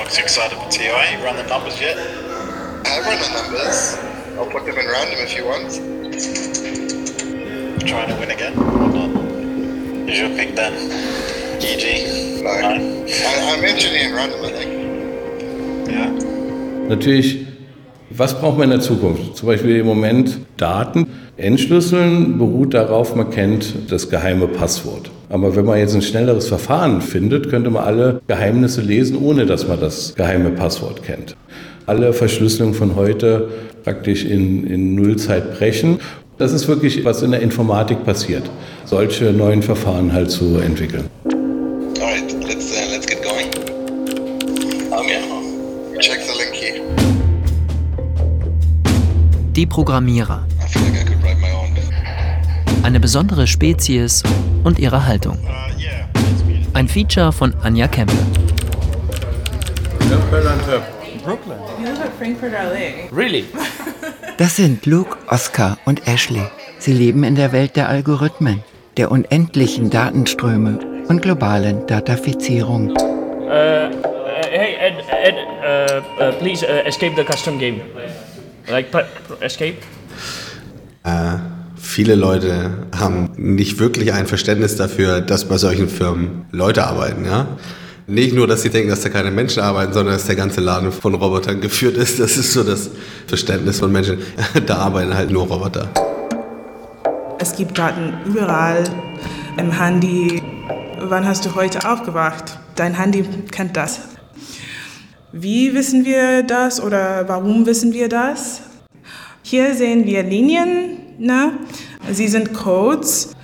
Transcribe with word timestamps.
Mark's 0.00 0.16
excited 0.16 0.56
for 0.56 0.70
TI. 0.70 1.12
You 1.12 1.22
run 1.22 1.36
the 1.36 1.42
numbers 1.42 1.78
yet? 1.78 1.98
I 1.98 3.00
run 3.00 3.18
the 3.20 3.30
numbers. 3.36 3.98
I'll 4.38 4.46
put 4.46 4.64
them 4.64 4.78
in 4.78 4.86
random 4.86 5.18
if 5.18 5.36
you 5.36 5.44
want. 5.44 5.72
Trying 7.86 8.08
to 8.08 8.16
win 8.18 8.30
again 8.30 8.58
or 8.58 8.88
not? 8.88 10.08
Is 10.08 10.18
your 10.18 10.30
pick 10.30 10.56
then? 10.56 10.72
EG? 11.60 12.42
No. 12.42 12.60
No? 12.60 12.68
I, 12.70 13.54
I'm 13.54 13.62
engineering 13.62 14.14
random, 14.14 14.42
I 14.42 14.52
think. 14.52 14.70
Yeah. 15.90 16.88
Natürlich, 16.88 17.46
was 18.08 18.32
braucht 18.32 18.56
man 18.56 18.70
in 18.72 18.78
der 18.78 18.80
Zukunft? 18.80 19.36
Zum 19.36 19.48
Beispiel 19.48 19.80
im 19.80 19.86
Moment 19.86 20.38
Daten. 20.56 21.08
Entschlüsseln 21.36 22.38
beruht 22.38 22.72
darauf, 22.72 23.14
man 23.14 23.30
kennt 23.30 23.92
das 23.92 24.08
geheime 24.08 24.48
Passwort. 24.48 25.10
Aber 25.30 25.54
wenn 25.54 25.64
man 25.64 25.78
jetzt 25.78 25.94
ein 25.94 26.02
schnelleres 26.02 26.48
Verfahren 26.48 27.00
findet, 27.00 27.50
könnte 27.50 27.70
man 27.70 27.84
alle 27.84 28.20
Geheimnisse 28.26 28.80
lesen, 28.80 29.16
ohne 29.16 29.46
dass 29.46 29.68
man 29.68 29.78
das 29.78 30.16
geheime 30.16 30.50
Passwort 30.50 31.04
kennt. 31.04 31.36
Alle 31.86 32.12
Verschlüsselungen 32.12 32.74
von 32.74 32.96
heute 32.96 33.48
praktisch 33.84 34.24
in, 34.24 34.66
in 34.66 34.96
Nullzeit 34.96 35.56
brechen. 35.56 36.00
Das 36.36 36.52
ist 36.52 36.66
wirklich, 36.66 37.04
was 37.04 37.22
in 37.22 37.30
der 37.30 37.42
Informatik 37.42 38.04
passiert, 38.04 38.42
solche 38.84 39.26
neuen 39.26 39.62
Verfahren 39.62 40.12
halt 40.12 40.32
zu 40.32 40.58
entwickeln. 40.58 41.04
Alright, 42.00 42.34
let's, 42.42 42.72
uh, 42.72 42.90
let's 42.90 43.06
get 43.06 43.22
going. 43.22 43.46
Yeah. 45.08 45.20
Check 46.00 46.22
the 46.22 46.36
link 46.38 46.54
here. 46.54 46.80
Die 49.54 49.66
Programmierer. 49.66 50.44
Eine 52.82 52.98
besondere 52.98 53.46
Spezies 53.46 54.22
und 54.64 54.78
ihre 54.78 55.06
Haltung. 55.06 55.38
Uh, 55.38 55.48
Ein 56.72 56.88
Feature 56.88 57.30
von 57.32 57.54
Anja 57.62 57.86
Kempe. 57.88 58.14
Das 64.38 64.56
sind 64.56 64.86
Luke, 64.86 65.18
Oscar 65.28 65.76
und 65.84 66.08
Ashley. 66.08 66.42
Sie 66.78 66.92
leben 66.92 67.24
in 67.24 67.34
der 67.34 67.52
Welt 67.52 67.76
der 67.76 67.88
Algorithmen, 67.88 68.62
der 68.96 69.10
unendlichen 69.10 69.90
Datenströme 69.90 70.78
und 71.08 71.20
globalen 71.20 71.86
Datafizierung. 71.86 72.90
Uh, 72.90 72.94
uh, 72.94 73.90
hey, 74.48 74.76
Ed, 74.80 75.04
Ed 75.10 75.34
uh, 75.34 76.22
uh, 76.22 76.32
please 76.38 76.64
uh, 76.64 76.86
escape 76.86 77.14
the 77.16 77.24
custom 77.24 77.58
game. 77.58 77.82
Like, 78.68 78.86
escape? 79.42 79.76
Viele 81.92 82.14
Leute 82.14 82.70
haben 82.96 83.30
nicht 83.36 83.80
wirklich 83.80 84.12
ein 84.12 84.28
Verständnis 84.28 84.76
dafür, 84.76 85.20
dass 85.20 85.46
bei 85.46 85.58
solchen 85.58 85.88
Firmen 85.88 86.44
Leute 86.52 86.86
arbeiten, 86.86 87.24
ja. 87.24 87.48
Nicht 88.06 88.32
nur, 88.32 88.46
dass 88.46 88.62
sie 88.62 88.70
denken, 88.70 88.90
dass 88.90 89.00
da 89.00 89.08
keine 89.08 89.32
Menschen 89.32 89.60
arbeiten, 89.60 89.92
sondern 89.92 90.14
dass 90.14 90.26
der 90.26 90.36
ganze 90.36 90.60
Laden 90.60 90.92
von 90.92 91.16
Robotern 91.16 91.60
geführt 91.60 91.96
ist. 91.96 92.20
Das 92.20 92.36
ist 92.36 92.52
so 92.52 92.62
das 92.62 92.90
Verständnis 93.26 93.80
von 93.80 93.90
Menschen. 93.90 94.18
Da 94.66 94.76
arbeiten 94.76 95.12
halt 95.12 95.32
nur 95.32 95.48
Roboter. 95.48 95.88
Es 97.40 97.56
gibt 97.56 97.76
Daten 97.76 98.12
überall 98.24 98.84
im 99.56 99.72
Handy. 99.72 100.40
Wann 101.00 101.26
hast 101.26 101.44
du 101.44 101.56
heute 101.56 101.90
aufgewacht? 101.90 102.56
Dein 102.76 102.94
Handy 102.94 103.24
kennt 103.50 103.76
das. 103.76 103.98
Wie 105.32 105.74
wissen 105.74 106.04
wir 106.04 106.44
das 106.44 106.80
oder 106.80 107.28
warum 107.28 107.66
wissen 107.66 107.92
wir 107.92 108.08
das? 108.08 108.60
Hier 109.42 109.74
sehen 109.74 110.06
wir 110.06 110.22
Linien. 110.22 110.98
Ne? 111.20 111.52
Sie 112.08 112.28
sind 112.28 112.54
Codes. 112.54 113.34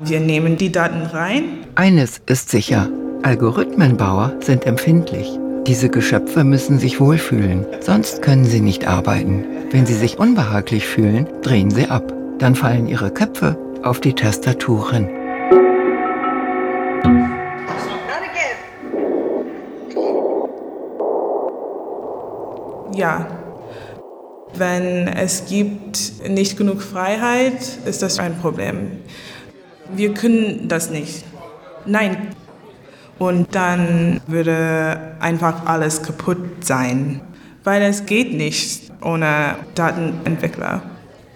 Wir 0.00 0.20
nehmen 0.20 0.56
die 0.56 0.72
Daten 0.72 1.02
rein. 1.02 1.44
Eines 1.74 2.20
ist 2.26 2.50
sicher, 2.50 2.88
Algorithmenbauer 3.22 4.34
sind 4.40 4.66
empfindlich. 4.66 5.38
Diese 5.66 5.88
Geschöpfe 5.88 6.42
müssen 6.42 6.78
sich 6.78 6.98
wohlfühlen, 6.98 7.64
sonst 7.80 8.20
können 8.20 8.44
sie 8.44 8.60
nicht 8.60 8.88
arbeiten. 8.88 9.44
Wenn 9.70 9.86
sie 9.86 9.94
sich 9.94 10.18
unbehaglich 10.18 10.86
fühlen, 10.86 11.28
drehen 11.42 11.70
sie 11.70 11.88
ab. 11.88 12.12
Dann 12.38 12.56
fallen 12.56 12.88
ihre 12.88 13.12
Köpfe 13.12 13.56
auf 13.84 14.00
die 14.00 14.14
Tastaturen. 14.14 15.08
Ja. 22.94 23.26
Wenn 24.54 25.08
es 25.08 25.46
gibt 25.46 26.28
nicht 26.28 26.56
genug 26.56 26.82
Freiheit, 26.82 27.78
ist 27.86 28.02
das 28.02 28.18
ein 28.18 28.36
Problem. 28.38 28.92
Wir 29.94 30.12
können 30.14 30.68
das 30.68 30.90
nicht. 30.90 31.24
Nein. 31.86 32.28
Und 33.18 33.54
dann 33.54 34.20
würde 34.26 35.14
einfach 35.20 35.66
alles 35.66 36.02
kaputt 36.02 36.64
sein, 36.64 37.20
weil 37.64 37.82
es 37.82 38.06
geht 38.06 38.34
nicht 38.34 38.90
ohne 39.02 39.56
Datenentwickler. 39.74 40.82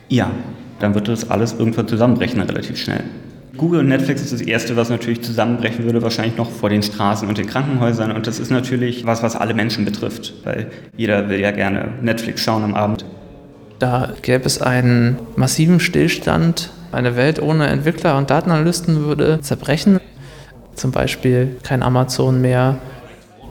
Ja, 0.09 0.31
dann 0.79 0.95
wird 0.95 1.09
das 1.09 1.31
alles 1.31 1.55
irgendwann 1.55 1.89
zusammenbrechen 1.89 2.41
relativ 2.41 2.77
schnell. 2.77 3.05
Google 3.57 3.81
und 3.81 3.89
Netflix 3.89 4.23
ist 4.23 4.33
das 4.33 4.41
Erste, 4.41 4.77
was 4.77 4.91
natürlich 4.91 5.23
zusammenbrechen 5.23 5.85
würde, 5.85 6.03
wahrscheinlich 6.03 6.37
noch 6.37 6.51
vor 6.51 6.69
den 6.69 6.83
Straßen 6.83 7.29
und 7.29 7.39
den 7.39 7.47
Krankenhäusern. 7.47 8.13
Und 8.13 8.27
das 8.27 8.39
ist 8.39 8.51
natürlich 8.51 9.07
was, 9.07 9.23
was 9.23 9.37
alle 9.37 9.55
Menschen 9.55 9.85
betrifft, 9.85 10.35
weil 10.45 10.71
jeder 10.97 11.29
will 11.29 11.41
ja 11.41 11.51
gerne 11.51 11.89
Netflix 12.03 12.43
schauen 12.43 12.65
am 12.65 12.75
Abend. 12.75 13.05
Da 13.79 14.15
gäbe 14.23 14.45
es 14.47 14.61
einen 14.63 15.19
massiven 15.37 15.81
Stillstand. 15.81 16.71
Eine 16.93 17.17
Welt 17.17 17.43
ohne 17.43 17.67
Entwickler 17.67 18.17
und 18.17 18.31
Datenanalysten 18.31 19.05
würde 19.05 19.41
zerbrechen. 19.41 20.01
Zum 20.75 20.93
Beispiel 20.93 21.57
kein 21.63 21.83
Amazon 21.83 22.41
mehr. 22.41 22.79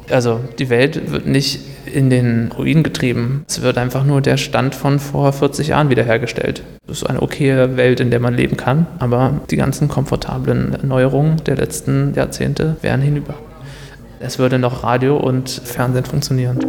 Also 0.09 0.39
die 0.59 0.69
Welt 0.69 1.11
wird 1.11 1.25
nicht 1.25 1.59
in 1.91 2.09
den 2.09 2.51
Ruin 2.57 2.83
getrieben. 2.83 3.45
Es 3.47 3.61
wird 3.61 3.77
einfach 3.77 4.03
nur 4.03 4.21
der 4.21 4.37
Stand 4.37 4.75
von 4.75 4.99
vor 4.99 5.31
40 5.33 5.69
Jahren 5.69 5.89
wiederhergestellt. 5.89 6.63
Das 6.87 6.97
ist 6.97 7.03
eine 7.05 7.21
okaye 7.21 7.77
Welt, 7.77 7.99
in 7.99 8.11
der 8.11 8.19
man 8.19 8.35
leben 8.35 8.57
kann, 8.57 8.85
aber 8.99 9.41
die 9.49 9.55
ganzen 9.55 9.87
komfortablen 9.87 10.77
Neuerungen 10.83 11.43
der 11.45 11.55
letzten 11.57 12.13
Jahrzehnte 12.15 12.77
wären 12.81 13.01
hinüber. 13.01 13.35
Es 14.19 14.39
würde 14.39 14.59
noch 14.59 14.83
Radio 14.83 15.17
und 15.17 15.49
Fernsehen 15.49 16.05
funktionieren. 16.05 16.59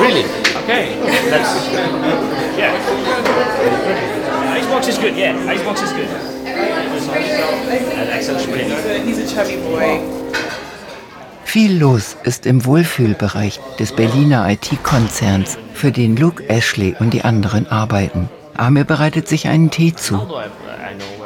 Really? 0.00 0.24
Okay. 0.64 0.88
That's. 1.30 1.68
Yeah. 2.58 2.72
Xbox 4.60 4.88
is 4.88 4.98
good, 4.98 5.16
yeah. 5.16 5.34
Xbox 5.52 5.82
is 5.82 5.92
good. 5.92 6.41
Viel 11.44 11.78
los 11.78 12.16
ist 12.24 12.46
im 12.46 12.64
Wohlfühlbereich 12.64 13.60
des 13.78 13.92
Berliner 13.92 14.48
IT-Konzerns, 14.50 15.58
für 15.74 15.92
den 15.92 16.16
Luke 16.16 16.48
Ashley 16.48 16.94
und 16.98 17.12
die 17.12 17.22
anderen 17.22 17.66
arbeiten. 17.66 18.28
Amir 18.54 18.84
bereitet 18.84 19.28
sich 19.28 19.48
einen 19.48 19.70
Tee 19.70 19.94
zu. 19.94 20.20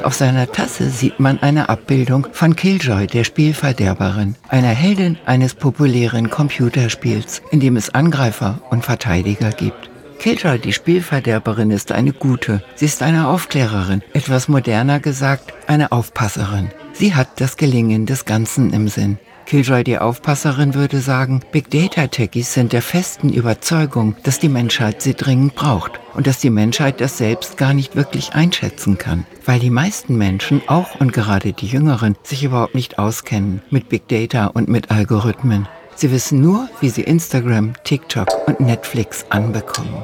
Auf 0.02 0.14
seiner 0.14 0.50
Tasse 0.50 0.90
sieht 0.90 1.18
man 1.18 1.40
eine 1.40 1.68
Abbildung 1.68 2.28
von 2.32 2.54
Killjoy, 2.54 3.06
der 3.06 3.24
Spielverderberin, 3.24 4.36
einer 4.48 4.68
Heldin 4.68 5.18
eines 5.26 5.54
populären 5.54 6.30
Computerspiels, 6.30 7.42
in 7.50 7.60
dem 7.60 7.76
es 7.76 7.94
Angreifer 7.94 8.60
und 8.70 8.84
Verteidiger 8.84 9.50
gibt. 9.50 9.90
Killjoy, 10.18 10.58
die 10.58 10.72
Spielverderberin, 10.72 11.70
ist 11.70 11.92
eine 11.92 12.12
gute. 12.12 12.62
Sie 12.74 12.86
ist 12.86 13.02
eine 13.02 13.28
Aufklärerin, 13.28 14.02
etwas 14.12 14.48
moderner 14.48 15.00
gesagt, 15.00 15.52
eine 15.66 15.92
Aufpasserin. 15.92 16.70
Sie 16.92 17.14
hat 17.14 17.40
das 17.40 17.56
Gelingen 17.56 18.06
des 18.06 18.24
Ganzen 18.24 18.72
im 18.72 18.88
Sinn. 18.88 19.18
Killjoy, 19.46 19.84
die 19.84 19.98
Aufpasserin, 19.98 20.74
würde 20.74 20.98
sagen, 20.98 21.40
Big 21.52 21.70
Data 21.70 22.08
Techies 22.08 22.52
sind 22.52 22.72
der 22.72 22.82
festen 22.82 23.32
Überzeugung, 23.32 24.16
dass 24.24 24.40
die 24.40 24.48
Menschheit 24.48 25.00
sie 25.02 25.14
dringend 25.14 25.54
braucht 25.54 26.00
und 26.14 26.26
dass 26.26 26.40
die 26.40 26.50
Menschheit 26.50 27.00
das 27.00 27.18
selbst 27.18 27.56
gar 27.56 27.72
nicht 27.72 27.94
wirklich 27.94 28.34
einschätzen 28.34 28.98
kann, 28.98 29.24
weil 29.44 29.60
die 29.60 29.70
meisten 29.70 30.18
Menschen, 30.18 30.62
auch 30.66 30.98
und 30.98 31.12
gerade 31.12 31.52
die 31.52 31.68
Jüngeren, 31.68 32.16
sich 32.24 32.42
überhaupt 32.42 32.74
nicht 32.74 32.98
auskennen 32.98 33.62
mit 33.70 33.88
Big 33.88 34.08
Data 34.08 34.46
und 34.46 34.68
mit 34.68 34.90
Algorithmen. 34.90 35.68
Sie 35.98 36.10
wissen 36.10 36.42
nur, 36.42 36.68
wie 36.82 36.90
sie 36.90 37.00
Instagram, 37.00 37.72
TikTok 37.82 38.28
und 38.46 38.60
Netflix 38.60 39.24
anbekommen. 39.30 40.02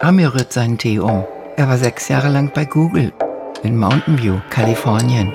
Amir 0.00 0.34
rührt 0.34 0.52
seinen 0.52 0.76
Tee 0.76 0.98
um. 0.98 1.24
Er 1.56 1.66
war 1.66 1.78
sechs 1.78 2.08
Jahre 2.08 2.28
lang 2.28 2.52
bei 2.54 2.66
Google 2.66 3.10
in 3.62 3.78
Mountain 3.78 4.22
View, 4.22 4.40
Kalifornien. 4.50 5.32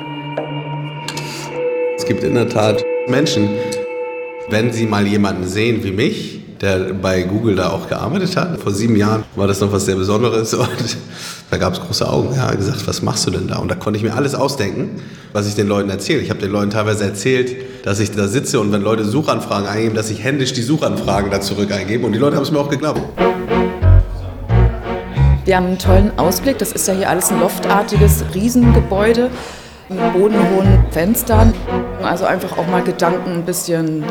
Es 1.98 2.06
gibt 2.06 2.24
in 2.24 2.36
der 2.36 2.50
Tat 2.50 2.86
Menschen, 3.08 3.50
wenn 4.50 4.72
sie 4.72 4.86
mal 4.86 5.08
jemanden 5.08 5.48
sehen 5.48 5.84
wie 5.84 5.92
mich, 5.92 6.42
der 6.62 6.94
bei 6.94 7.22
Google 7.22 7.56
da 7.56 7.70
auch 7.70 7.88
gearbeitet 7.88 8.36
hat. 8.36 8.60
Vor 8.60 8.74
sieben 8.74 8.96
Jahren 8.96 9.24
war 9.36 9.48
das 9.48 9.62
noch 9.62 9.72
was 9.72 9.86
sehr 9.86 9.96
Besonderes 9.96 10.54
und 10.56 10.98
da 11.50 11.58
gab 11.58 11.74
es 11.74 11.80
große 11.80 12.08
Augen. 12.08 12.36
Er 12.36 12.48
hat 12.48 12.58
gesagt, 12.58 12.86
was 12.88 13.02
machst 13.02 13.26
du 13.28 13.32
denn 13.32 13.48
da? 13.48 13.58
Und 13.58 13.70
da 13.70 13.76
konnte 13.76 13.98
ich 13.98 14.04
mir 14.04 14.14
alles 14.14 14.36
ausdenken, 14.36 15.02
was 15.32 15.48
ich 15.48 15.56
den 15.56 15.68
Leuten 15.68 15.90
erzähle. 15.90 16.20
Ich 16.20 16.30
habe 16.30 16.40
den 16.40 16.52
Leuten 16.52 16.72
teilweise 16.72 17.06
erzählt, 17.06 17.56
dass 17.86 18.00
ich 18.00 18.12
da 18.12 18.28
sitze 18.28 18.60
und 18.60 18.72
wenn 18.72 18.82
Leute 18.82 19.06
Suchanfragen 19.06 19.68
eingeben, 19.68 19.96
dass 19.96 20.10
ich 20.10 20.24
händisch 20.24 20.54
die 20.54 20.62
Suchanfragen 20.62 21.32
da 21.32 21.40
zurück 21.40 21.72
eingebe. 21.72 22.06
Und 22.06 22.12
die 22.12 22.20
Leute 22.20 22.36
haben 22.36 22.44
es 22.44 22.52
mir 22.52 22.60
auch 22.60 22.70
geglaubt. 22.70 23.02
Wir 25.46 25.56
haben 25.56 25.66
einen 25.68 25.80
tollen 25.80 26.12
Ausblick. 26.20 26.58
Das 26.60 26.74
ist 26.74 26.88
ja 26.88 26.94
hier 26.94 27.10
alles 27.10 27.32
ein 27.32 27.40
loftartiges 27.40 28.24
Riesengebäude 28.36 29.32
mit 29.88 30.14
bodenhohen 30.14 30.86
Fenstern. 30.92 31.54
Also 32.04 32.26
einfach 32.26 32.58
auch 32.58 32.68
mal 32.68 32.84
Gedanken 32.84 33.32
ein 33.32 33.46
bisschen 33.46 34.04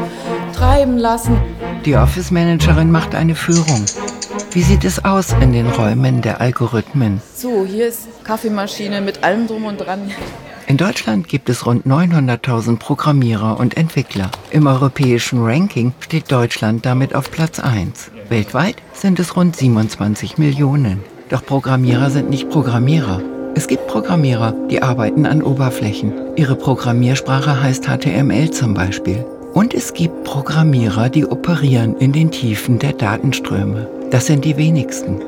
treiben 0.52 0.98
lassen. 0.98 1.36
Die 1.84 1.96
Office 1.96 2.30
Managerin 2.30 2.90
macht 2.90 3.14
eine 3.14 3.34
Führung. 3.34 3.84
Wie 4.50 4.62
sieht 4.62 4.84
es 4.84 5.04
aus 5.04 5.32
in 5.40 5.52
den 5.52 5.68
Räumen 5.68 6.22
der 6.22 6.40
Algorithmen? 6.40 7.20
So, 7.34 7.64
hier 7.64 7.88
ist 7.88 8.08
Kaffeemaschine 8.24 9.00
mit 9.00 9.22
allem 9.22 9.46
drum 9.46 9.64
und 9.64 9.78
dran. 9.78 10.10
In 10.66 10.76
Deutschland 10.76 11.28
gibt 11.28 11.48
es 11.48 11.64
rund 11.64 11.86
900.000 11.86 12.78
Programmierer 12.78 13.58
und 13.58 13.76
Entwickler. 13.76 14.30
Im 14.50 14.66
europäischen 14.66 15.42
Ranking 15.42 15.94
steht 16.00 16.30
Deutschland 16.30 16.84
damit 16.84 17.14
auf 17.14 17.30
Platz 17.30 17.60
1. 17.60 18.10
Weltweit 18.28 18.76
sind 18.92 19.18
es 19.18 19.36
rund 19.36 19.56
27 19.56 20.36
Millionen. 20.36 21.02
Doch 21.30 21.44
Programmierer 21.44 22.10
sind 22.10 22.28
nicht 22.28 22.50
Programmierer. 22.50 23.22
Es 23.54 23.66
gibt 23.66 23.86
Programmierer, 23.86 24.54
die 24.70 24.82
arbeiten 24.82 25.26
an 25.26 25.42
Oberflächen. 25.42 26.12
Ihre 26.36 26.56
Programmiersprache 26.56 27.62
heißt 27.62 27.86
HTML 27.86 28.50
zum 28.50 28.74
Beispiel. 28.74 29.24
Und 29.58 29.74
es 29.74 29.92
gibt 29.92 30.22
Programmierer, 30.22 31.08
die 31.08 31.26
operieren 31.26 31.96
in 31.96 32.12
den 32.12 32.30
Tiefen 32.30 32.78
der 32.78 32.92
Datenströme. 32.92 33.90
Das 34.08 34.26
sind 34.26 34.44
die 34.44 34.56
wenigsten. 34.56 35.20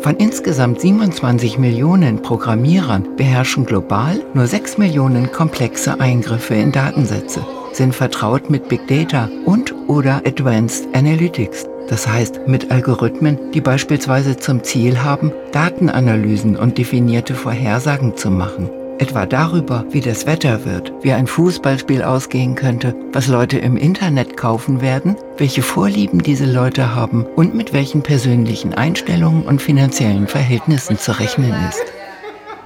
Von 0.00 0.16
insgesamt 0.16 0.80
27 0.80 1.56
Millionen 1.56 2.20
Programmierern 2.20 3.14
beherrschen 3.14 3.64
global 3.64 4.24
nur 4.34 4.48
6 4.48 4.78
Millionen 4.78 5.30
komplexe 5.30 6.00
Eingriffe 6.00 6.54
in 6.56 6.72
Datensätze, 6.72 7.46
sind 7.72 7.94
vertraut 7.94 8.50
mit 8.50 8.68
Big 8.68 8.88
Data 8.88 9.28
und 9.44 9.72
oder 9.86 10.16
Advanced 10.26 10.88
Analytics. 10.92 11.64
Das 11.88 12.08
heißt 12.08 12.48
mit 12.48 12.72
Algorithmen, 12.72 13.38
die 13.54 13.60
beispielsweise 13.60 14.36
zum 14.36 14.64
Ziel 14.64 15.00
haben, 15.04 15.30
Datenanalysen 15.52 16.56
und 16.56 16.76
definierte 16.76 17.36
Vorhersagen 17.36 18.16
zu 18.16 18.32
machen. 18.32 18.68
Etwa 19.00 19.24
darüber, 19.24 19.86
wie 19.92 20.02
das 20.02 20.26
Wetter 20.26 20.66
wird, 20.66 20.92
wie 21.00 21.12
ein 21.12 21.26
Fußballspiel 21.26 22.02
ausgehen 22.02 22.54
könnte, 22.54 22.94
was 23.14 23.28
Leute 23.28 23.56
im 23.56 23.78
Internet 23.78 24.36
kaufen 24.36 24.82
werden, 24.82 25.16
welche 25.38 25.62
Vorlieben 25.62 26.22
diese 26.22 26.44
Leute 26.44 26.94
haben 26.94 27.24
und 27.24 27.54
mit 27.54 27.72
welchen 27.72 28.02
persönlichen 28.02 28.74
Einstellungen 28.74 29.44
und 29.44 29.62
finanziellen 29.62 30.26
Verhältnissen 30.26 30.98
zu 30.98 31.18
rechnen 31.18 31.54
ist. 31.70 31.82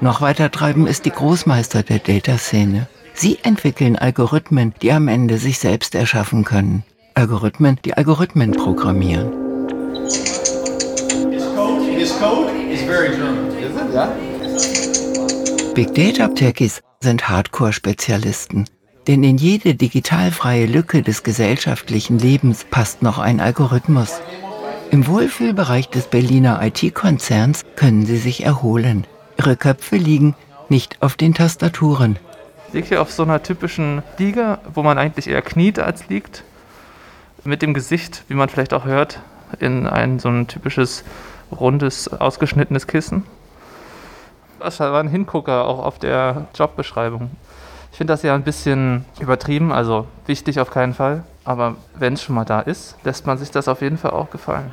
Noch 0.00 0.22
weiter 0.22 0.50
treiben 0.50 0.88
ist 0.88 1.04
die 1.04 1.12
Großmeister 1.12 1.84
der 1.84 2.00
Data-Szene. 2.00 2.88
Sie 3.14 3.38
entwickeln 3.44 3.94
Algorithmen, 3.94 4.75
die 4.82 4.90
am 4.90 5.06
Ende 5.06 5.38
sich 5.38 5.60
selbst 5.60 5.94
erschaffen 5.94 6.44
können. 6.44 6.82
Algorithmen, 7.14 7.78
die 7.84 7.94
Algorithmen 7.94 8.50
programmieren. 8.50 9.31
His 11.96 12.19
code 12.19 12.50
is 12.72 12.82
very 12.82 13.10
German, 13.10 13.50
is 13.56 13.76
it? 13.76 13.94
Yeah. 13.94 14.94
Big 15.74 15.92
Data 15.92 16.28
Techies 16.28 16.82
sind 17.00 17.28
Hardcore-Spezialisten. 17.28 18.66
Denn 19.08 19.24
in 19.24 19.38
jede 19.38 19.74
digitalfreie 19.74 20.66
Lücke 20.66 21.02
des 21.02 21.24
gesellschaftlichen 21.24 22.16
Lebens 22.20 22.64
passt 22.70 23.02
noch 23.02 23.18
ein 23.18 23.40
Algorithmus. 23.40 24.20
Im 24.92 25.08
Wohlfühlbereich 25.08 25.88
des 25.88 26.06
Berliner 26.06 26.62
IT-Konzerns 26.62 27.64
können 27.74 28.06
sie 28.06 28.18
sich 28.18 28.44
erholen. 28.44 29.04
Ihre 29.36 29.56
Köpfe 29.56 29.96
liegen 29.96 30.36
nicht 30.68 31.02
auf 31.02 31.16
den 31.16 31.34
Tastaturen. 31.34 32.20
Ich 32.68 32.74
liege 32.74 32.86
hier 32.86 33.02
auf 33.02 33.10
so 33.10 33.24
einer 33.24 33.42
typischen 33.42 34.04
Liege, 34.16 34.58
wo 34.72 34.84
man 34.84 34.96
eigentlich 34.96 35.26
eher 35.26 35.42
kniet 35.42 35.80
als 35.80 36.08
liegt. 36.08 36.44
Mit 37.42 37.62
dem 37.62 37.74
Gesicht, 37.74 38.22
wie 38.28 38.34
man 38.34 38.48
vielleicht 38.48 38.74
auch 38.74 38.84
hört, 38.84 39.18
in 39.58 39.88
ein 39.88 40.20
so 40.20 40.28
ein 40.28 40.46
typisches 40.46 41.02
rundes, 41.50 42.06
ausgeschnittenes 42.06 42.86
Kissen. 42.86 43.24
Das 44.64 44.81
war 44.81 44.99
ein 44.99 45.08
Hingucker 45.08 45.66
auch 45.66 45.84
auf 45.84 45.99
der 45.99 46.46
Jobbeschreibung. 46.55 47.31
Ich 47.93 47.99
finde 47.99 48.14
das 48.14 48.22
ja 48.22 48.34
ein 48.34 48.44
bisschen 48.44 49.05
übertrieben, 49.20 49.72
also 49.72 50.06
wichtig 50.25 50.58
auf 50.58 50.70
keinen 50.70 50.94
Fall. 50.94 51.22
Aber 51.44 51.75
wenn 51.99 52.14
es 52.14 52.22
schon 52.22 52.34
mal 52.34 52.46
da 52.46 52.61
ist, 52.61 52.96
lässt 53.05 53.26
man 53.26 53.37
sich 53.37 53.50
das 53.50 53.69
auf 53.69 53.82
jeden 53.82 53.99
Fall 53.99 54.12
auch 54.12 54.31
gefallen. 54.31 54.72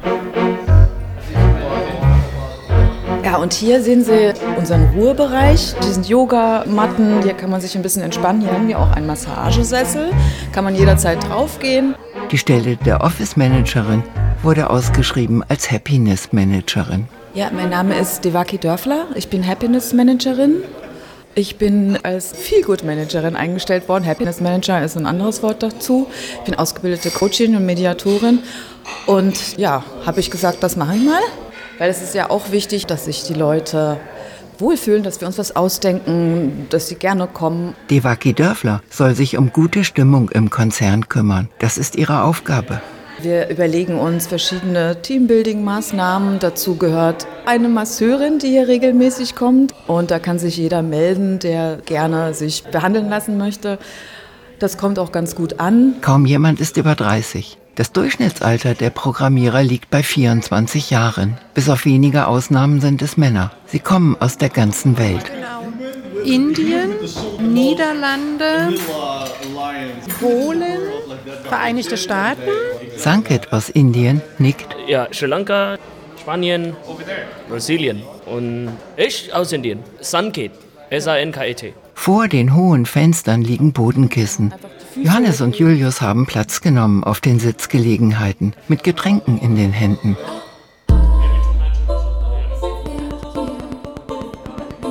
Ja, 3.21 3.35
und 3.35 3.51
hier 3.51 3.83
sehen 3.83 4.05
Sie 4.05 4.33
unseren 4.57 4.85
Ruhebereich. 4.95 5.75
Die 5.83 5.91
sind 5.91 6.07
Yoga-Matten, 6.07 7.21
hier 7.23 7.33
kann 7.33 7.49
man 7.49 7.59
sich 7.59 7.75
ein 7.75 7.81
bisschen 7.81 8.01
entspannen. 8.01 8.41
Hier 8.41 8.53
haben 8.53 8.69
wir 8.69 8.79
auch 8.79 8.91
einen 8.91 9.07
Massagesessel, 9.07 10.11
kann 10.53 10.63
man 10.63 10.73
jederzeit 10.73 11.21
draufgehen. 11.27 11.95
Die 12.31 12.37
Stelle 12.37 12.77
der 12.77 13.01
Office 13.01 13.35
Managerin 13.35 14.03
wurde 14.41 14.69
ausgeschrieben 14.69 15.43
als 15.49 15.69
Happiness 15.69 16.31
Managerin. 16.31 17.09
Ja, 17.33 17.49
mein 17.49 17.69
Name 17.69 17.97
ist 17.97 18.25
Devaki 18.25 18.57
Dörfler. 18.57 19.07
Ich 19.15 19.29
bin 19.29 19.47
Happiness 19.47 19.93
Managerin. 19.93 20.63
Ich 21.33 21.55
bin 21.55 21.97
als 22.03 22.33
Feelgood 22.33 22.83
Managerin 22.83 23.37
eingestellt 23.37 23.87
worden. 23.87 24.05
Happiness 24.05 24.41
Manager 24.41 24.83
ist 24.83 24.97
ein 24.97 25.05
anderes 25.05 25.41
Wort 25.41 25.63
dazu. 25.63 26.07
Ich 26.39 26.41
bin 26.41 26.55
ausgebildete 26.55 27.09
Coachin 27.09 27.55
und 27.55 27.65
Mediatorin. 27.65 28.39
Und 29.05 29.57
ja, 29.57 29.85
habe 30.05 30.19
ich 30.19 30.29
gesagt, 30.29 30.61
das 30.61 30.75
mache 30.75 30.97
ich 30.97 31.03
mal. 31.05 31.21
Weil 31.77 31.89
es 31.89 32.01
ist 32.01 32.15
ja 32.15 32.29
auch 32.29 32.51
wichtig, 32.51 32.85
dass 32.85 33.05
sich 33.05 33.23
die 33.23 33.33
Leute 33.33 33.97
wohlfühlen, 34.59 35.01
dass 35.01 35.21
wir 35.21 35.27
uns 35.27 35.37
was 35.37 35.55
ausdenken, 35.55 36.67
dass 36.69 36.89
sie 36.89 36.95
gerne 36.95 37.27
kommen. 37.27 37.75
Devaki 37.89 38.33
Dörfler 38.33 38.81
soll 38.89 39.15
sich 39.15 39.37
um 39.37 39.53
gute 39.53 39.85
Stimmung 39.85 40.29
im 40.31 40.49
Konzern 40.49 41.07
kümmern. 41.07 41.47
Das 41.59 41.77
ist 41.77 41.95
ihre 41.95 42.23
Aufgabe. 42.23 42.81
Wir 43.21 43.49
überlegen 43.49 43.99
uns 43.99 44.25
verschiedene 44.25 45.01
Teambuilding-Maßnahmen. 45.01 46.39
Dazu 46.39 46.75
gehört 46.75 47.27
eine 47.45 47.69
Masseurin, 47.69 48.39
die 48.39 48.47
hier 48.47 48.67
regelmäßig 48.67 49.35
kommt. 49.35 49.75
Und 49.85 50.09
da 50.09 50.17
kann 50.17 50.39
sich 50.39 50.57
jeder 50.57 50.81
melden, 50.81 51.37
der 51.37 51.77
gerne 51.85 52.33
sich 52.33 52.63
behandeln 52.63 53.09
lassen 53.09 53.37
möchte. 53.37 53.77
Das 54.57 54.77
kommt 54.77 54.97
auch 54.97 55.11
ganz 55.11 55.35
gut 55.35 55.59
an. 55.59 55.95
Kaum 56.01 56.25
jemand 56.25 56.59
ist 56.59 56.77
über 56.77 56.95
30. 56.95 57.57
Das 57.75 57.91
Durchschnittsalter 57.91 58.73
der 58.73 58.89
Programmierer 58.89 59.63
liegt 59.63 59.89
bei 59.89 60.03
24 60.03 60.89
Jahren. 60.89 61.37
Bis 61.53 61.69
auf 61.69 61.85
wenige 61.85 62.27
Ausnahmen 62.27 62.81
sind 62.81 63.01
es 63.01 63.17
Männer. 63.17 63.51
Sie 63.67 63.79
kommen 63.79 64.15
aus 64.19 64.37
der 64.37 64.49
ganzen 64.49 64.97
Welt. 64.97 65.31
Indien, 66.23 66.91
Niederlande, 67.39 68.77
Polen, 70.19 70.79
Vereinigte 71.43 71.97
Staaten. 71.97 72.41
Sanket 72.97 73.51
aus 73.51 73.69
Indien 73.69 74.21
nickt. 74.37 74.67
Ja, 74.87 75.07
Sri 75.11 75.27
Lanka, 75.27 75.77
Spanien, 76.19 76.75
Brasilien 77.49 78.03
und 78.25 78.69
ich 78.97 79.33
aus 79.33 79.51
Indien. 79.51 79.79
Sanket, 79.99 80.51
S-A-N-K-E-T. 80.89 81.73
Vor 81.95 82.27
den 82.27 82.55
hohen 82.55 82.85
Fenstern 82.85 83.41
liegen 83.41 83.73
Bodenkissen. 83.73 84.53
Johannes 84.95 85.41
und 85.41 85.55
Julius 85.55 86.01
haben 86.01 86.25
Platz 86.25 86.61
genommen 86.61 87.03
auf 87.03 87.21
den 87.21 87.39
Sitzgelegenheiten 87.39 88.53
mit 88.67 88.83
Getränken 88.83 89.39
in 89.39 89.55
den 89.55 89.71
Händen. 89.71 90.17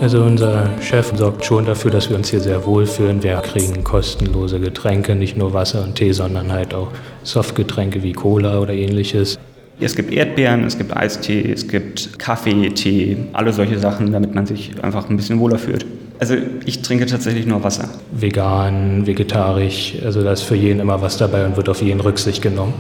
Also 0.00 0.23
unser 0.23 0.66
Chef 0.80 1.12
sorgt 1.14 1.45
schon 1.45 1.66
dafür, 1.66 1.90
dass 1.90 2.09
wir 2.09 2.16
uns 2.16 2.30
hier 2.30 2.40
sehr 2.40 2.64
wohlfühlen. 2.64 3.23
Wir 3.23 3.37
kriegen 3.37 3.85
kostenlose 3.85 4.59
Getränke, 4.59 5.14
nicht 5.14 5.37
nur 5.37 5.52
Wasser 5.52 5.85
und 5.85 5.95
Tee, 5.95 6.12
sondern 6.12 6.50
halt 6.50 6.73
auch 6.73 6.88
Softgetränke 7.23 8.02
wie 8.02 8.14
Cola 8.14 8.61
oder 8.61 8.73
ähnliches. 8.73 9.38
Es 9.78 9.95
gibt 9.95 10.11
Erdbeeren, 10.11 10.64
es 10.64 10.78
gibt 10.78 10.97
Eistee, 10.97 11.52
es 11.52 11.69
gibt 11.69 12.19
Kaffee, 12.19 12.71
Tee, 12.71 13.19
alle 13.35 13.52
solche 13.52 13.78
Sachen, 13.78 14.11
damit 14.11 14.35
man 14.35 14.47
sich 14.47 14.73
einfach 14.83 15.11
ein 15.11 15.19
bisschen 15.19 15.38
wohler 15.38 15.59
fühlt. 15.59 15.85
Also 16.19 16.35
ich 16.64 16.80
trinke 16.80 17.04
tatsächlich 17.04 17.45
nur 17.45 17.62
Wasser. 17.62 17.90
Vegan, 18.11 19.07
vegetarisch, 19.07 19.97
also 20.02 20.23
da 20.23 20.33
ist 20.33 20.42
für 20.42 20.57
jeden 20.57 20.80
immer 20.80 21.02
was 21.02 21.19
dabei 21.19 21.45
und 21.45 21.59
wird 21.59 21.69
auf 21.69 21.83
jeden 21.83 22.00
Rücksicht 22.00 22.40
genommen. 22.40 22.73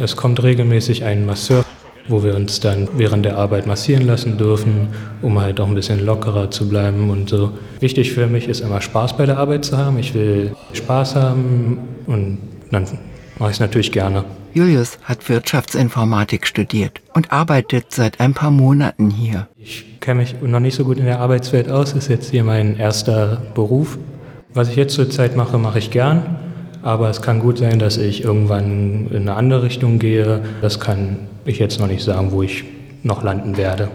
Es 0.00 0.14
kommt 0.14 0.42
regelmäßig 0.44 1.02
ein 1.02 1.26
Masseur, 1.26 1.64
wo 2.08 2.24
wir 2.24 2.34
uns 2.34 2.60
dann 2.60 2.88
während 2.96 3.24
der 3.24 3.36
Arbeit 3.36 3.66
massieren 3.66 4.06
lassen 4.06 4.38
dürfen, 4.38 4.88
um 5.22 5.40
halt 5.40 5.60
auch 5.60 5.68
ein 5.68 5.74
bisschen 5.74 6.04
lockerer 6.04 6.50
zu 6.50 6.68
bleiben 6.68 7.10
und 7.10 7.28
so. 7.28 7.52
Wichtig 7.80 8.12
für 8.12 8.26
mich 8.26 8.48
ist 8.48 8.60
immer 8.60 8.80
Spaß 8.80 9.16
bei 9.16 9.26
der 9.26 9.38
Arbeit 9.38 9.64
zu 9.64 9.76
haben. 9.76 9.98
Ich 9.98 10.14
will 10.14 10.54
Spaß 10.72 11.16
haben 11.16 11.78
und 12.06 12.38
dann 12.70 12.84
mache 13.38 13.50
ich 13.50 13.56
es 13.56 13.60
natürlich 13.60 13.92
gerne. 13.92 14.24
Julius 14.54 14.98
hat 15.04 15.28
Wirtschaftsinformatik 15.28 16.46
studiert 16.46 17.00
und 17.14 17.30
arbeitet 17.32 17.92
seit 17.92 18.18
ein 18.18 18.34
paar 18.34 18.50
Monaten 18.50 19.10
hier. 19.10 19.46
Ich 19.58 20.00
kenne 20.00 20.22
mich 20.22 20.36
noch 20.40 20.60
nicht 20.60 20.74
so 20.74 20.84
gut 20.84 20.98
in 20.98 21.04
der 21.04 21.20
Arbeitswelt 21.20 21.70
aus, 21.70 21.92
ist 21.92 22.08
jetzt 22.08 22.30
hier 22.30 22.44
mein 22.44 22.76
erster 22.76 23.42
Beruf. 23.54 23.98
Was 24.54 24.70
ich 24.70 24.76
jetzt 24.76 24.94
zurzeit 24.94 25.36
mache, 25.36 25.58
mache 25.58 25.78
ich 25.78 25.90
gern, 25.90 26.36
aber 26.88 27.10
es 27.10 27.20
kann 27.20 27.38
gut 27.38 27.58
sein, 27.58 27.78
dass 27.78 27.98
ich 27.98 28.24
irgendwann 28.24 29.08
in 29.10 29.28
eine 29.28 29.34
andere 29.34 29.62
Richtung 29.62 29.98
gehe. 29.98 30.40
Das 30.62 30.80
kann 30.80 31.18
ich 31.44 31.58
jetzt 31.58 31.78
noch 31.78 31.86
nicht 31.86 32.02
sagen, 32.02 32.32
wo 32.32 32.42
ich 32.42 32.64
noch 33.02 33.22
landen 33.22 33.58
werde. 33.58 33.90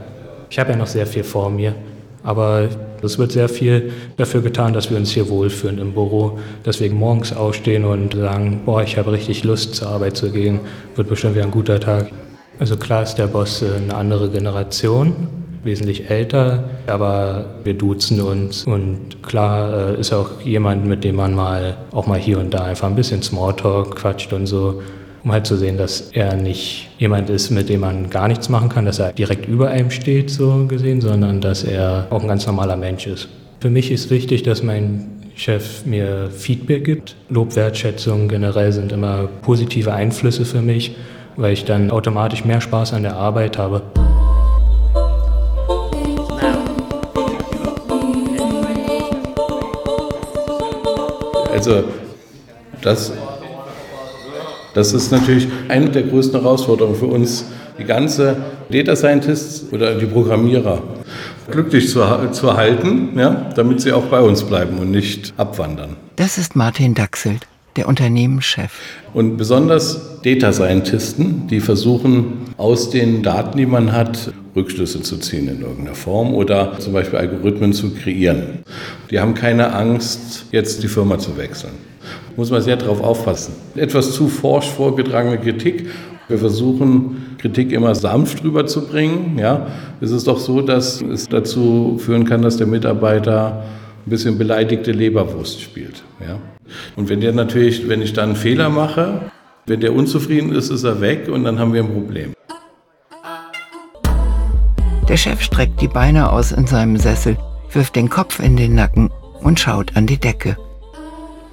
Ich 0.52 0.60
habe 0.60 0.74
ja 0.74 0.78
noch 0.78 0.86
sehr 0.86 1.08
viel 1.08 1.24
vor 1.24 1.50
mir, 1.50 1.74
aber 2.22 2.70
es 3.02 3.18
wird 3.18 3.32
sehr 3.32 3.50
viel 3.50 3.92
dafür 4.18 4.44
getan, 4.44 4.74
dass 4.74 4.92
wir 4.92 4.98
uns 4.98 5.10
hier 5.10 5.28
wohlfühlen 5.28 5.80
im 5.80 5.94
Büro, 5.94 6.38
wir 6.64 6.92
morgens 6.92 7.36
aufstehen 7.36 7.84
und 7.84 8.14
sagen, 8.14 8.62
boah, 8.64 8.84
ich 8.84 8.96
habe 8.96 9.12
richtig 9.12 9.44
Lust 9.44 9.74
zur 9.74 9.88
Arbeit 9.88 10.16
zu 10.16 10.30
gehen, 10.30 10.60
wird 10.96 11.10
bestimmt 11.10 11.34
wieder 11.34 11.46
ein 11.46 11.52
guter 11.52 11.80
Tag. 11.80 12.12
Also 12.60 12.78
klar 12.78 13.02
ist 13.02 13.16
der 13.16 13.26
Boss 13.26 13.64
eine 13.64 13.96
andere 13.96 14.30
Generation, 14.30 15.16
wesentlich 15.64 16.10
älter, 16.10 16.64
aber 16.88 17.46
wir 17.64 17.74
duzen 17.74 18.22
uns 18.22 18.66
und 18.66 19.24
klar 19.24 19.92
äh, 19.92 20.00
ist 20.00 20.14
auch 20.14 20.42
jemand, 20.42 20.86
mit 20.86 21.04
dem 21.04 21.16
man 21.16 21.34
mal 21.34 21.78
auch 21.92 22.08
mal 22.08 22.20
hier 22.20 22.40
und 22.40 22.54
da 22.54 22.66
einfach 22.66 22.88
ein 22.88 22.96
bisschen 22.96 23.22
Smalltalk 23.22 23.96
quatscht 23.96 24.34
und 24.34 24.46
so, 24.46 24.82
um 25.24 25.32
halt 25.32 25.48
zu 25.48 25.56
sehen, 25.56 25.78
dass 25.78 26.12
er 26.12 26.36
nicht 26.36 26.90
jemand 26.98 27.30
ist, 27.30 27.50
mit 27.50 27.70
dem 27.70 27.80
man 27.82 28.10
gar 28.10 28.28
nichts 28.28 28.50
machen 28.50 28.70
kann, 28.70 28.86
dass 28.86 29.00
er 29.00 29.14
direkt 29.14 29.48
über 29.48 29.70
einem 29.70 29.90
steht, 29.90 30.30
so 30.30 30.66
gesehen, 30.68 31.00
sondern 31.00 31.40
dass 31.40 31.64
er 31.64 32.08
auch 32.10 32.22
ein 32.22 32.28
ganz 32.28 32.46
normaler 32.46 32.76
Mensch 32.76 33.08
ist. 33.08 33.30
Für 33.60 33.70
mich 33.70 33.92
ist 33.92 34.10
wichtig, 34.10 34.44
dass 34.44 34.62
mein 34.62 35.08
Chef 35.36 35.86
mir 35.86 36.30
Feedback 36.30 36.84
gibt. 36.84 37.16
Lob, 37.30 37.56
Wertschätzung 37.56 38.28
generell 38.28 38.72
sind 38.72 38.92
immer 38.92 39.30
positive 39.42 39.94
Einflüsse 39.94 40.46
für 40.46 40.62
mich, 40.62 40.96
weil 41.38 41.54
ich 41.54 41.66
dann 41.66 41.90
automatisch 41.90 42.46
mehr 42.46 42.62
Spaß 42.62 42.94
an 42.94 43.04
der 43.04 43.16
Arbeit 43.16 43.58
habe. 43.58 43.82
Also 51.66 51.86
das, 52.82 53.14
das 54.74 54.92
ist 54.92 55.14
natürlich 55.14 55.48
eine 55.70 55.90
der 55.90 56.04
größten 56.04 56.42
Herausforderungen 56.42 56.98
für 56.98 57.06
uns, 57.06 57.46
die 57.80 57.86
ganze 57.86 58.36
Data 58.70 58.98
Scientists 58.98 59.72
oder 59.72 59.96
die 59.96 60.06
Programmierer 60.06 60.84
glücklich 61.50 61.88
zu, 61.88 62.02
zu 62.34 62.54
halten, 62.58 63.18
ja, 63.18 63.50
damit 63.56 63.80
sie 63.80 63.94
auch 63.94 64.04
bei 64.08 64.20
uns 64.20 64.44
bleiben 64.44 64.78
und 64.78 64.92
nicht 64.92 65.34
abwandern. 65.38 65.96
Das 66.18 66.38
ist 66.38 66.54
Martin 66.58 66.96
Dachselt, 66.96 67.48
der 67.78 67.88
Unternehmenschef. 67.88 68.74
Und 69.14 69.38
besonders 69.38 70.20
Data 70.22 70.52
Scientisten, 70.52 71.48
die 71.48 71.62
versuchen 71.62 72.54
aus 72.58 72.90
den 72.90 73.24
Daten, 73.24 73.58
die 73.58 73.66
man 73.66 73.94
hat, 73.94 74.34
Rückschlüsse 74.56 75.02
zu 75.02 75.18
ziehen 75.18 75.48
in 75.48 75.62
irgendeiner 75.62 75.96
Form 75.96 76.34
oder 76.34 76.80
zum 76.80 76.94
Beispiel 76.94 77.20
Algorithmen 77.20 77.74
zu 77.74 77.92
kreieren. 77.94 78.60
Die 79.10 79.20
haben 79.20 79.34
keine 79.34 79.74
Angst, 79.74 80.46
jetzt 80.52 80.84
die 80.84 80.88
Firma 80.88 81.18
zu 81.18 81.38
wechseln. 81.38 81.74
Muss 82.36 82.52
man 82.52 82.62
sehr 82.62 82.78
darauf 82.78 83.02
aufpassen. 83.02 83.54
Etwas 83.76 84.12
zu 84.12 84.28
forsch 84.28 84.70
vorgetragene 84.70 85.38
Kritik. 85.38 85.88
Wir 86.28 86.38
versuchen, 86.38 87.36
Kritik 87.38 87.72
immer 87.72 87.94
sanft 87.96 88.44
rüberzubringen. 88.44 89.38
Ja, 89.38 89.68
es 90.02 90.12
ist 90.12 90.28
doch 90.28 90.40
so, 90.40 90.62
dass 90.62 91.02
es 91.02 91.28
dazu 91.28 92.00
führen 92.04 92.26
kann, 92.26 92.42
dass 92.42 92.58
der 92.58 92.68
Mitarbeiter 92.68 93.64
ein 94.06 94.10
bisschen 94.10 94.38
beleidigte 94.38 94.92
Leberwurst 94.92 95.62
spielt. 95.62 96.04
Ja. 96.26 96.40
Und 96.96 97.10
wenn 97.10 97.22
der 97.22 97.34
natürlich, 97.34 97.88
wenn 97.88 98.02
ich 98.02 98.14
dann 98.14 98.30
einen 98.30 98.36
Fehler 98.36 98.70
mache, 98.70 99.22
wenn 99.66 99.80
der 99.80 99.94
unzufrieden 99.94 100.54
ist, 100.54 100.70
ist 100.70 100.84
er 100.84 101.00
weg 101.02 101.30
und 101.30 101.44
dann 101.44 101.60
haben 101.60 101.74
wir 101.74 101.84
ein 101.84 101.94
Problem. 101.94 102.34
Der 105.10 105.18
Chef 105.18 105.42
streckt 105.42 105.82
die 105.82 105.90
Beine 105.90 106.32
aus 106.32 106.54
in 106.54 106.66
seinem 106.66 106.96
Sessel, 106.96 107.38
wirft 107.74 107.98
den 107.98 108.10
Kopf 108.10 108.40
in 108.40 108.56
den 108.56 108.74
Nacken 108.76 109.10
und 109.42 109.60
schaut 109.60 109.98
an 109.98 110.08
die 110.08 110.18
Decke. 110.18 110.56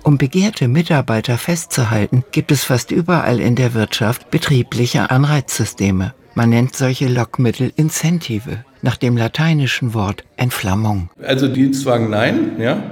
Um 0.04 0.19
begehrte 0.19 0.69
Mitarbeiter 0.69 1.37
festzuhalten, 1.37 2.25
gibt 2.30 2.52
es 2.52 2.62
fast 2.62 2.92
überall 2.92 3.40
in 3.40 3.57
der 3.57 3.75
Wirtschaft 3.75 4.30
betriebliche 4.30 5.11
Anreizsysteme. 5.11 6.14
Man 6.35 6.50
nennt 6.50 6.76
solche 6.76 7.09
Lockmittel 7.09 7.73
Incentive, 7.75 8.64
nach 8.83 8.97
dem 8.97 9.16
lateinischen 9.16 9.95
Wort 9.95 10.23
Entflammung. 10.37 11.11
Also 11.21 11.49
Dienstwagen 11.49 12.09
nein, 12.09 12.52
ja. 12.61 12.83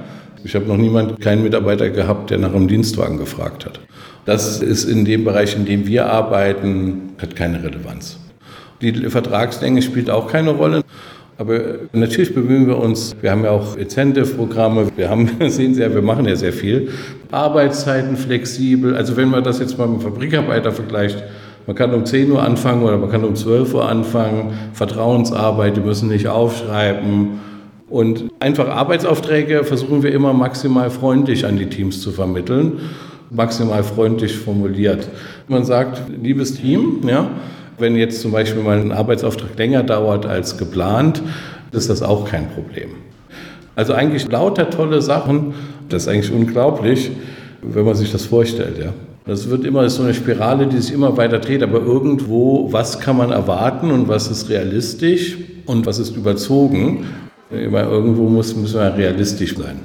Ich 0.42 0.56
habe 0.56 0.66
noch 0.66 0.76
niemand, 0.76 1.20
keinen 1.20 1.44
Mitarbeiter 1.44 1.90
gehabt, 1.90 2.30
der 2.30 2.38
nach 2.38 2.52
einem 2.52 2.68
Dienstwagen 2.68 3.16
gefragt 3.16 3.64
hat. 3.64 3.80
Das 4.24 4.60
ist 4.60 4.84
in 4.84 5.04
dem 5.04 5.24
Bereich, 5.24 5.54
in 5.56 5.66
dem 5.66 5.86
wir 5.86 6.06
arbeiten, 6.06 7.12
hat 7.18 7.36
keine 7.36 7.62
Relevanz. 7.62 8.18
Die 8.80 8.92
Vertragslänge 9.10 9.82
spielt 9.82 10.10
auch 10.10 10.30
keine 10.30 10.50
Rolle. 10.50 10.82
Aber 11.38 11.60
natürlich 11.92 12.34
bemühen 12.34 12.66
wir 12.66 12.78
uns, 12.78 13.14
wir 13.20 13.30
haben 13.30 13.44
ja 13.44 13.52
auch 13.52 13.76
Incentive-Programme, 13.76 14.88
wir 14.96 15.08
haben, 15.08 15.30
sehen 15.48 15.72
sehr, 15.74 15.94
wir 15.94 16.02
machen 16.02 16.26
ja 16.26 16.34
sehr 16.34 16.52
viel. 16.52 16.90
Arbeitszeiten 17.30 18.16
flexibel, 18.16 18.96
also 18.96 19.16
wenn 19.16 19.28
man 19.28 19.44
das 19.44 19.60
jetzt 19.60 19.78
mal 19.78 19.86
mit 19.86 20.02
Fabrikarbeiter 20.02 20.72
vergleicht, 20.72 21.22
man 21.68 21.76
kann 21.76 21.94
um 21.94 22.04
10 22.04 22.32
Uhr 22.32 22.42
anfangen 22.42 22.82
oder 22.82 22.96
man 22.96 23.10
kann 23.10 23.24
um 23.24 23.36
12 23.36 23.74
Uhr 23.74 23.88
anfangen, 23.88 24.54
Vertrauensarbeit, 24.72 25.76
die 25.76 25.80
müssen 25.80 26.08
nicht 26.08 26.26
aufschreiben. 26.26 27.40
Und 27.88 28.24
einfach 28.40 28.68
Arbeitsaufträge 28.68 29.64
versuchen 29.64 30.02
wir 30.02 30.12
immer 30.12 30.32
maximal 30.32 30.90
freundlich 30.90 31.46
an 31.46 31.56
die 31.56 31.66
Teams 31.66 32.00
zu 32.00 32.10
vermitteln, 32.10 32.80
maximal 33.30 33.82
freundlich 33.84 34.36
formuliert. 34.36 35.08
Man 35.46 35.64
sagt, 35.64 36.02
liebes 36.22 36.54
Team, 36.54 37.00
ja, 37.06 37.30
wenn 37.78 37.96
jetzt 37.96 38.20
zum 38.20 38.32
Beispiel 38.32 38.62
mal 38.62 38.78
ein 38.78 38.92
Arbeitsauftrag 38.92 39.56
länger 39.56 39.82
dauert 39.82 40.26
als 40.26 40.56
geplant, 40.58 41.22
ist 41.72 41.90
das 41.90 42.02
auch 42.02 42.24
kein 42.24 42.48
Problem. 42.50 42.90
Also 43.76 43.94
eigentlich 43.94 44.28
lauter 44.28 44.70
tolle 44.70 45.02
Sachen, 45.02 45.54
das 45.88 46.02
ist 46.02 46.08
eigentlich 46.08 46.32
unglaublich, 46.32 47.10
wenn 47.62 47.84
man 47.84 47.94
sich 47.94 48.10
das 48.10 48.26
vorstellt. 48.26 48.78
Ja. 48.78 48.92
Das 49.26 49.50
wird 49.50 49.64
immer 49.64 49.88
so 49.90 50.02
eine 50.02 50.14
Spirale, 50.14 50.66
die 50.66 50.78
sich 50.78 50.94
immer 50.94 51.16
weiter 51.16 51.38
dreht, 51.38 51.62
aber 51.62 51.80
irgendwo, 51.80 52.72
was 52.72 52.98
kann 52.98 53.16
man 53.16 53.30
erwarten 53.30 53.90
und 53.90 54.08
was 54.08 54.28
ist 54.30 54.48
realistisch 54.48 55.36
und 55.66 55.86
was 55.86 55.98
ist 55.98 56.16
überzogen? 56.16 57.04
Immer 57.50 57.84
irgendwo 57.84 58.28
muss, 58.28 58.56
müssen 58.56 58.80
wir 58.80 58.96
realistisch 58.96 59.54
sein. 59.56 59.80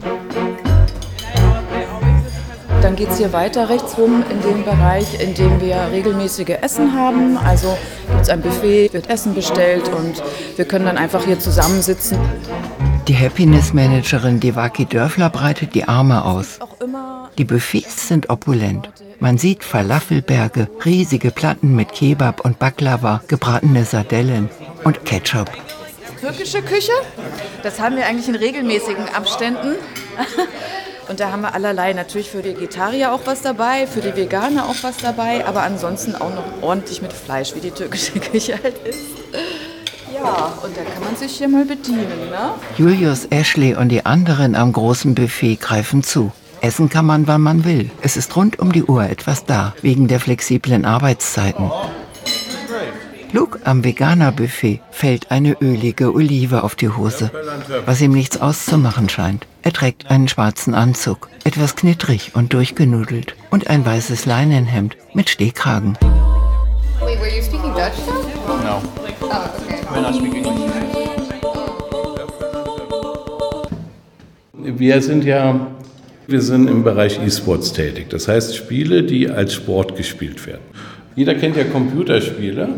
Dann 2.93 2.99
geht 2.99 3.09
es 3.09 3.17
hier 3.17 3.33
weiter 3.33 3.69
rechts 3.69 3.97
rum 3.97 4.23
in 4.29 4.39
dem 4.41 4.63
Bereich, 4.63 5.19
in 5.19 5.33
dem 5.33 5.59
wir 5.59 5.89
regelmäßige 5.91 6.59
Essen 6.61 6.93
haben. 6.93 7.39
Also 7.39 7.75
gibt 8.07 8.21
es 8.21 8.29
ein 8.29 8.39
Buffet, 8.43 8.93
wird 8.93 9.09
Essen 9.09 9.33
bestellt 9.33 9.89
und 9.89 10.21
wir 10.57 10.65
können 10.65 10.85
dann 10.85 10.99
einfach 10.99 11.25
hier 11.25 11.39
zusammensitzen. 11.39 12.19
Die 13.07 13.17
Happiness-Managerin 13.17 14.39
Devaki 14.39 14.85
Dörfler 14.85 15.31
breitet 15.31 15.73
die 15.73 15.85
Arme 15.85 16.23
aus. 16.23 16.59
Die 17.39 17.45
Buffets 17.45 18.09
sind 18.09 18.29
opulent. 18.29 18.91
Man 19.19 19.39
sieht 19.39 19.63
Falafelberge, 19.63 20.67
riesige 20.85 21.31
Platten 21.31 21.75
mit 21.75 21.93
Kebab 21.93 22.45
und 22.45 22.59
Baklava, 22.59 23.23
gebratene 23.27 23.85
Sardellen 23.85 24.51
und 24.83 25.03
Ketchup. 25.03 25.49
Türkische 26.21 26.61
Küche, 26.61 26.93
das 27.63 27.79
haben 27.79 27.95
wir 27.95 28.05
eigentlich 28.05 28.29
in 28.29 28.35
regelmäßigen 28.35 29.09
Abständen. 29.15 29.77
Und 31.09 31.19
da 31.19 31.31
haben 31.31 31.41
wir 31.41 31.53
allerlei, 31.53 31.93
natürlich 31.93 32.29
für 32.29 32.43
Vegetarier 32.43 33.11
auch 33.11 33.21
was 33.25 33.41
dabei, 33.41 33.87
für 33.87 34.01
die 34.01 34.15
Veganer 34.15 34.65
auch 34.65 34.75
was 34.81 34.97
dabei, 34.97 35.45
aber 35.45 35.63
ansonsten 35.63 36.15
auch 36.15 36.33
noch 36.33 36.45
ordentlich 36.61 37.01
mit 37.01 37.13
Fleisch, 37.13 37.53
wie 37.55 37.59
die 37.59 37.71
türkische 37.71 38.19
Küche 38.19 38.59
halt 38.63 38.77
ist. 38.87 38.99
Ja, 40.13 40.53
und 40.63 40.77
da 40.77 40.83
kann 40.83 41.03
man 41.03 41.15
sich 41.15 41.37
hier 41.37 41.47
mal 41.47 41.65
bedienen, 41.65 42.29
ne? 42.29 42.53
Julius, 42.77 43.25
Ashley 43.25 43.75
und 43.75 43.89
die 43.89 44.05
anderen 44.05 44.55
am 44.55 44.71
großen 44.71 45.15
Buffet 45.15 45.57
greifen 45.57 46.03
zu. 46.03 46.31
Essen 46.61 46.87
kann 46.87 47.05
man, 47.05 47.27
wann 47.27 47.41
man 47.41 47.65
will. 47.65 47.89
Es 48.01 48.15
ist 48.15 48.35
rund 48.37 48.57
um 48.59 48.71
die 48.71 48.85
Uhr 48.85 49.03
etwas 49.03 49.43
da, 49.43 49.73
wegen 49.81 50.07
der 50.07 50.21
flexiblen 50.21 50.85
Arbeitszeiten. 50.85 51.69
Luke 53.33 53.59
am 53.63 53.83
Veganer-Buffet 53.83 54.79
fällt 54.91 55.31
eine 55.31 55.59
ölige 55.59 56.13
Olive 56.13 56.63
auf 56.63 56.75
die 56.75 56.89
Hose, 56.89 57.31
was 57.83 57.99
ihm 57.99 58.11
nichts 58.11 58.39
auszumachen 58.39 59.09
scheint. 59.09 59.47
Er 59.63 59.73
trägt 59.73 60.11
einen 60.11 60.27
schwarzen 60.27 60.75
Anzug, 60.75 61.29
etwas 61.43 61.75
knittrig 61.75 62.33
und 62.35 62.53
durchgenudelt 62.53 63.35
und 63.49 63.71
ein 63.71 63.83
weißes 63.83 64.27
Leinenhemd 64.27 64.97
mit 65.15 65.31
Stehkragen. 65.31 65.97
Wait, 67.01 67.19
were 67.19 67.27
you 67.27 67.41
speaking 67.41 67.73
Dutch 67.73 67.97
though? 68.05 68.57
No. 68.63 68.83
Oh, 69.21 69.25
okay. 69.25 69.81
We're 69.91 70.01
not 70.01 70.13
speaking 70.13 70.45
English. 70.45 70.69
Wir 74.79 75.01
sind 75.01 75.23
ja 75.25 75.67
wir 76.27 76.41
sind 76.41 76.69
im 76.69 76.83
Bereich 76.83 77.19
E-Sports 77.19 77.73
tätig. 77.73 78.09
Das 78.09 78.27
heißt 78.27 78.55
Spiele, 78.55 79.01
die 79.01 79.27
als 79.27 79.55
Sport 79.55 79.97
gespielt 79.97 80.45
werden. 80.45 80.61
Jeder 81.15 81.33
kennt 81.33 81.57
ja 81.57 81.63
Computerspiele. 81.63 82.69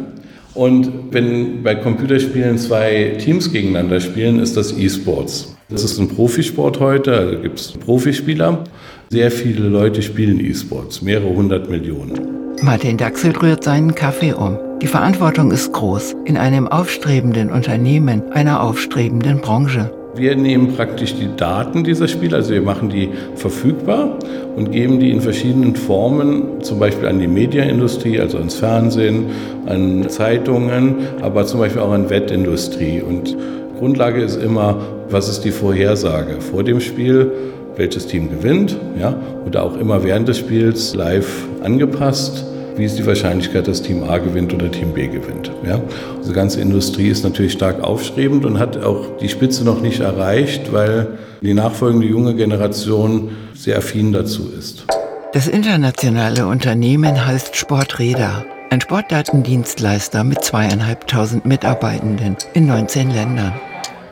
Und 0.55 0.89
wenn 1.11 1.63
bei 1.63 1.75
Computerspielen 1.75 2.57
zwei 2.57 3.17
Teams 3.19 3.51
gegeneinander 3.51 3.99
spielen, 3.99 4.39
ist 4.39 4.55
das 4.55 4.75
E-Sports. 4.77 5.53
Das 5.69 5.83
ist 5.83 5.99
ein 5.99 6.07
Profisport 6.07 6.79
heute, 6.79 7.13
also 7.13 7.39
gibt 7.39 7.59
es 7.59 7.71
Profispieler. 7.73 8.63
Sehr 9.09 9.31
viele 9.31 9.67
Leute 9.67 10.01
spielen 10.01 10.39
E-Sports, 10.39 11.01
mehrere 11.01 11.35
hundert 11.35 11.69
Millionen. 11.69 12.53
Martin 12.61 12.97
Dachsel 12.97 13.35
rührt 13.35 13.63
seinen 13.63 13.93
Kaffee 13.93 14.33
um. 14.33 14.57
Die 14.81 14.87
Verantwortung 14.87 15.51
ist 15.51 15.73
groß 15.73 16.15
in 16.25 16.37
einem 16.37 16.67
aufstrebenden 16.67 17.49
Unternehmen, 17.49 18.31
einer 18.31 18.61
aufstrebenden 18.61 19.41
Branche. 19.41 19.91
Wir 20.17 20.37
nehmen 20.37 20.73
praktisch 20.75 21.13
die 21.15 21.27
Daten 21.35 21.83
dieser 21.83 22.07
Spiele, 22.07 22.37
also 22.37 22.53
wir 22.53 22.61
machen 22.61 22.87
die 22.89 23.09
verfügbar 23.35 24.17
und 24.55 24.71
geben 24.71 25.01
die 25.01 25.11
in 25.11 25.19
verschiedenen 25.19 25.75
Formen, 25.75 26.61
zum 26.61 26.79
Beispiel 26.79 27.09
an 27.09 27.19
die 27.19 27.27
Medienindustrie, 27.27 28.21
also 28.21 28.37
ans 28.37 28.55
Fernsehen, 28.55 29.25
an 29.65 30.07
Zeitungen, 30.07 30.95
aber 31.21 31.45
zum 31.45 31.59
Beispiel 31.59 31.81
auch 31.81 31.91
an 31.91 32.09
Wettindustrie. 32.09 33.01
Und 33.01 33.35
Grundlage 33.77 34.21
ist 34.21 34.41
immer, 34.41 34.77
was 35.09 35.27
ist 35.27 35.41
die 35.41 35.51
Vorhersage 35.51 36.39
vor 36.39 36.63
dem 36.63 36.79
Spiel, 36.79 37.29
welches 37.75 38.07
Team 38.07 38.29
gewinnt, 38.29 38.77
ja, 38.97 39.17
oder 39.45 39.63
auch 39.63 39.77
immer 39.77 40.05
während 40.05 40.29
des 40.29 40.37
Spiels 40.37 40.95
live 40.95 41.45
angepasst. 41.61 42.45
Wie 42.77 42.85
ist 42.85 42.97
die 42.97 43.05
Wahrscheinlichkeit, 43.05 43.67
dass 43.67 43.81
Team 43.81 44.03
A 44.03 44.17
gewinnt 44.17 44.53
oder 44.53 44.71
Team 44.71 44.93
B 44.93 45.07
gewinnt. 45.07 45.51
Ja? 45.65 45.81
Diese 46.21 46.33
ganze 46.33 46.61
Industrie 46.61 47.07
ist 47.07 47.23
natürlich 47.23 47.53
stark 47.53 47.83
aufstrebend 47.83 48.45
und 48.45 48.59
hat 48.59 48.83
auch 48.83 49.17
die 49.17 49.29
Spitze 49.29 49.63
noch 49.63 49.81
nicht 49.81 50.01
erreicht, 50.01 50.73
weil 50.73 51.17
die 51.41 51.53
nachfolgende 51.53 52.07
junge 52.07 52.35
Generation 52.35 53.31
sehr 53.53 53.77
affin 53.77 54.11
dazu 54.11 54.51
ist. 54.57 54.85
Das 55.33 55.47
internationale 55.47 56.47
Unternehmen 56.47 57.25
heißt 57.25 57.55
Sporträder. 57.55 58.45
Ein 58.69 58.81
Sportdatendienstleister 58.81 60.23
mit 60.23 60.43
zweieinhalbtausend 60.43 61.45
Mitarbeitenden 61.45 62.35
in 62.53 62.67
19 62.67 63.11
Ländern. 63.11 63.53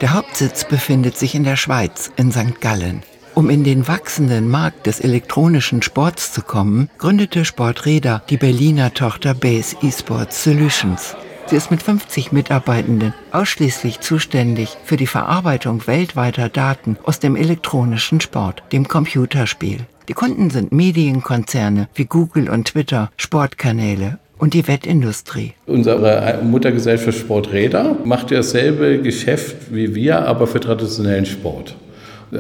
Der 0.02 0.14
Hauptsitz 0.14 0.66
befindet 0.66 1.18
sich 1.18 1.34
in 1.34 1.44
der 1.44 1.56
Schweiz, 1.56 2.12
in 2.18 2.32
St. 2.32 2.60
Gallen. 2.62 3.04
Um 3.36 3.50
in 3.50 3.64
den 3.64 3.88
wachsenden 3.88 4.48
Markt 4.48 4.86
des 4.86 5.00
elektronischen 5.00 5.82
Sports 5.82 6.34
zu 6.34 6.44
kommen, 6.44 6.90
gründete 7.00 7.46
Sporträder 7.46 8.22
die 8.30 8.38
Berliner 8.38 8.94
Tochter 8.94 9.34
Base 9.34 9.76
Esports 9.82 10.44
Solutions. 10.44 11.16
Sie 11.48 11.56
ist 11.56 11.72
mit 11.72 11.82
50 11.82 12.32
Mitarbeitenden 12.32 13.16
ausschließlich 13.32 14.02
zuständig 14.02 14.78
für 14.86 14.98
die 14.98 15.08
Verarbeitung 15.08 15.88
weltweiter 15.88 16.48
Daten 16.48 16.98
aus 17.04 17.20
dem 17.20 17.36
elektronischen 17.36 18.22
Sport, 18.22 18.62
dem 18.72 18.88
Computerspiel. 18.88 19.80
Die 20.08 20.14
Kunden 20.14 20.52
sind 20.52 20.72
Medienkonzerne 20.72 21.90
wie 21.96 22.06
Google 22.06 22.50
und 22.52 22.68
Twitter, 22.68 23.10
Sportkanäle 23.18 24.20
und 24.38 24.54
die 24.54 24.68
Wettindustrie. 24.68 25.54
Unsere 25.66 26.40
Muttergesellschaft 26.44 27.18
Sporträder 27.18 27.98
macht 28.06 28.30
dasselbe 28.30 29.02
Geschäft 29.02 29.74
wie 29.74 29.96
wir, 29.96 30.28
aber 30.28 30.46
für 30.46 30.60
traditionellen 30.60 31.26
Sport. 31.26 31.76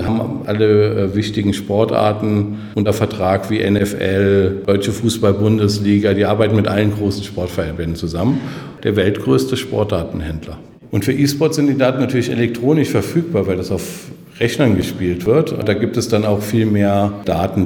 Haben 0.01 0.41
alle 0.45 1.09
äh, 1.11 1.15
wichtigen 1.15 1.53
Sportarten 1.53 2.59
unter 2.75 2.93
Vertrag 2.93 3.49
wie 3.49 3.59
NFL, 3.69 4.63
Deutsche 4.65 4.91
Fußball-Bundesliga. 4.91 6.13
Die 6.13 6.25
arbeiten 6.25 6.55
mit 6.55 6.67
allen 6.67 6.93
großen 6.93 7.23
Sportverbänden 7.23 7.95
zusammen. 7.95 8.41
Der 8.83 8.95
weltgrößte 8.95 9.57
Sportdatenhändler. 9.57 10.57
Und 10.91 11.05
für 11.05 11.13
E-Sport 11.13 11.55
sind 11.55 11.67
die 11.67 11.77
Daten 11.77 11.99
natürlich 11.99 12.29
elektronisch 12.29 12.89
verfügbar, 12.89 13.47
weil 13.47 13.57
das 13.57 13.71
auf 13.71 14.11
Rechnern 14.39 14.75
gespielt 14.75 15.25
wird. 15.25 15.55
Da 15.67 15.73
gibt 15.73 15.97
es 15.97 16.07
dann 16.07 16.25
auch 16.25 16.41
viel 16.41 16.65
mehr 16.65 17.11
Daten. 17.25 17.65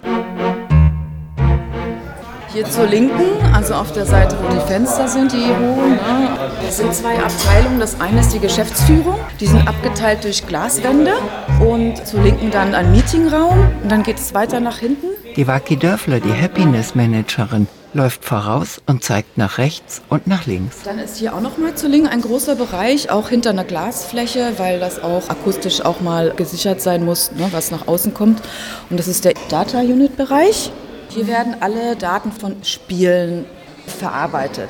Hier 2.58 2.68
zur 2.72 2.88
Linken, 2.88 3.24
also 3.54 3.76
auf 3.76 3.92
der 3.92 4.08
Seite, 4.08 4.36
wo 4.42 4.52
die 4.52 4.60
Fenster 4.62 5.08
sind, 5.08 5.32
die 5.32 5.46
hohen, 5.46 5.92
ne, 5.92 6.50
das 6.66 6.78
sind 6.78 6.92
zwei 6.92 7.20
Abteilungen. 7.20 7.80
Das 7.80 8.02
eine 8.02 8.22
ist 8.22 8.34
die 8.34 8.40
Geschäftsführung, 8.40 9.14
die 9.40 9.46
sind 9.46 9.68
abgeteilt 9.68 10.24
durch 10.24 10.48
Glaswände 10.48 11.14
und 11.60 12.04
zur 12.08 12.24
Linken 12.24 12.50
dann 12.50 12.74
ein 12.74 12.92
Meetingraum 12.92 13.60
und 13.84 13.92
dann 13.92 14.02
geht 14.02 14.18
es 14.18 14.34
weiter 14.34 14.60
nach 14.60 14.80
hinten. 14.80 15.06
Die 15.36 15.46
Waki 15.46 15.78
Dörfler, 15.78 16.20
die 16.20 16.34
Happiness 16.34 16.96
Managerin, 16.96 17.68
läuft 17.94 18.26
voraus 18.26 18.82
und 18.88 19.04
zeigt 19.04 19.38
nach 19.38 19.60
rechts 19.60 20.02
und 20.10 20.26
nach 20.26 20.48
links. 20.48 20.78
Dann 20.84 20.98
ist 20.98 21.18
hier 21.18 21.36
auch 21.36 21.42
noch 21.42 21.60
mal 21.60 21.76
zu 21.76 21.88
linken 21.88 22.08
ein 22.08 22.22
großer 22.22 22.56
Bereich, 22.56 23.12
auch 23.12 23.30
hinter 23.30 23.52
einer 23.52 23.66
Glasfläche, 23.66 24.54
weil 24.58 24.80
das 24.80 25.04
auch 25.04 25.30
akustisch 25.30 25.82
auch 25.82 26.02
mal 26.02 26.34
gesichert 26.36 26.82
sein 26.82 27.06
muss, 27.06 27.32
ne, 27.34 27.50
was 27.52 27.70
nach 27.70 27.88
außen 27.88 28.16
kommt. 28.16 28.42
Und 28.90 29.00
das 29.00 29.08
ist 29.08 29.26
der 29.26 29.34
Data 29.48 29.78
Unit 29.82 30.18
Bereich. 30.18 30.72
Hier 31.10 31.28
werden 31.28 31.56
alle 31.60 31.96
Daten 31.96 32.32
von 32.32 32.56
Spielen 32.64 33.46
verarbeitet. 33.86 34.70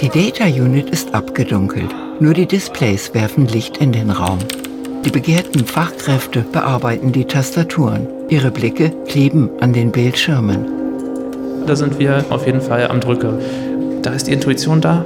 Die 0.00 0.08
Data 0.08 0.44
Unit 0.44 0.90
ist 0.90 1.14
abgedunkelt. 1.14 1.94
Nur 2.20 2.34
die 2.34 2.46
Displays 2.46 3.12
werfen 3.14 3.46
Licht 3.46 3.76
in 3.78 3.92
den 3.92 4.10
Raum. 4.10 4.38
Die 5.04 5.10
begehrten 5.10 5.66
Fachkräfte 5.66 6.40
bearbeiten 6.40 7.12
die 7.12 7.24
Tastaturen. 7.24 8.08
Ihre 8.28 8.50
Blicke 8.50 8.90
kleben 9.06 9.50
an 9.60 9.72
den 9.72 9.92
Bildschirmen. 9.92 10.66
Da 11.66 11.76
sind 11.76 11.98
wir 11.98 12.24
auf 12.30 12.46
jeden 12.46 12.60
Fall 12.60 12.88
am 12.88 13.00
Drücker. 13.00 13.38
Da 14.02 14.12
ist 14.12 14.26
die 14.26 14.32
Intuition 14.32 14.80
da 14.80 15.04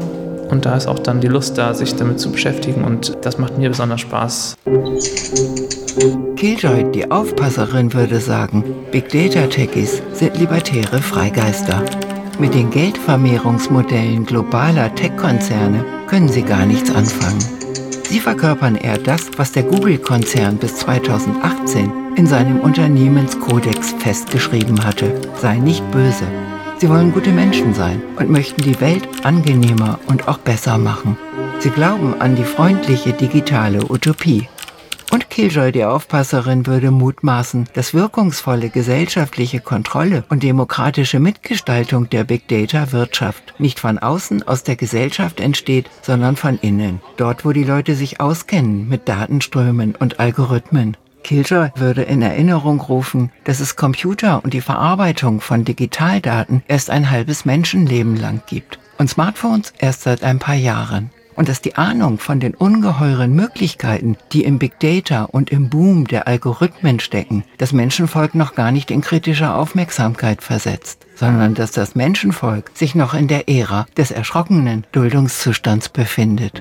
und 0.51 0.67
da 0.67 0.77
ist 0.77 0.87
auch 0.87 0.99
dann 0.99 1.21
die 1.21 1.29
Lust 1.29 1.57
da, 1.59 1.75
sich 1.75 1.95
damit 1.97 2.21
zu 2.21 2.31
beschäftigen 2.31 2.85
und 2.85 3.17
das 3.23 3.39
macht 3.39 3.59
mir 3.59 3.69
besonders 3.69 4.01
Spaß. 4.01 4.57
Killjoy, 6.37 6.91
die 6.93 7.11
Aufpasserin, 7.11 7.93
würde 7.93 8.21
sagen, 8.21 8.65
Big 8.91 9.09
Data 9.11 9.47
Techies 9.47 10.03
sind 10.13 10.39
libertäre 10.39 10.99
Freigeister. 10.99 11.83
Mit 12.39 12.55
den 12.55 12.71
Geldvermehrungsmodellen 12.71 14.25
globaler 14.25 14.95
Tech-Konzerne 14.95 15.85
können 16.07 16.29
sie 16.29 16.43
gar 16.43 16.65
nichts 16.65 16.91
anfangen. 16.95 17.45
Sie 18.05 18.19
verkörpern 18.19 18.77
eher 18.77 18.99
das, 18.99 19.31
was 19.37 19.53
der 19.53 19.63
Google-Konzern 19.63 20.57
bis 20.57 20.77
2018 20.77 21.93
in 22.17 22.27
seinem 22.27 22.61
Unternehmenskodex 22.61 23.93
festgeschrieben 23.99 24.85
hatte. 24.85 25.13
Sei 25.41 25.59
nicht 25.59 25.89
böse. 25.91 26.25
Sie 26.81 26.89
wollen 26.89 27.13
gute 27.13 27.31
Menschen 27.31 27.75
sein 27.75 28.01
und 28.17 28.31
möchten 28.31 28.63
die 28.63 28.81
Welt 28.81 29.07
angenehmer 29.23 29.99
und 30.07 30.29
auch 30.29 30.39
besser 30.39 30.79
machen. 30.79 31.19
Sie 31.59 31.69
glauben 31.69 32.19
an 32.19 32.37
die 32.37 32.45
freundliche 32.45 33.13
digitale 33.13 33.91
Utopie. 33.91 34.49
Und 35.13 35.29
Killjoy, 35.29 35.73
die 35.73 35.85
Aufpasserin, 35.85 36.67
würde 36.67 36.91
mutmaßen, 36.91 37.69
dass 37.75 37.93
wirkungsvolle 37.93 38.71
gesellschaftliche 38.71 39.61
Kontrolle 39.61 40.25
und 40.31 40.43
demokratische 40.43 41.21
Mitgestaltung 41.21 42.09
der 42.09 42.25
Big 42.25 42.49
Data 42.49 42.93
Wirtschaft 42.93 43.53
nicht 43.59 43.79
von 43.79 43.99
außen 43.99 44.49
aus 44.49 44.63
der 44.63 44.77
Gesellschaft 44.77 45.39
entsteht, 45.39 45.91
sondern 46.01 46.37
von 46.37 46.59
innen. 46.63 47.03
Dort, 47.19 47.45
wo 47.45 47.53
die 47.53 47.65
Leute 47.65 47.95
sich 47.95 48.21
auskennen 48.21 48.89
mit 48.89 49.07
Datenströmen 49.07 49.97
und 49.97 50.19
Algorithmen. 50.19 50.97
Killjoy 51.23 51.71
würde 51.77 52.03
in 52.03 52.23
Erinnerung 52.23 52.81
rufen, 52.81 53.31
dass 53.45 53.61
es 53.61 53.77
Computer 53.77 54.43
und 54.45 54.55
die 54.55 54.61
Verarbeitung 54.61 55.41
von 55.41 55.65
Digitaldaten 55.65 56.63
erst 56.69 56.91
ein 56.91 57.11
halbes 57.11 57.45
Menschenleben 57.45 58.17
lang 58.17 58.43
gibt 58.47 58.79
und 58.99 59.09
Smartphones 59.09 59.73
erst 59.79 60.03
seit 60.03 60.23
ein 60.23 60.39
paar 60.39 60.55
Jahren 60.55 61.11
und 61.41 61.49
dass 61.49 61.63
die 61.63 61.77
Ahnung 61.77 62.19
von 62.19 62.39
den 62.39 62.55
ungeheuren 62.55 63.33
Möglichkeiten, 63.35 64.19
die 64.33 64.45
im 64.45 64.59
Big 64.59 64.79
Data 64.79 65.25
und 65.25 65.51
im 65.51 65.71
Boom 65.71 66.07
der 66.07 66.29
Algorithmen 66.29 67.01
stecken, 67.01 67.45
das 67.57 67.73
Menschenvolk 67.73 68.35
noch 68.35 68.55
gar 68.55 68.73
nicht 68.73 68.91
in 68.91 69.01
kritische 69.01 69.55
Aufmerksamkeit 69.55 70.43
versetzt, 70.43 71.07
sondern 71.15 71.55
dass 71.55 71.73
das 71.73 71.95
Menschenvolk 71.95 72.71
sich 72.75 72.95
noch 72.95 73.15
in 73.15 73.27
der 73.27 73.49
Ära 73.49 73.87
des 73.97 74.11
erschrockenen 74.11 74.85
Duldungszustands 74.93 75.89
befindet. 75.89 76.61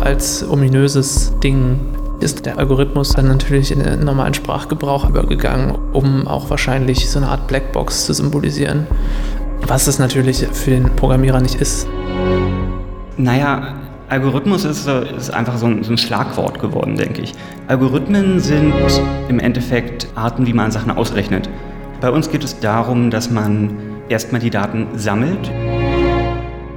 Als 0.00 0.48
ominöses 0.48 1.32
Ding 1.42 1.78
ist 2.20 2.46
der 2.46 2.58
Algorithmus 2.58 3.10
dann 3.10 3.28
natürlich 3.28 3.70
in 3.70 3.82
den 3.82 4.04
normalen 4.04 4.34
Sprachgebrauch 4.34 5.08
übergegangen, 5.08 5.76
um 5.92 6.26
auch 6.26 6.50
wahrscheinlich 6.50 7.08
so 7.08 7.18
eine 7.18 7.28
Art 7.28 7.46
Blackbox 7.46 8.06
zu 8.06 8.12
symbolisieren 8.12 8.86
was 9.66 9.86
es 9.86 9.98
natürlich 9.98 10.46
für 10.52 10.70
den 10.70 10.84
Programmierer 10.96 11.40
nicht 11.40 11.56
ist. 11.56 11.86
Naja, 13.16 13.74
Algorithmus 14.08 14.64
ist, 14.64 14.88
ist 14.88 15.30
einfach 15.32 15.56
so 15.58 15.66
ein, 15.66 15.84
so 15.84 15.92
ein, 15.92 15.98
Schlagwort 15.98 16.58
geworden, 16.58 16.96
denke 16.96 17.22
ich. 17.22 17.34
Algorithmen 17.68 18.40
sind 18.40 18.72
im 19.28 19.38
Endeffekt 19.38 20.08
Arten, 20.16 20.46
wie 20.46 20.52
man 20.52 20.70
Sachen 20.70 20.90
ausrechnet. 20.90 21.48
Bei 22.00 22.10
uns 22.10 22.30
geht 22.30 22.42
es 22.42 22.58
darum, 22.58 23.10
dass 23.10 23.30
man 23.30 23.76
erstmal 24.08 24.40
die 24.40 24.50
Daten 24.50 24.88
sammelt. 24.96 25.50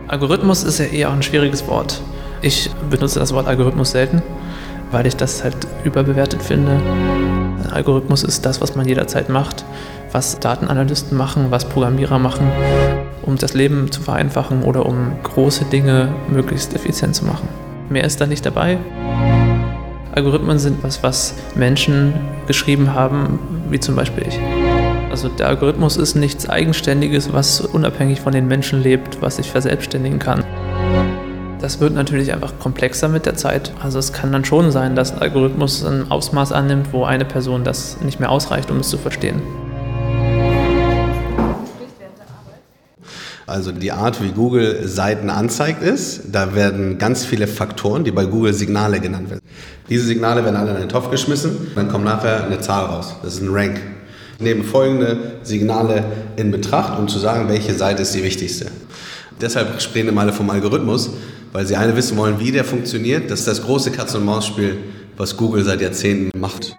Algorithmus 0.08 0.64
ist 0.64 0.78
ja 0.80 0.86
eher 0.86 1.10
auch 1.10 1.14
ein 1.14 1.24
schwieriges 1.24 1.66
Wort. 1.68 2.02
Ich 2.44 2.70
benutze 2.92 3.20
das 3.20 3.34
Wort 3.34 3.48
Algorithmus 3.48 3.92
selten, 3.92 4.22
weil 4.92 5.08
ich 5.08 5.16
das 5.16 5.44
halt 5.44 5.58
überbewertet 5.84 6.44
finde. 6.44 6.74
Ein 7.64 7.72
Algorithmus 7.72 8.24
ist 8.24 8.46
das, 8.46 8.62
was 8.62 8.76
man 8.76 8.88
jederzeit 8.88 9.30
macht 9.30 9.66
was 10.14 10.40
Datenanalysten 10.40 11.18
machen, 11.18 11.48
was 11.50 11.66
Programmierer 11.66 12.20
machen, 12.20 12.52
um 13.24 13.38
das 13.38 13.54
Leben 13.54 13.92
zu 13.92 14.02
vereinfachen 14.02 14.64
oder 14.64 14.86
um 14.86 15.14
große 15.24 15.66
Dinge 15.66 16.14
möglichst 16.30 16.74
effizient 16.76 17.16
zu 17.16 17.26
machen. 17.26 17.48
Mehr 17.90 18.04
ist 18.04 18.22
da 18.22 18.28
nicht 18.28 18.46
dabei. 18.46 18.78
Algorithmen 20.14 20.60
sind 20.60 20.84
was, 20.84 21.02
was 21.02 21.34
Menschen 21.56 22.14
geschrieben 22.46 22.94
haben, 22.94 23.40
wie 23.70 23.80
zum 23.80 23.96
Beispiel 23.96 24.28
ich. 24.28 24.40
Also 25.10 25.28
der 25.28 25.48
Algorithmus 25.48 25.98
ist 25.98 26.16
nichts 26.16 26.48
Eigenständiges, 26.48 27.34
was 27.34 27.62
unabhängig 27.62 28.22
von 28.22 28.34
den 28.34 28.48
Menschen 28.48 28.82
lebt, 28.82 29.22
was 29.22 29.38
sich 29.38 29.50
verselbstständigen 29.50 30.20
kann. 30.20 30.44
Das 31.64 31.80
wird 31.80 31.94
natürlich 31.94 32.34
einfach 32.34 32.60
komplexer 32.60 33.08
mit 33.08 33.26
der 33.26 33.36
Zeit. 33.36 33.72
Also 33.82 33.98
es 33.98 34.12
kann 34.12 34.34
dann 34.34 34.44
schon 34.44 34.74
sein, 34.74 34.98
dass 34.98 35.14
ein 35.14 35.20
Algorithmus 35.20 35.86
ein 35.86 36.12
Ausmaß 36.12 36.52
annimmt, 36.52 36.92
wo 36.92 37.06
eine 37.06 37.24
Person 37.24 37.64
das 37.64 38.02
nicht 38.02 38.20
mehr 38.20 38.32
ausreicht, 38.32 38.70
um 38.70 38.80
es 38.80 38.90
zu 38.90 38.98
verstehen. 38.98 39.42
Also 43.48 43.72
die 43.72 43.94
Art, 43.94 44.22
wie 44.22 44.32
Google 44.32 44.86
Seiten 44.90 45.30
anzeigt, 45.30 45.82
ist, 45.82 46.24
da 46.34 46.54
werden 46.54 46.98
ganz 46.98 47.24
viele 47.24 47.48
Faktoren, 47.48 48.04
die 48.04 48.12
bei 48.12 48.26
Google 48.26 48.54
Signale 48.54 49.00
genannt 49.00 49.30
werden. 49.30 49.42
Diese 49.88 50.06
Signale 50.06 50.44
werden 50.44 50.58
alle 50.58 50.72
in 50.72 50.76
einen 50.76 50.90
Topf 50.90 51.12
geschmissen, 51.12 51.72
dann 51.76 51.88
kommt 51.88 52.04
nachher 52.04 52.44
eine 52.44 52.60
Zahl 52.60 52.88
raus. 52.88 53.16
Das 53.24 53.36
ist 53.36 53.42
ein 53.42 53.54
Rank. 53.54 53.80
Wir 54.38 54.54
nehmen 54.54 54.66
folgende 54.66 55.40
Signale 55.44 56.04
in 56.36 56.52
Betracht, 56.52 57.00
um 57.00 57.08
zu 57.08 57.20
sagen, 57.20 57.48
welche 57.48 57.74
Seite 57.74 58.02
ist 58.02 58.14
die 58.14 58.24
wichtigste. 58.26 58.66
Deshalb 59.40 59.82
sprechen 59.82 60.10
immer 60.10 60.22
alle 60.22 60.34
vom 60.34 60.50
Algorithmus, 60.50 61.12
weil 61.54 61.66
sie 61.66 61.78
alle 61.78 61.96
wissen 61.96 62.18
wollen, 62.18 62.40
wie 62.40 62.52
der 62.52 62.66
funktioniert. 62.66 63.32
Das 63.32 63.40
ist 63.40 63.48
das 63.48 63.64
große 63.64 63.92
Katz-und-Maus-Spiel, 63.92 64.78
was 65.16 65.38
Google 65.38 65.64
seit 65.64 65.82
Jahrzehnten 65.82 66.38
macht. 66.38 66.76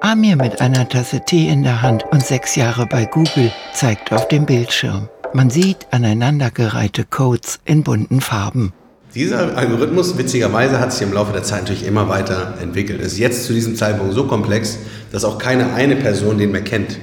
Amir 0.00 0.36
mit 0.36 0.60
einer 0.62 0.88
Tasse 0.88 1.20
Tee 1.26 1.48
in 1.48 1.62
der 1.62 1.82
Hand 1.82 2.04
und 2.10 2.24
sechs 2.24 2.56
Jahre 2.56 2.86
bei 2.86 3.04
Google 3.04 3.52
zeigt 3.74 4.12
auf 4.12 4.26
dem 4.28 4.46
Bildschirm. 4.46 5.08
Man 5.34 5.50
sieht 5.50 5.86
aneinandergereihte 5.90 7.04
Codes 7.04 7.60
in 7.66 7.84
bunten 7.84 8.20
Farben. 8.20 8.72
Dieser 9.14 9.56
Algorithmus, 9.56 10.16
witzigerweise, 10.16 10.80
hat 10.80 10.92
sich 10.92 11.02
im 11.02 11.12
Laufe 11.12 11.32
der 11.32 11.42
Zeit 11.42 11.62
natürlich 11.62 11.84
immer 11.84 12.08
weiter 12.08 12.54
entwickelt. 12.62 13.00
Ist 13.00 13.18
jetzt 13.18 13.44
zu 13.44 13.52
diesem 13.52 13.76
Zeitpunkt 13.76 14.14
so 14.14 14.26
komplex, 14.26 14.78
dass 15.12 15.24
auch 15.24 15.38
keine 15.38 15.74
eine 15.74 15.96
Person 15.96 16.38
den 16.38 16.52
mehr 16.52 16.62
kennt. 16.62 16.98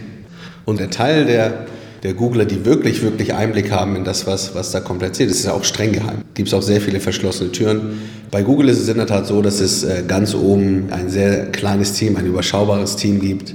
Und 0.65 0.79
der 0.79 0.89
Teil 0.89 1.25
der, 1.25 1.65
der 2.07 2.13
Googler, 2.13 2.45
die 2.45 2.63
wirklich, 2.63 3.01
wirklich 3.01 3.33
Einblick 3.33 3.69
haben 3.69 3.97
in 3.97 4.05
das, 4.05 4.25
was, 4.25 4.55
was 4.55 4.71
da 4.71 4.79
komplett 4.79 5.11
passiert, 5.11 5.29
ist 5.29 5.43
ja 5.43 5.51
auch 5.51 5.65
streng 5.65 5.91
geheim. 5.91 6.19
Gibt 6.35 6.47
es 6.47 6.53
auch 6.53 6.61
sehr 6.61 6.79
viele 6.79 7.01
verschlossene 7.01 7.51
Türen. 7.51 7.99
Bei 8.31 8.43
Google 8.43 8.69
ist 8.69 8.79
es 8.79 8.87
in 8.87 8.95
der 8.95 9.07
Tat 9.07 9.27
so, 9.27 9.41
dass 9.41 9.59
es 9.59 9.83
äh, 9.83 10.03
ganz 10.07 10.33
oben 10.33 10.87
ein 10.91 11.09
sehr 11.09 11.47
kleines 11.47 11.91
Team, 11.91 12.15
ein 12.15 12.25
überschaubares 12.25 12.95
Team 12.95 13.19
gibt, 13.19 13.53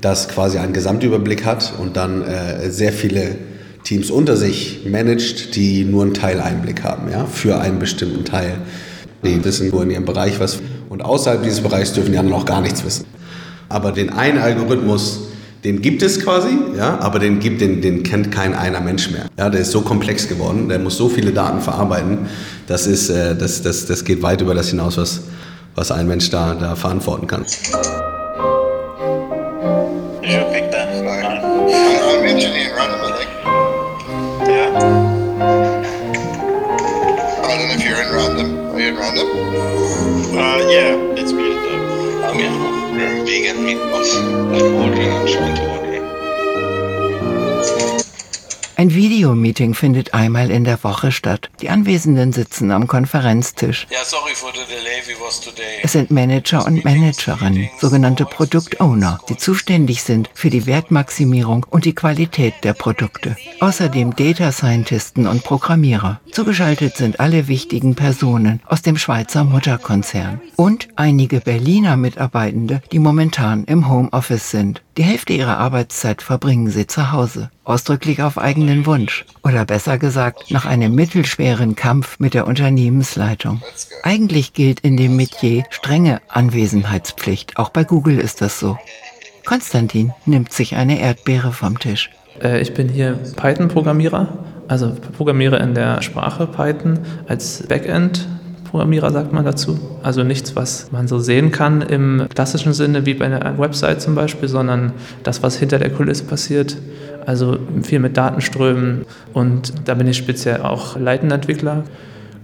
das 0.00 0.28
quasi 0.28 0.58
einen 0.58 0.74
Gesamtüberblick 0.74 1.44
hat 1.44 1.72
und 1.76 1.96
dann 1.96 2.22
äh, 2.22 2.70
sehr 2.70 2.92
viele 2.92 3.34
Teams 3.82 4.12
unter 4.12 4.36
sich 4.36 4.86
managt, 4.88 5.56
die 5.56 5.84
nur 5.84 6.04
einen 6.04 6.14
Teileinblick 6.14 6.84
haben, 6.84 7.10
ja, 7.10 7.26
für 7.26 7.58
einen 7.58 7.80
bestimmten 7.80 8.24
Teil. 8.24 8.58
Die 9.24 9.44
wissen 9.44 9.70
nur 9.70 9.82
in 9.82 9.90
ihrem 9.90 10.04
Bereich 10.04 10.38
was 10.38 10.60
und 10.88 11.04
außerhalb 11.04 11.42
dieses 11.42 11.62
Bereichs 11.62 11.94
dürfen 11.94 12.12
die 12.12 12.18
anderen 12.18 12.40
auch 12.40 12.46
gar 12.46 12.60
nichts 12.60 12.84
wissen. 12.84 13.06
Aber 13.68 13.90
den 13.90 14.10
einen 14.10 14.38
Algorithmus, 14.38 15.27
den 15.64 15.82
gibt 15.82 16.02
es 16.02 16.20
quasi, 16.20 16.56
ja, 16.76 16.98
aber 17.00 17.18
den, 17.18 17.40
gibt, 17.40 17.60
den, 17.60 17.80
den 17.80 18.02
kennt 18.02 18.30
kein 18.30 18.54
einer 18.54 18.80
Mensch 18.80 19.10
mehr. 19.10 19.26
Ja, 19.38 19.50
der 19.50 19.60
ist 19.62 19.72
so 19.72 19.80
komplex 19.80 20.28
geworden, 20.28 20.68
der 20.68 20.78
muss 20.78 20.96
so 20.96 21.08
viele 21.08 21.32
Daten 21.32 21.60
verarbeiten, 21.60 22.28
das, 22.66 22.86
ist, 22.86 23.10
äh, 23.10 23.36
das, 23.36 23.62
das, 23.62 23.86
das 23.86 24.04
geht 24.04 24.22
weit 24.22 24.40
über 24.40 24.54
das 24.54 24.70
hinaus, 24.70 24.96
was, 24.96 25.22
was 25.74 25.90
ein 25.90 26.06
Mensch 26.06 26.30
da, 26.30 26.54
da 26.54 26.76
verantworten 26.76 27.26
kann. 27.26 27.44
Random, 32.78 33.00
I 33.00 33.10
think. 33.18 33.30
Yeah. 34.48 34.70
I 37.42 37.58
don't 37.58 37.66
know 37.66 37.74
if 37.74 37.84
you're 37.84 38.00
in 38.00 38.14
random. 38.14 38.48
Are 38.70 38.80
you 38.80 38.88
in 38.88 38.96
random? 38.96 39.26
Uh, 40.36 40.58
yeah, 40.70 41.18
it's 41.18 41.32
though. 41.32 42.24
I'm 42.24 42.38
in 42.38 42.77
vegan 42.98 43.56
meatballs. 43.56 44.10
I'm 44.16 44.74
ordering, 44.76 45.12
I'm 45.12 45.26
trying 45.26 45.56
to 45.56 45.70
order. 45.70 45.87
Ein 48.80 48.94
Videomeeting 48.94 49.74
findet 49.74 50.14
einmal 50.14 50.52
in 50.52 50.62
der 50.62 50.84
Woche 50.84 51.10
statt. 51.10 51.50
Die 51.60 51.68
Anwesenden 51.68 52.32
sitzen 52.32 52.70
am 52.70 52.86
Konferenztisch. 52.86 53.88
Yeah. 53.90 54.02
Es 55.82 55.92
sind 55.92 56.12
Manager 56.12 56.64
und 56.64 56.84
Managerinnen, 56.84 57.70
sogenannte 57.80 58.24
Product 58.24 58.78
Owner, 58.78 59.18
die 59.28 59.36
zuständig 59.36 60.04
sind 60.04 60.30
für 60.32 60.48
die 60.48 60.66
Wertmaximierung 60.66 61.66
und 61.68 61.86
die 61.86 61.94
Qualität 61.96 62.54
der 62.62 62.72
Produkte. 62.72 63.36
Außerdem 63.58 64.14
Data 64.14 64.52
Scientisten 64.52 65.26
und 65.26 65.42
Programmierer. 65.42 66.20
Zugeschaltet 66.30 66.96
sind 66.96 67.18
alle 67.18 67.48
wichtigen 67.48 67.96
Personen 67.96 68.60
aus 68.64 68.82
dem 68.82 68.96
Schweizer 68.96 69.42
Mutterkonzern. 69.42 70.40
Und 70.54 70.86
einige 70.94 71.40
Berliner 71.40 71.96
Mitarbeitende, 71.96 72.80
die 72.92 73.00
momentan 73.00 73.64
im 73.64 73.88
Homeoffice 73.88 74.52
sind. 74.52 74.82
Die 74.96 75.02
Hälfte 75.02 75.32
ihrer 75.32 75.58
Arbeitszeit 75.58 76.22
verbringen 76.22 76.70
sie 76.70 76.86
zu 76.86 77.10
Hause, 77.10 77.50
ausdrücklich 77.68 78.22
auf 78.22 78.38
eigenen 78.38 78.86
Wunsch. 78.86 79.26
Oder 79.44 79.64
besser 79.64 79.98
gesagt, 79.98 80.50
nach 80.50 80.64
einem 80.64 80.94
mittelschweren 80.94 81.76
Kampf 81.76 82.18
mit 82.18 82.34
der 82.34 82.46
Unternehmensleitung. 82.46 83.62
Eigentlich 84.02 84.54
gilt 84.54 84.80
in 84.80 84.96
dem 84.96 85.16
Metier 85.16 85.64
strenge 85.70 86.20
Anwesenheitspflicht. 86.28 87.58
Auch 87.58 87.68
bei 87.68 87.84
Google 87.84 88.18
ist 88.18 88.40
das 88.40 88.58
so. 88.58 88.78
Konstantin 89.44 90.12
nimmt 90.26 90.52
sich 90.52 90.76
eine 90.76 91.00
Erdbeere 91.00 91.52
vom 91.52 91.78
Tisch. 91.78 92.10
Äh, 92.42 92.60
ich 92.60 92.74
bin 92.74 92.88
hier 92.88 93.18
Python-Programmierer, 93.36 94.28
also 94.68 94.94
Programmierer 95.16 95.60
in 95.60 95.74
der 95.74 96.02
Sprache 96.02 96.46
Python 96.46 96.98
als 97.26 97.66
Backend. 97.66 98.26
Programmierer 98.70 99.10
sagt 99.10 99.32
man 99.32 99.44
dazu. 99.44 99.78
Also 100.02 100.22
nichts, 100.22 100.54
was 100.54 100.92
man 100.92 101.08
so 101.08 101.18
sehen 101.18 101.50
kann 101.50 101.80
im 101.80 102.26
klassischen 102.34 102.74
Sinne 102.74 103.06
wie 103.06 103.14
bei 103.14 103.24
einer 103.24 103.58
Website 103.58 104.02
zum 104.02 104.14
Beispiel, 104.14 104.48
sondern 104.48 104.92
das, 105.22 105.42
was 105.42 105.56
hinter 105.56 105.78
der 105.78 105.90
Kulisse 105.90 106.24
passiert. 106.24 106.76
Also 107.26 107.58
viel 107.82 107.98
mit 107.98 108.16
Datenströmen 108.16 109.04
und 109.32 109.72
da 109.86 109.94
bin 109.94 110.08
ich 110.08 110.16
speziell 110.16 110.62
auch 110.62 110.96
leitender 110.96 111.36
Entwickler. 111.36 111.84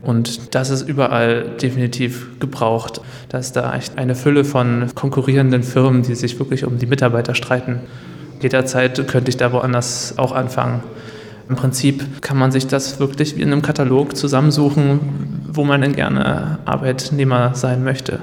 Und 0.02 0.54
das 0.54 0.68
ist 0.68 0.86
überall 0.86 1.46
definitiv 1.62 2.38
gebraucht. 2.38 3.00
Da 3.30 3.38
ist 3.38 3.56
da 3.56 3.74
echt 3.74 3.96
eine 3.96 4.14
Fülle 4.14 4.44
von 4.44 4.90
konkurrierenden 4.94 5.62
Firmen, 5.62 6.02
die 6.02 6.14
sich 6.14 6.38
wirklich 6.38 6.64
um 6.64 6.78
die 6.78 6.86
Mitarbeiter 6.86 7.34
streiten. 7.34 7.80
Jederzeit 8.42 9.08
könnte 9.08 9.30
ich 9.30 9.38
da 9.38 9.52
woanders 9.52 10.18
auch 10.18 10.32
anfangen. 10.32 10.82
Im 11.48 11.56
Prinzip 11.56 12.22
kann 12.22 12.36
man 12.36 12.52
sich 12.52 12.66
das 12.66 13.00
wirklich 13.00 13.36
wie 13.36 13.42
in 13.42 13.52
einem 13.52 13.62
Katalog 13.62 14.16
zusammensuchen, 14.16 15.00
wo 15.50 15.64
man 15.64 15.80
denn 15.80 15.94
gerne 15.94 16.58
Arbeitnehmer 16.64 17.54
sein 17.54 17.84
möchte. 17.84 18.20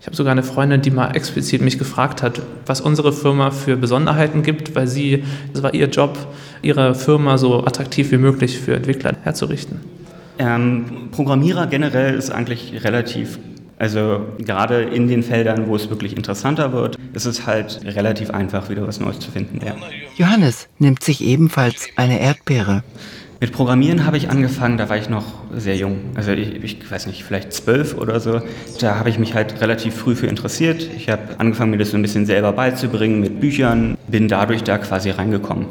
Ich 0.00 0.06
habe 0.06 0.16
sogar 0.16 0.32
eine 0.32 0.42
Freundin, 0.42 0.80
die 0.80 0.90
mal 0.90 1.14
explizit 1.14 1.60
mich 1.60 1.78
gefragt 1.78 2.22
hat, 2.22 2.40
was 2.64 2.80
unsere 2.80 3.12
Firma 3.12 3.50
für 3.50 3.76
Besonderheiten 3.76 4.42
gibt, 4.42 4.74
weil 4.74 4.86
sie, 4.86 5.24
das 5.52 5.62
war 5.62 5.74
ihr 5.74 5.88
Job, 5.88 6.16
ihre 6.62 6.94
Firma 6.94 7.36
so 7.36 7.66
attraktiv 7.66 8.10
wie 8.10 8.16
möglich 8.16 8.58
für 8.58 8.74
Entwickler 8.74 9.12
herzurichten. 9.22 9.80
Ähm, 10.38 11.10
Programmierer 11.12 11.66
generell 11.66 12.14
ist 12.14 12.30
eigentlich 12.30 12.82
relativ, 12.82 13.38
also 13.78 14.26
gerade 14.38 14.84
in 14.84 15.06
den 15.06 15.22
Feldern, 15.22 15.68
wo 15.68 15.76
es 15.76 15.90
wirklich 15.90 16.16
interessanter 16.16 16.72
wird, 16.72 16.96
ist 17.12 17.26
es 17.26 17.46
halt 17.46 17.80
relativ 17.84 18.30
einfach, 18.30 18.70
wieder 18.70 18.88
was 18.88 19.00
Neues 19.00 19.18
zu 19.18 19.30
finden. 19.30 19.60
Ja. 19.62 19.74
Johannes 20.16 20.68
nimmt 20.78 21.04
sich 21.04 21.22
ebenfalls 21.22 21.88
eine 21.96 22.20
Erdbeere. 22.20 22.84
Mit 23.42 23.52
Programmieren 23.52 24.04
habe 24.04 24.18
ich 24.18 24.28
angefangen, 24.28 24.76
da 24.76 24.90
war 24.90 24.98
ich 24.98 25.08
noch 25.08 25.24
sehr 25.56 25.74
jung. 25.74 25.96
Also 26.14 26.32
ich, 26.32 26.62
ich 26.62 26.90
weiß 26.90 27.06
nicht, 27.06 27.24
vielleicht 27.24 27.54
zwölf 27.54 27.96
oder 27.96 28.20
so. 28.20 28.42
Da 28.80 28.96
habe 28.96 29.08
ich 29.08 29.18
mich 29.18 29.34
halt 29.34 29.62
relativ 29.62 29.94
früh 29.94 30.14
für 30.14 30.26
interessiert. 30.26 30.86
Ich 30.94 31.08
habe 31.08 31.22
angefangen, 31.38 31.70
mir 31.70 31.78
das 31.78 31.90
so 31.90 31.96
ein 31.96 32.02
bisschen 32.02 32.26
selber 32.26 32.52
beizubringen 32.52 33.18
mit 33.18 33.40
Büchern, 33.40 33.96
bin 34.08 34.28
dadurch 34.28 34.62
da 34.62 34.76
quasi 34.76 35.08
reingekommen. 35.08 35.64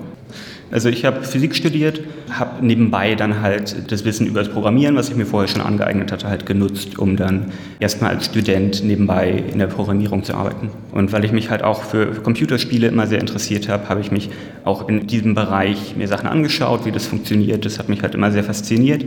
Also 0.72 0.90
ich 0.90 1.04
habe 1.04 1.24
Physik 1.24 1.56
studiert, 1.56 2.02
habe 2.30 2.64
nebenbei 2.66 3.16
dann 3.16 3.42
halt 3.42 3.92
das 3.92 4.06
Wissen 4.06 4.28
über 4.28 4.42
das 4.42 4.50
Programmieren, 4.50 4.96
was 4.96 5.10
ich 5.10 5.16
mir 5.16 5.26
vorher 5.26 5.48
schon 5.48 5.62
angeeignet 5.62 6.12
hatte, 6.12 6.28
halt 6.28 6.46
genutzt, 6.46 7.00
um 7.00 7.16
dann 7.16 7.52
erstmal 7.80 8.12
als 8.12 8.26
Student 8.26 8.84
nebenbei 8.84 9.44
in 9.52 9.58
der 9.58 9.68
Programmierung 9.68 10.24
zu 10.24 10.36
arbeiten. 10.36 10.70
Und 10.92 11.12
weil 11.12 11.26
ich 11.26 11.32
mich 11.32 11.50
halt 11.50 11.64
auch 11.64 11.84
für 11.84 12.08
Computerspiele 12.08 12.88
immer 12.88 13.08
sehr 13.08 13.20
interessiert 13.20 13.68
habe, 13.68 13.90
habe 13.90 14.02
ich 14.02 14.12
mich 14.12 14.30
auch 14.64 14.88
in 14.88 15.08
diesem 15.08 15.34
Bereich 15.34 15.96
mir 15.96 16.08
Sachen 16.08 16.28
angeschaut, 16.28 16.86
wie 16.86 16.92
das 16.92 17.08
funktioniert. 17.08 17.66
Das 17.66 17.80
hat 17.80 17.90
mich 17.90 18.04
halt 18.04 18.14
immer 18.14 18.32
sehr 18.32 18.44
fasziniert. 18.44 19.06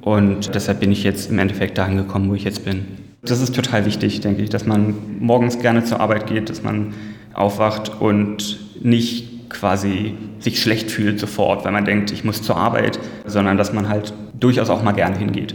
Und 0.00 0.54
deshalb 0.54 0.80
bin 0.80 0.90
ich 0.90 1.04
jetzt 1.04 1.30
im 1.30 1.38
Endeffekt 1.38 1.78
dahin 1.78 1.96
gekommen, 1.96 2.30
wo 2.30 2.34
ich 2.34 2.44
jetzt 2.44 2.64
bin. 2.64 2.84
Das 3.22 3.40
ist 3.40 3.54
total 3.54 3.86
wichtig, 3.86 4.20
denke 4.20 4.42
ich, 4.42 4.50
dass 4.50 4.66
man 4.66 4.94
morgens 5.18 5.58
gerne 5.58 5.84
zur 5.84 6.00
Arbeit 6.00 6.26
geht, 6.26 6.48
dass 6.48 6.62
man 6.62 6.94
aufwacht 7.34 8.00
und 8.00 8.60
nicht 8.82 9.35
quasi 9.48 10.14
sich 10.38 10.60
schlecht 10.60 10.90
fühlt 10.90 11.20
sofort, 11.20 11.64
weil 11.64 11.72
man 11.72 11.84
denkt, 11.84 12.12
ich 12.12 12.24
muss 12.24 12.42
zur 12.42 12.56
Arbeit, 12.56 12.98
sondern 13.24 13.56
dass 13.56 13.72
man 13.72 13.88
halt 13.88 14.12
durchaus 14.38 14.70
auch 14.70 14.82
mal 14.82 14.92
gerne 14.92 15.16
hingeht. 15.16 15.54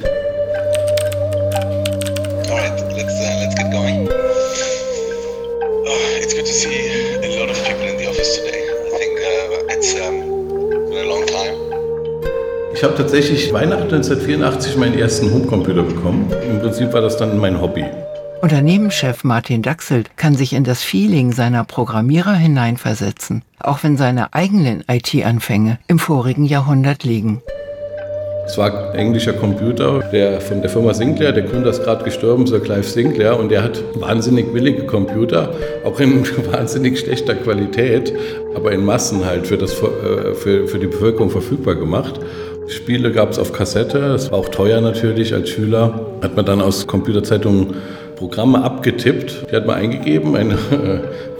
Alright, 2.50 2.84
let's, 2.96 3.14
uh, 3.14 3.44
let's 3.44 3.56
get 3.56 3.72
going. 3.72 4.08
Oh, 5.86 6.22
it's 6.22 6.34
good 6.34 6.46
to 6.46 6.52
see 6.52 7.18
a 7.24 7.40
lot 7.40 7.50
of 7.50 7.64
people 7.66 7.88
in 7.88 7.98
the 7.98 8.08
office 8.08 8.38
today. 8.38 8.64
I 8.88 8.98
think 8.98 9.20
uh, 9.20 9.74
it's 9.74 9.94
um, 9.96 10.90
been 10.90 10.98
a 10.98 11.08
long 11.08 11.26
time. 11.26 11.56
Ich 12.74 12.84
habe 12.84 12.96
tatsächlich 12.96 13.54
Weihnachten 13.54 13.94
1984 13.94 14.78
meinen 14.78 14.98
ersten 14.98 15.32
Homecomputer 15.32 15.84
bekommen. 15.84 16.32
Im 16.50 16.60
Prinzip 16.60 16.92
war 16.94 17.02
das 17.02 17.18
dann 17.18 17.38
mein 17.38 17.62
Hobby. 17.62 17.86
Unternehmenschef 18.42 19.24
Martin 19.24 19.62
Daxelt 19.62 20.18
kann 20.18 20.36
sich 20.36 20.54
in 20.54 20.64
das 20.64 20.82
Feeling 20.82 21.32
seiner 21.32 21.64
Programmierer 21.64 22.34
hineinversetzen, 22.34 23.44
auch 23.60 23.84
wenn 23.84 23.98
seine 23.98 24.34
eigenen 24.34 24.84
IT-Anfänge 24.90 25.78
im 25.88 26.00
vorigen 26.00 26.46
Jahrhundert 26.46 27.04
liegen. 27.04 27.44
Es 28.48 28.58
war 28.58 28.94
ein 28.94 28.96
englischer 28.96 29.34
Computer, 29.34 30.00
der 30.12 30.42
von 30.42 30.62
der 30.62 30.72
Firma 30.72 30.96
Sinclair, 30.96 31.34
der 31.34 31.44
Gründer 31.44 31.70
ist 31.70 31.84
gerade 31.84 32.04
gestorben, 32.04 32.48
Sir 32.48 32.60
Clive 32.60 32.82
Sinclair, 32.82 33.40
und 33.40 33.50
der 33.50 33.64
hat 33.64 33.84
wahnsinnig 33.94 34.52
billige 34.52 34.88
Computer, 34.88 35.54
auch 35.86 36.00
in 36.00 36.26
wahnsinnig 36.52 36.98
schlechter 36.98 37.36
Qualität, 37.36 38.12
aber 38.56 38.72
in 38.72 38.84
Massen 38.84 39.24
halt 39.24 39.46
für, 39.46 39.60
das, 39.60 39.74
für, 39.74 40.68
für 40.68 40.80
die 40.80 40.88
Bevölkerung 40.88 41.30
verfügbar 41.30 41.76
gemacht. 41.76 42.20
Spiele 42.66 43.12
gab 43.12 43.30
es 43.30 43.38
auf 43.38 43.54
Kassette, 43.54 44.00
das 44.00 44.32
war 44.32 44.40
auch 44.40 44.50
teuer 44.50 44.82
natürlich 44.82 45.32
als 45.36 45.50
Schüler, 45.50 46.08
hat 46.24 46.36
man 46.36 46.46
dann 46.46 46.60
aus 46.60 46.88
Computerzeitungen 46.88 47.76
Programme 48.22 48.64
abgetippt, 48.64 49.48
die 49.50 49.56
hat 49.56 49.66
man 49.66 49.78
eingegeben, 49.78 50.36
eine 50.36 50.56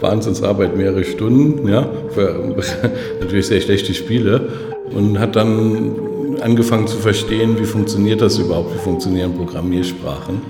Wahnsinnsarbeit, 0.00 0.76
mehrere 0.76 1.04
Stunden, 1.04 1.68
ja, 1.68 1.88
für 2.10 2.56
natürlich 3.20 3.46
sehr 3.46 3.60
schlechte 3.60 3.94
Spiele 3.94 4.48
und 4.92 5.20
hat 5.20 5.36
dann 5.36 5.94
angefangen 6.40 6.88
zu 6.88 6.96
verstehen, 6.96 7.56
wie 7.60 7.66
funktioniert 7.66 8.20
das 8.20 8.36
überhaupt, 8.36 8.74
wie 8.74 8.80
funktionieren 8.80 9.32
Programmiersprachen. 9.32 10.42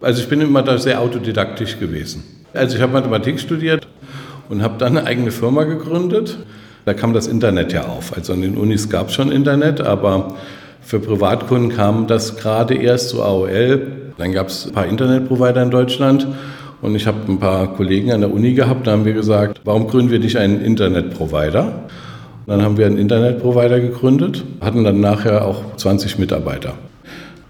Also 0.00 0.22
ich 0.22 0.28
bin 0.30 0.40
immer 0.40 0.62
da 0.62 0.78
sehr 0.78 0.98
autodidaktisch 0.98 1.78
gewesen. 1.78 2.22
Also 2.54 2.76
ich 2.76 2.82
habe 2.82 2.94
Mathematik 2.94 3.38
studiert 3.38 3.86
und 4.48 4.62
habe 4.62 4.78
dann 4.78 4.96
eine 4.96 5.06
eigene 5.06 5.30
Firma 5.30 5.64
gegründet. 5.64 6.38
Da 6.86 6.94
kam 6.94 7.12
das 7.12 7.26
Internet 7.26 7.74
ja 7.74 7.84
auf. 7.84 8.16
Also 8.16 8.32
an 8.32 8.40
den 8.40 8.56
Unis 8.56 8.88
gab 8.88 9.08
es 9.08 9.14
schon 9.14 9.30
Internet, 9.30 9.82
aber 9.82 10.34
für 10.80 11.00
Privatkunden 11.00 11.70
kam 11.70 12.06
das 12.06 12.36
gerade 12.36 12.74
erst 12.74 13.10
zu 13.10 13.22
AOL. 13.22 13.82
Dann 14.16 14.32
gab 14.32 14.48
es 14.48 14.66
ein 14.66 14.72
paar 14.72 14.86
Internetprovider 14.86 15.62
in 15.62 15.70
Deutschland 15.70 16.26
und 16.80 16.94
ich 16.94 17.06
habe 17.06 17.18
ein 17.28 17.38
paar 17.38 17.74
Kollegen 17.74 18.12
an 18.12 18.20
der 18.20 18.32
Uni 18.32 18.54
gehabt, 18.54 18.86
da 18.86 18.92
haben 18.92 19.04
wir 19.04 19.12
gesagt, 19.12 19.60
warum 19.64 19.88
gründen 19.88 20.10
wir 20.10 20.18
nicht 20.18 20.36
einen 20.36 20.60
Internetprovider? 20.60 21.84
Dann 22.46 22.62
haben 22.62 22.78
wir 22.78 22.86
einen 22.86 22.98
Internetprovider 22.98 23.80
gegründet, 23.80 24.44
hatten 24.60 24.84
dann 24.84 25.00
nachher 25.00 25.44
auch 25.44 25.76
20 25.76 26.18
Mitarbeiter. 26.18 26.74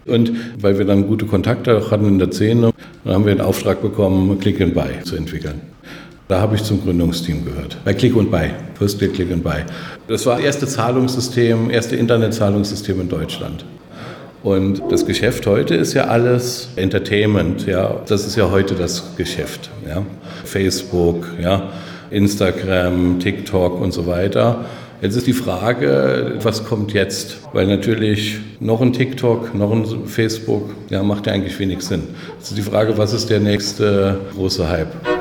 Und 0.06 0.32
weil 0.60 0.78
wir 0.78 0.86
dann 0.86 1.06
gute 1.06 1.26
Kontakte 1.26 1.90
hatten 1.90 2.06
in 2.06 2.18
der 2.18 2.32
Szene, 2.32 2.72
dann 3.04 3.14
haben 3.14 3.26
wir 3.26 3.34
den 3.34 3.42
Auftrag 3.42 3.82
bekommen, 3.82 4.38
Click 4.40 4.60
and 4.60 4.74
Buy 4.74 5.02
zu 5.04 5.16
entwickeln. 5.16 5.60
Da 6.28 6.40
habe 6.42 6.56
ich 6.56 6.62
zum 6.62 6.82
Gründungsteam 6.82 7.42
gehört. 7.42 7.78
Bei 7.86 7.94
Click 7.94 8.14
und 8.14 8.30
Buy. 8.30 8.50
First 8.74 8.98
Click, 8.98 9.14
Click 9.14 9.32
and 9.32 9.42
Buy. 9.42 9.64
Das 10.08 10.26
war 10.26 10.36
das 10.36 10.44
erste 10.44 10.66
Zahlungssystem, 10.66 11.70
erste 11.70 11.96
Internetzahlungssystem 11.96 13.00
in 13.00 13.08
Deutschland. 13.08 13.64
Und 14.42 14.82
das 14.90 15.06
Geschäft 15.06 15.46
heute 15.46 15.74
ist 15.74 15.94
ja 15.94 16.04
alles 16.04 16.68
Entertainment, 16.76 17.66
ja. 17.66 18.02
Das 18.06 18.26
ist 18.26 18.36
ja 18.36 18.50
heute 18.50 18.74
das 18.74 19.16
Geschäft, 19.16 19.70
ja. 19.88 20.04
Facebook, 20.44 21.26
ja. 21.42 21.70
Instagram, 22.10 23.18
TikTok 23.20 23.80
und 23.80 23.92
so 23.92 24.06
weiter. 24.06 24.66
Jetzt 25.00 25.16
ist 25.16 25.26
die 25.26 25.32
Frage, 25.32 26.34
was 26.42 26.64
kommt 26.64 26.92
jetzt? 26.92 27.38
Weil 27.54 27.66
natürlich 27.66 28.38
noch 28.60 28.82
ein 28.82 28.92
TikTok, 28.92 29.54
noch 29.54 29.72
ein 29.72 29.86
Facebook, 30.06 30.74
ja, 30.90 31.02
macht 31.02 31.26
ja 31.26 31.32
eigentlich 31.32 31.58
wenig 31.58 31.80
Sinn. 31.80 32.02
Jetzt 32.38 32.50
ist 32.50 32.58
die 32.58 32.62
Frage, 32.62 32.98
was 32.98 33.14
ist 33.14 33.30
der 33.30 33.40
nächste 33.40 34.20
große 34.34 34.68
Hype? 34.68 35.17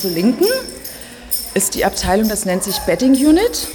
Zur 0.00 0.10
Linken 0.10 0.46
ist 1.52 1.74
die 1.74 1.84
Abteilung, 1.84 2.28
das 2.28 2.46
nennt 2.46 2.62
sich 2.62 2.78
Betting 2.80 3.12
Unit. 3.12 3.68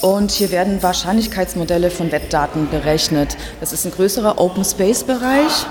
Und 0.00 0.30
hier 0.30 0.50
werden 0.50 0.82
Wahrscheinlichkeitsmodelle 0.82 1.90
von 1.90 2.10
Wettdaten 2.10 2.70
berechnet. 2.70 3.36
Das 3.60 3.72
ist 3.72 3.84
ein 3.84 3.92
größerer 3.92 4.38
Open 4.38 4.64
Space 4.64 5.04
Bereich. 5.04 5.66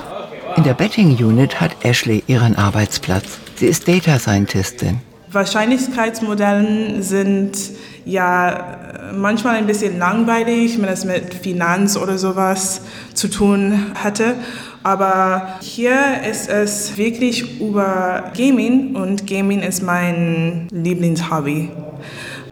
In 0.55 0.63
der 0.63 0.73
Betting 0.73 1.17
Unit 1.17 1.59
hat 1.59 1.71
Ashley 1.83 2.23
ihren 2.27 2.55
Arbeitsplatz. 2.55 3.39
Sie 3.55 3.65
ist 3.65 3.87
Data 3.87 4.19
Scientistin. 4.19 5.01
Wahrscheinlichkeitsmodellen 5.31 7.01
sind 7.01 7.57
ja 8.05 8.91
manchmal 9.13 9.55
ein 9.55 9.65
bisschen 9.65 9.97
langweilig, 9.97 10.81
wenn 10.81 10.89
es 10.89 11.05
mit 11.05 11.33
Finanz 11.33 11.97
oder 11.97 12.17
sowas 12.17 12.81
zu 13.13 13.29
tun 13.29 13.93
hatte. 13.95 14.35
Aber 14.83 15.59
hier 15.61 16.21
ist 16.29 16.49
es 16.49 16.97
wirklich 16.97 17.61
über 17.61 18.31
Gaming 18.35 18.95
und 18.95 19.27
Gaming 19.27 19.61
ist 19.61 19.83
mein 19.83 20.67
Lieblingshobby. 20.71 21.69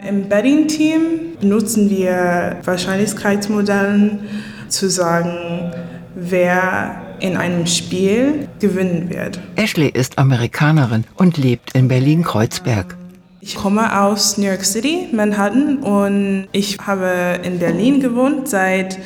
Im 0.07 0.29
Betting-Team 0.29 1.01
nutzen 1.41 1.89
wir 1.89 2.57
Wahrscheinlichkeitsmodellen 2.63 4.19
zu 4.67 4.89
sagen, 4.89 5.71
wer 6.15 7.01
in 7.19 7.35
einem 7.35 7.65
Spiel 7.65 8.47
gewinnen 8.59 9.09
wird. 9.09 9.39
Ashley 9.55 9.89
ist 9.89 10.17
Amerikanerin 10.17 11.03
und 11.15 11.37
lebt 11.37 11.75
in 11.75 11.87
Berlin-Kreuzberg. 11.87 12.95
Ich 13.41 13.55
komme 13.55 14.01
aus 14.01 14.37
New 14.37 14.45
York 14.45 14.63
City, 14.63 15.07
Manhattan 15.11 15.77
und 15.79 16.47
ich 16.51 16.77
habe 16.79 17.39
in 17.43 17.59
Berlin 17.59 17.99
gewohnt 17.99 18.47
seit 18.47 18.99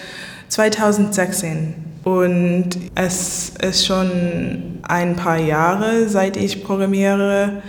2016. 0.50 1.93
Und 2.04 2.70
es 2.96 3.54
ist 3.62 3.86
schon 3.86 4.80
ein 4.84 5.16
paar 5.16 5.38
Jahre, 5.38 6.10
seit 6.10 6.38
ich 6.38 6.64
programmiere. 6.64 7.62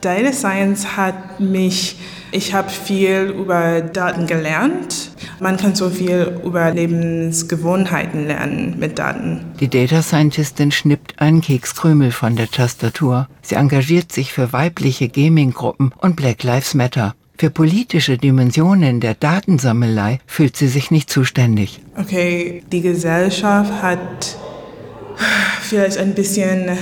Data 0.00 0.32
Science 0.32 0.96
hat 0.96 1.40
mich, 1.40 1.96
ich 2.32 2.54
habe 2.54 2.70
viel 2.70 3.34
über 3.36 3.80
Daten 3.80 4.26
gelernt. 4.26 5.10
Man 5.40 5.56
kann 5.56 5.74
so 5.74 5.90
viel 5.90 6.40
über 6.44 6.70
Lebensgewohnheiten 6.70 8.26
lernen 8.26 8.76
mit 8.78 8.98
Daten. 8.98 9.44
Die 9.58 9.68
Data 9.68 10.00
Scientistin 10.00 10.70
schnippt 10.70 11.20
einen 11.20 11.40
Kekskrümel 11.40 12.12
von 12.12 12.36
der 12.36 12.50
Tastatur. 12.50 13.28
Sie 13.42 13.56
engagiert 13.56 14.12
sich 14.12 14.32
für 14.32 14.52
weibliche 14.52 15.08
Gaming-Gruppen 15.08 15.92
und 15.98 16.16
Black 16.16 16.42
Lives 16.44 16.74
Matter. 16.74 17.14
Für 17.40 17.48
politische 17.48 18.18
Dimensionen 18.18 19.00
der 19.00 19.14
Datensammelei 19.14 20.18
fühlt 20.26 20.58
sie 20.58 20.68
sich 20.68 20.90
nicht 20.90 21.08
zuständig. 21.08 21.80
Okay, 21.96 22.62
die 22.70 22.82
Gesellschaft 22.82 23.80
hat 23.80 24.36
vielleicht 25.62 25.96
ein 25.96 26.12
bisschen 26.12 26.76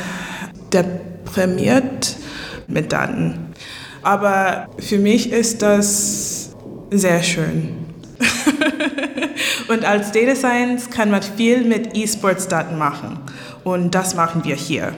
deprimiert 0.73 2.17
mit 2.67 2.93
Daten. 2.93 3.53
Aber 4.03 4.67
für 4.81 4.99
mich 4.99 5.31
ist 5.31 5.63
das 5.63 6.57
sehr 6.91 7.23
schön. 7.23 7.77
Und 9.69 9.85
als 9.85 10.11
Data 10.11 10.35
Science 10.35 10.91
kann 10.91 11.13
man 11.13 11.23
viel 11.23 11.63
mit 11.63 11.97
E-Sports-Daten 11.97 12.77
machen. 12.77 13.21
Und 13.63 13.95
das 13.95 14.17
machen 14.17 14.43
wir 14.45 14.57
hier. 14.57 14.93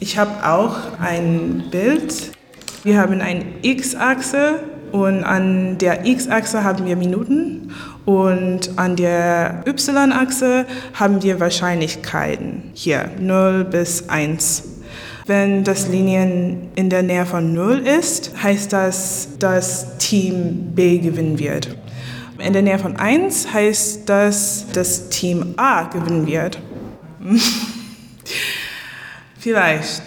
Ich 0.00 0.18
habe 0.18 0.44
auch 0.44 0.98
ein 0.98 1.66
Bild. 1.70 2.32
Wir 2.82 2.98
haben 2.98 3.20
eine 3.20 3.44
X-Achse 3.62 4.73
und 4.94 5.24
an 5.24 5.76
der 5.78 6.06
X-Achse 6.06 6.62
haben 6.62 6.86
wir 6.86 6.94
Minuten 6.94 7.72
und 8.04 8.78
an 8.78 8.94
der 8.94 9.64
Y-Achse 9.66 10.66
haben 10.94 11.20
wir 11.20 11.40
Wahrscheinlichkeiten. 11.40 12.70
Hier 12.74 13.10
0 13.18 13.64
bis 13.64 14.08
1. 14.08 14.62
Wenn 15.26 15.64
das 15.64 15.88
Linien 15.88 16.68
in 16.76 16.90
der 16.90 17.02
Nähe 17.02 17.26
von 17.26 17.52
0 17.52 17.78
ist, 17.78 18.40
heißt 18.40 18.72
das, 18.72 19.30
dass 19.40 19.98
Team 19.98 20.70
B 20.76 20.98
gewinnen 20.98 21.40
wird. 21.40 21.76
In 22.38 22.52
der 22.52 22.62
Nähe 22.62 22.78
von 22.78 22.94
1 22.94 23.52
heißt 23.52 24.08
das, 24.08 24.66
dass 24.72 25.08
Team 25.08 25.54
A 25.56 25.88
gewinnen 25.88 26.28
wird. 26.28 26.60
Vielleicht. 29.40 30.02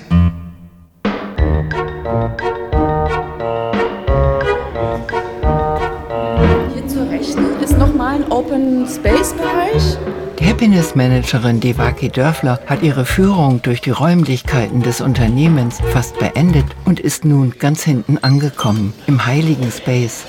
Open 8.38 8.86
Space 8.88 9.34
Bereich. 9.34 9.97
Die 10.38 10.45
Happiness 10.45 10.93
Managerin 10.93 11.60
Devaki 11.60 12.08
Dörfler 12.10 12.60
hat 12.67 12.84
ihre 12.84 13.04
Führung 13.04 13.63
durch 13.63 13.82
die 13.82 13.89
Räumlichkeiten 13.89 14.84
des 14.84 15.02
Unternehmens 15.02 15.80
fast 15.91 16.19
beendet 16.19 16.65
und 16.86 17.00
ist 17.00 17.26
nun 17.26 17.56
ganz 17.58 17.82
hinten 17.82 18.19
angekommen, 18.19 18.93
im 19.08 19.26
heiligen 19.26 19.71
Space. 19.71 20.26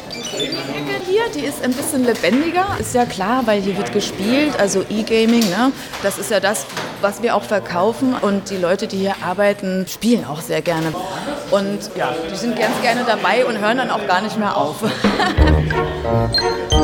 Hier, 1.07 1.25
die 1.35 1.45
ist 1.45 1.63
ein 1.63 1.75
bisschen 1.75 2.07
lebendiger, 2.07 2.65
ist 2.81 2.95
ja 2.95 3.05
klar, 3.05 3.43
weil 3.45 3.61
hier 3.61 3.77
wird 3.77 3.93
gespielt, 3.93 4.59
also 4.59 4.87
E-Gaming, 4.89 5.47
ne? 5.51 5.71
das 6.03 6.19
ist 6.19 6.31
ja 6.31 6.41
das, 6.41 6.65
was 7.03 7.23
wir 7.23 7.37
auch 7.37 7.43
verkaufen 7.43 8.15
und 8.15 8.49
die 8.49 8.57
Leute, 8.57 8.87
die 8.87 8.97
hier 8.97 9.17
arbeiten, 9.23 9.85
spielen 9.87 10.25
auch 10.25 10.41
sehr 10.41 10.63
gerne. 10.63 10.95
Und 11.51 11.91
ja, 11.95 12.15
die 12.33 12.37
sind 12.37 12.59
ganz 12.59 12.81
gerne 12.81 13.03
dabei 13.07 13.45
und 13.45 13.59
hören 13.59 13.77
dann 13.77 13.91
auch 13.91 14.07
gar 14.07 14.23
nicht 14.23 14.39
mehr 14.39 14.57
auf. 14.57 14.77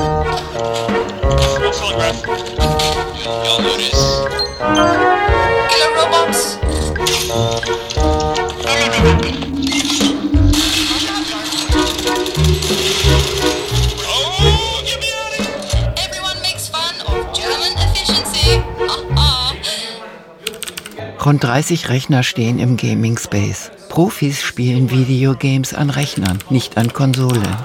Rund 21.25 21.43
30 21.43 21.89
Rechner 21.89 22.23
stehen 22.23 22.59
im 22.59 22.77
Gaming 22.77 23.19
Space. 23.19 23.71
Profis 23.89 24.43
spielen 24.43 24.91
Videogames 24.91 25.73
an 25.73 25.89
Rechnern, 25.89 26.39
nicht 26.51 26.77
an 26.77 26.93
Konsolen. 26.93 27.57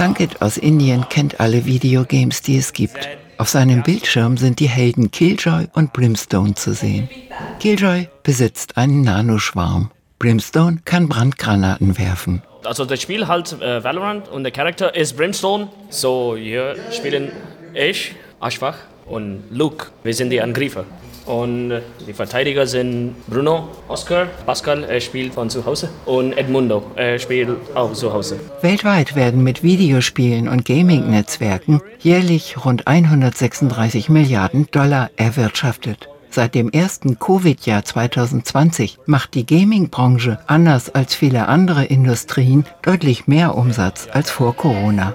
Sankit 0.00 0.40
aus 0.40 0.56
Indien 0.56 1.06
kennt 1.10 1.40
alle 1.40 1.66
Videogames, 1.66 2.40
die 2.40 2.56
es 2.56 2.72
gibt. 2.72 3.06
Auf 3.36 3.50
seinem 3.50 3.82
Bildschirm 3.82 4.38
sind 4.38 4.58
die 4.58 4.66
Helden 4.66 5.10
Killjoy 5.10 5.66
und 5.74 5.92
Brimstone 5.92 6.54
zu 6.54 6.72
sehen. 6.72 7.10
Killjoy 7.58 8.08
besitzt 8.22 8.78
einen 8.78 9.02
Nanoschwarm. 9.02 9.90
Brimstone 10.18 10.78
kann 10.86 11.06
Brandgranaten 11.06 11.98
werfen. 11.98 12.40
Also 12.64 12.86
das 12.86 13.02
Spiel 13.02 13.28
halt 13.28 13.52
äh, 13.60 13.84
Valorant 13.84 14.28
und 14.28 14.42
der 14.42 14.52
Charakter 14.52 14.94
ist 14.96 15.18
Brimstone. 15.18 15.68
So 15.90 16.34
hier 16.34 16.76
spielen 16.92 17.30
ich, 17.74 18.14
Ashfach 18.40 18.78
und 19.04 19.42
Luke. 19.50 19.88
Wir 20.02 20.14
sind 20.14 20.30
die 20.30 20.40
Angreifer. 20.40 20.86
Und 21.30 21.80
die 22.08 22.12
Verteidiger 22.12 22.66
sind 22.66 23.14
Bruno, 23.28 23.68
Oscar, 23.86 24.26
Pascal, 24.46 24.82
er 24.82 25.00
spielt 25.00 25.32
von 25.32 25.48
zu 25.48 25.64
Hause 25.64 25.88
und 26.04 26.32
Edmundo, 26.36 26.82
er 26.96 27.20
spielt 27.20 27.50
auch 27.76 27.92
zu 27.92 28.12
Hause. 28.12 28.40
Weltweit 28.62 29.14
werden 29.14 29.44
mit 29.44 29.62
Videospielen 29.62 30.48
und 30.48 30.64
Gaming-Netzwerken 30.64 31.80
jährlich 32.00 32.64
rund 32.64 32.88
136 32.88 34.08
Milliarden 34.08 34.66
Dollar 34.72 35.10
erwirtschaftet. 35.16 36.08
Seit 36.30 36.54
dem 36.54 36.70
ersten 36.70 37.18
Covid-Jahr 37.18 37.84
2020 37.84 38.98
macht 39.06 39.34
die 39.34 39.44
Gaming-Branche 39.44 40.38
anders 40.46 40.88
als 40.88 41.14
viele 41.14 41.48
andere 41.48 41.84
Industrien 41.84 42.64
deutlich 42.82 43.26
mehr 43.26 43.56
Umsatz 43.56 44.06
als 44.12 44.30
vor 44.30 44.54
Corona. 44.54 45.12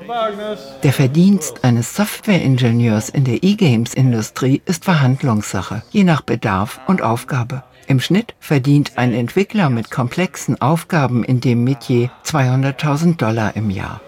Der 0.84 0.92
Verdienst 0.92 1.64
eines 1.64 1.96
Software-Ingenieurs 1.96 3.10
in 3.10 3.24
der 3.24 3.44
E-Games-Industrie 3.44 4.62
ist 4.66 4.84
Verhandlungssache, 4.84 5.84
je 5.90 6.04
nach 6.04 6.22
Bedarf 6.22 6.82
und 6.88 7.02
Aufgabe. 7.02 7.64
Im 7.88 8.00
Schnitt 8.00 8.34
verdient 8.40 8.94
ein 8.96 9.14
Entwickler 9.14 9.70
mit 9.70 9.92
komplexen 9.92 10.60
Aufgaben 10.60 11.24
in 11.24 11.40
dem 11.40 11.64
Metier 11.64 12.10
200.000 12.26 13.18
Dollar 13.18 13.56
im 13.56 13.70
Jahr. 13.70 14.02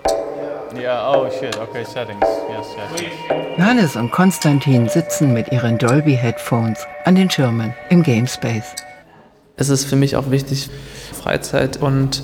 Yeah, 0.79 1.11
oh 1.11 1.27
shit, 1.29 1.57
okay, 1.57 1.83
settings. 1.83 2.21
Yes, 2.49 2.67
yes. 2.77 3.11
Johannes 3.57 3.95
und 3.95 4.11
Konstantin 4.11 4.87
sitzen 4.87 5.33
mit 5.33 5.51
ihren 5.51 5.79
Dolby 5.79 6.15
Headphones 6.15 6.85
an 7.05 7.15
den 7.15 7.31
Schirmen 7.31 7.73
im 7.89 8.03
Gamespace. 8.03 8.75
Es 9.55 9.69
ist 9.69 9.85
für 9.85 9.95
mich 9.95 10.15
auch 10.15 10.29
wichtig, 10.29 10.69
Freizeit 11.13 11.77
und 11.77 12.21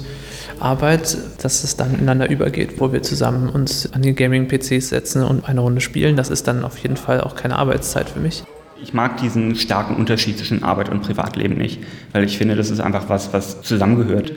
Arbeit, 0.60 1.18
dass 1.42 1.64
es 1.64 1.78
dann 1.78 1.96
ineinander 1.96 2.30
übergeht, 2.30 2.80
wo 2.80 2.94
wir 2.94 3.02
zusammen 3.02 3.50
uns 3.50 3.92
an 3.92 4.04
die 4.04 4.14
Gaming-PCs 4.14 4.90
setzen 4.90 5.24
und 5.24 5.50
eine 5.50 5.62
Runde 5.62 5.82
spielen. 5.82 6.16
Das 6.16 6.30
ist 6.30 6.48
dann 6.48 6.64
auf 6.64 6.78
jeden 6.78 6.98
Fall 6.98 7.22
auch 7.22 7.36
keine 7.36 7.58
Arbeitszeit 7.58 8.10
für 8.10 8.20
mich. 8.20 8.44
Ich 8.82 8.94
mag 8.94 9.18
diesen 9.18 9.56
starken 9.56 9.96
Unterschied 9.96 10.38
zwischen 10.38 10.64
Arbeit 10.64 10.90
und 10.90 11.02
Privatleben 11.02 11.58
nicht, 11.58 11.82
weil 12.12 12.24
ich 12.24 12.38
finde, 12.38 12.56
das 12.56 12.70
ist 12.70 12.82
einfach 12.82 13.10
was, 13.10 13.34
was 13.34 13.62
zusammengehört. 13.64 14.34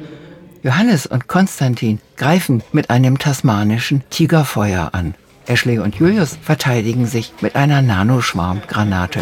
Johannes 0.63 1.07
und 1.07 1.29
Konstantin 1.29 2.01
greifen 2.17 2.63
mit 2.73 2.91
einem 2.91 3.19
tasmanischen 3.19 4.03
Tigerfeuer 4.11 4.91
an. 4.93 5.15
Ashley 5.47 5.79
und 5.79 5.95
Julius 5.95 6.39
verteidigen 6.43 7.07
sich 7.07 7.33
mit 7.41 7.55
einer 7.55 7.83
Nanoschwarmgranate. 7.83 9.21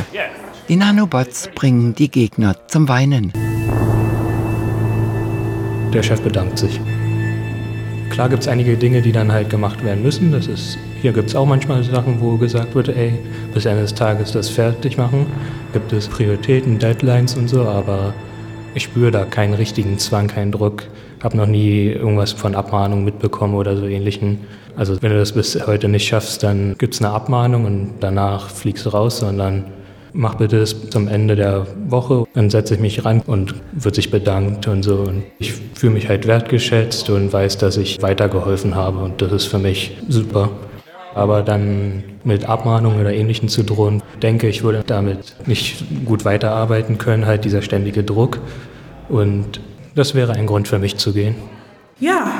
Die 0.68 0.76
Nanobots 0.76 1.50
bringen 1.54 1.94
die 1.94 2.10
Gegner 2.10 2.56
zum 2.68 2.88
Weinen. 2.88 3.32
Der 5.92 6.02
Chef 6.02 6.20
bedankt 6.22 6.58
sich. 6.58 6.80
Klar 8.10 8.28
gibt 8.28 8.42
es 8.42 8.48
einige 8.48 8.76
Dinge, 8.76 9.02
die 9.02 9.12
dann 9.12 9.32
halt 9.32 9.50
gemacht 9.50 9.84
werden 9.84 10.02
müssen. 10.02 10.32
Das 10.32 10.46
ist, 10.46 10.78
hier 11.02 11.12
gibt 11.12 11.28
es 11.28 11.36
auch 11.36 11.46
manchmal 11.46 11.82
Sachen, 11.82 12.20
wo 12.20 12.36
gesagt 12.36 12.74
wird, 12.74 12.88
ey, 12.88 13.18
bis 13.52 13.66
Ende 13.66 13.82
des 13.82 13.94
Tages 13.94 14.32
das 14.32 14.48
fertig 14.48 14.96
machen. 14.96 15.26
Gibt 15.72 15.92
es 15.92 16.08
Prioritäten, 16.08 16.78
Deadlines 16.78 17.36
und 17.36 17.48
so, 17.48 17.66
aber 17.66 18.14
ich 18.74 18.84
spüre 18.84 19.10
da 19.10 19.24
keinen 19.24 19.54
richtigen 19.54 19.98
Zwang, 19.98 20.28
keinen 20.28 20.52
Druck. 20.52 20.84
Habe 21.24 21.38
noch 21.38 21.46
nie 21.46 21.87
irgendwas 21.87 22.32
von 22.32 22.54
Abmahnung 22.54 23.02
mitbekommen 23.02 23.54
oder 23.54 23.78
so 23.78 23.87
ähnlichen. 23.87 24.40
Also 24.76 25.00
wenn 25.00 25.10
du 25.10 25.18
das 25.18 25.32
bis 25.32 25.66
heute 25.66 25.88
nicht 25.88 26.06
schaffst, 26.06 26.42
dann 26.42 26.76
gibt 26.76 26.92
es 26.92 27.00
eine 27.00 27.12
Abmahnung 27.14 27.64
und 27.64 27.94
danach 28.00 28.50
fliegst 28.50 28.84
du 28.84 28.90
raus, 28.90 29.20
sondern 29.20 29.64
mach 30.12 30.34
bitte 30.34 30.60
das 30.60 30.90
zum 30.90 31.08
Ende 31.08 31.34
der 31.34 31.66
Woche. 31.88 32.24
Dann 32.34 32.50
setze 32.50 32.74
ich 32.74 32.80
mich 32.80 33.06
ran 33.06 33.22
und 33.26 33.54
wird 33.72 33.94
sich 33.94 34.10
bedankt 34.10 34.68
und 34.68 34.82
so. 34.82 34.96
Und 34.96 35.22
ich 35.38 35.54
fühle 35.74 35.94
mich 35.94 36.10
halt 36.10 36.26
wertgeschätzt 36.26 37.08
und 37.08 37.32
weiß, 37.32 37.56
dass 37.56 37.78
ich 37.78 38.02
weitergeholfen 38.02 38.74
habe 38.74 38.98
und 38.98 39.22
das 39.22 39.32
ist 39.32 39.46
für 39.46 39.58
mich 39.58 39.96
super. 40.08 40.50
Aber 41.14 41.42
dann 41.42 42.02
mit 42.24 42.46
Abmahnungen 42.46 43.00
oder 43.00 43.14
Ähnlichem 43.14 43.48
zu 43.48 43.62
drohen, 43.62 44.02
denke 44.22 44.46
ich, 44.46 44.62
würde 44.62 44.82
damit 44.87 45.37
nicht 45.46 45.84
gut 46.04 46.26
weiterarbeiten 46.26 46.98
können, 46.98 47.24
halt 47.24 47.46
dieser 47.46 47.62
ständige 47.62 48.04
Druck. 48.04 48.40
Und 49.08 49.60
das 49.94 50.14
wäre 50.14 50.33
ein 50.33 50.46
Grund 50.46 50.68
für 50.68 50.78
mich 50.78 50.96
zu 50.96 51.12
gehen. 51.12 51.35
Ja, 52.00 52.33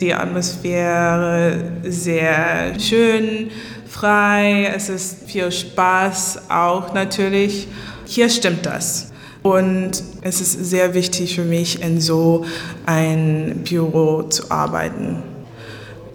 die 0.00 0.12
Atmosphäre 0.12 1.72
sehr 1.84 2.78
schön, 2.78 3.50
frei, 3.88 4.70
es 4.74 4.88
ist 4.88 5.28
viel 5.28 5.50
Spaß 5.50 6.50
auch 6.50 6.92
natürlich. 6.92 7.66
Hier 8.04 8.28
stimmt 8.28 8.66
das. 8.66 9.12
Und 9.42 10.02
es 10.22 10.40
ist 10.40 10.52
sehr 10.64 10.92
wichtig 10.92 11.36
für 11.36 11.44
mich, 11.44 11.80
in 11.80 12.00
so 12.00 12.44
ein 12.84 13.62
Büro 13.68 14.24
zu 14.24 14.50
arbeiten. 14.50 15.22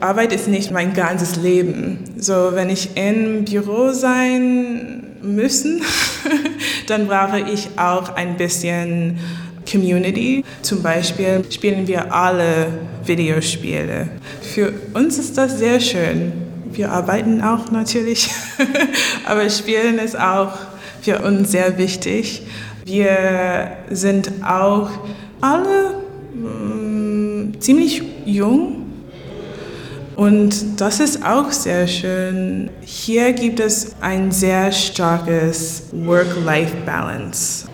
Arbeit 0.02 0.34
ist 0.34 0.48
nicht 0.48 0.72
mein 0.72 0.94
ganzes 0.94 1.38
Leben. 1.38 2.00
So, 2.18 2.50
wenn 2.54 2.70
ich 2.70 2.98
im 2.98 3.46
Büro 3.46 3.94
sein 3.94 5.16
müssen, 5.22 5.82
dann 6.88 7.08
brauche 7.08 7.40
ich 7.40 7.70
auch 7.78 8.16
ein 8.16 8.36
bisschen 8.36 9.20
Community. 9.72 10.44
Zum 10.62 10.82
Beispiel 10.82 11.44
spielen 11.50 11.88
wir 11.88 12.14
alle 12.14 12.68
Videospiele. 13.06 14.10
Für 14.42 14.74
uns 14.94 15.18
ist 15.18 15.38
das 15.38 15.58
sehr 15.58 15.80
schön. 15.80 16.34
Wir 16.72 16.92
arbeiten 16.92 17.42
auch 17.42 17.72
natürlich, 17.72 18.30
aber 19.26 19.50
Spielen 19.50 20.00
ist 20.00 20.18
auch 20.20 20.54
für 21.02 21.20
uns 21.20 21.52
sehr 21.52 21.78
wichtig. 21.78 22.44
Wir 22.86 23.78
sind 23.90 24.32
auch 24.44 24.90
alle 25.42 25.96
mh, 26.34 27.60
ziemlich 27.60 28.04
jung 28.26 28.82
und 30.16 30.80
das 30.80 31.00
ist 31.00 31.26
auch 31.26 31.52
sehr 31.52 31.88
schön. 31.88 32.70
Hier 32.82 33.34
gibt 33.34 33.60
es 33.60 33.96
ein 34.02 34.32
sehr 34.32 34.72
starkes 34.72 35.84
Work-Life-Balance. 35.92 37.66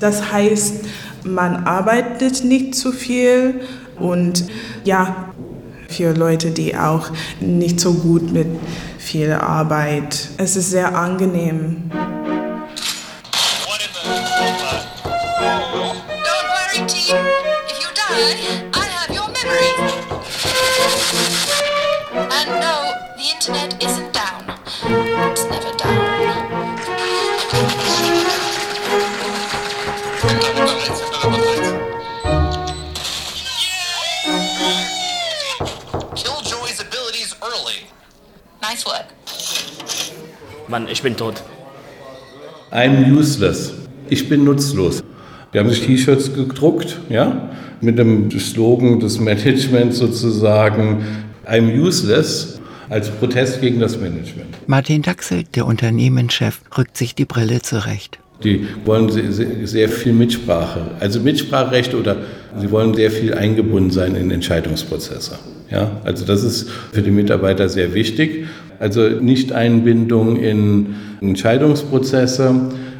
Das 0.00 0.32
heißt, 0.32 0.85
man 1.26 1.64
arbeitet 1.64 2.44
nicht 2.44 2.74
zu 2.74 2.92
viel 2.92 3.60
und 3.98 4.44
ja, 4.84 5.32
für 5.88 6.12
Leute, 6.12 6.50
die 6.50 6.76
auch 6.76 7.10
nicht 7.40 7.80
so 7.80 7.94
gut 7.94 8.32
mit 8.32 8.48
viel 8.98 9.32
Arbeit, 9.32 10.28
es 10.36 10.56
ist 10.56 10.70
sehr 10.70 10.96
angenehm. 10.96 11.90
And 22.28 22.60
no, 22.60 22.92
the 23.16 23.24
internet 23.34 23.82
isn't 23.82 24.05
Nice 38.68 38.84
work. 38.84 39.06
Mann, 40.66 40.88
ich 40.88 41.00
bin 41.02 41.16
tot. 41.16 41.42
I'm 42.72 43.12
useless. 43.12 43.72
Ich 44.08 44.28
bin 44.28 44.42
nutzlos. 44.42 45.04
Die 45.52 45.58
haben 45.58 45.70
sich 45.70 45.86
T-Shirts 45.86 46.34
gedruckt, 46.34 46.98
ja, 47.08 47.50
mit 47.80 47.98
dem 47.98 48.30
Slogan 48.30 48.98
des 48.98 49.20
Managements 49.20 49.98
sozusagen, 49.98 51.04
I'm 51.46 51.80
useless, 51.80 52.60
als 52.88 53.08
Protest 53.10 53.60
gegen 53.60 53.78
das 53.78 53.98
Management. 53.98 54.56
Martin 54.66 55.02
Daxel, 55.02 55.44
der 55.44 55.66
Unternehmenschef, 55.66 56.60
rückt 56.76 56.96
sich 56.96 57.14
die 57.14 57.24
Brille 57.24 57.62
zurecht. 57.62 58.18
Die 58.44 58.66
wollen 58.84 59.08
sehr, 59.64 59.88
viel 59.88 60.12
Mitsprache, 60.12 60.80
also 61.00 61.20
Mitspracherecht 61.20 61.94
oder 61.94 62.16
sie 62.60 62.70
wollen 62.70 62.94
sehr 62.94 63.10
viel 63.10 63.32
eingebunden 63.32 63.90
sein 63.90 64.14
in 64.14 64.30
Entscheidungsprozesse. 64.30 65.38
Ja, 65.70 66.00
also 66.04 66.24
das 66.24 66.44
ist 66.44 66.68
für 66.92 67.02
die 67.02 67.10
Mitarbeiter 67.10 67.68
sehr 67.68 67.94
wichtig. 67.94 68.46
Also 68.78 69.08
Nicht-Einbindung 69.08 70.36
in 70.36 70.94
Entscheidungsprozesse. 71.20 72.54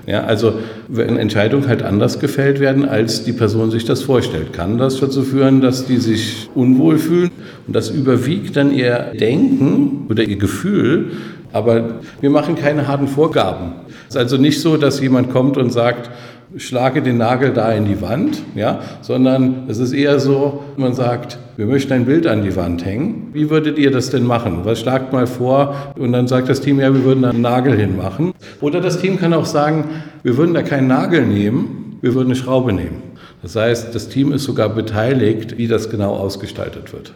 Ja, 0.06 0.24
also 0.24 0.54
wenn 0.88 1.16
Entscheidungen 1.16 1.66
halt 1.66 1.82
anders 1.82 2.20
gefällt 2.20 2.60
werden, 2.60 2.84
als 2.88 3.24
die 3.24 3.32
Person 3.32 3.72
sich 3.72 3.84
das 3.84 4.02
vorstellt, 4.02 4.52
kann 4.52 4.78
das 4.78 5.00
dazu 5.00 5.22
führen, 5.22 5.60
dass 5.60 5.84
die 5.84 5.96
sich 5.96 6.48
unwohl 6.54 6.98
fühlen 6.98 7.30
und 7.66 7.74
das 7.74 7.90
überwiegt 7.90 8.56
dann 8.56 8.72
ihr 8.72 9.12
Denken 9.18 10.06
oder 10.08 10.22
ihr 10.22 10.36
Gefühl. 10.36 11.10
Aber 11.56 12.00
wir 12.20 12.28
machen 12.28 12.54
keine 12.54 12.86
harten 12.86 13.08
Vorgaben. 13.08 13.72
Es 14.08 14.14
ist 14.14 14.18
also 14.18 14.36
nicht 14.36 14.60
so, 14.60 14.76
dass 14.76 15.00
jemand 15.00 15.32
kommt 15.32 15.56
und 15.56 15.72
sagt, 15.72 16.10
schlage 16.58 17.00
den 17.00 17.16
Nagel 17.16 17.54
da 17.54 17.72
in 17.72 17.86
die 17.86 18.02
Wand, 18.02 18.42
ja, 18.54 18.80
sondern 19.00 19.64
es 19.66 19.78
ist 19.78 19.94
eher 19.94 20.20
so, 20.20 20.64
man 20.76 20.92
sagt, 20.92 21.38
wir 21.56 21.64
möchten 21.64 21.94
ein 21.94 22.04
Bild 22.04 22.26
an 22.26 22.42
die 22.42 22.54
Wand 22.56 22.84
hängen. 22.84 23.30
Wie 23.32 23.48
würdet 23.48 23.78
ihr 23.78 23.90
das 23.90 24.10
denn 24.10 24.24
machen? 24.24 24.60
Was 24.64 24.80
schlagt 24.80 25.14
mal 25.14 25.26
vor? 25.26 25.74
Und 25.96 26.12
dann 26.12 26.28
sagt 26.28 26.50
das 26.50 26.60
Team, 26.60 26.78
ja, 26.78 26.92
wir 26.92 27.04
würden 27.04 27.22
da 27.22 27.30
einen 27.30 27.40
Nagel 27.40 27.74
hinmachen. 27.74 28.34
Oder 28.60 28.82
das 28.82 28.98
Team 28.98 29.18
kann 29.18 29.32
auch 29.32 29.46
sagen, 29.46 29.84
wir 30.22 30.36
würden 30.36 30.52
da 30.52 30.62
keinen 30.62 30.88
Nagel 30.88 31.24
nehmen, 31.24 31.96
wir 32.02 32.14
würden 32.14 32.26
eine 32.26 32.36
Schraube 32.36 32.74
nehmen. 32.74 33.02
Das 33.40 33.56
heißt, 33.56 33.94
das 33.94 34.10
Team 34.10 34.30
ist 34.30 34.44
sogar 34.44 34.68
beteiligt, 34.68 35.56
wie 35.56 35.68
das 35.68 35.88
genau 35.88 36.16
ausgestaltet 36.16 36.92
wird. 36.92 37.14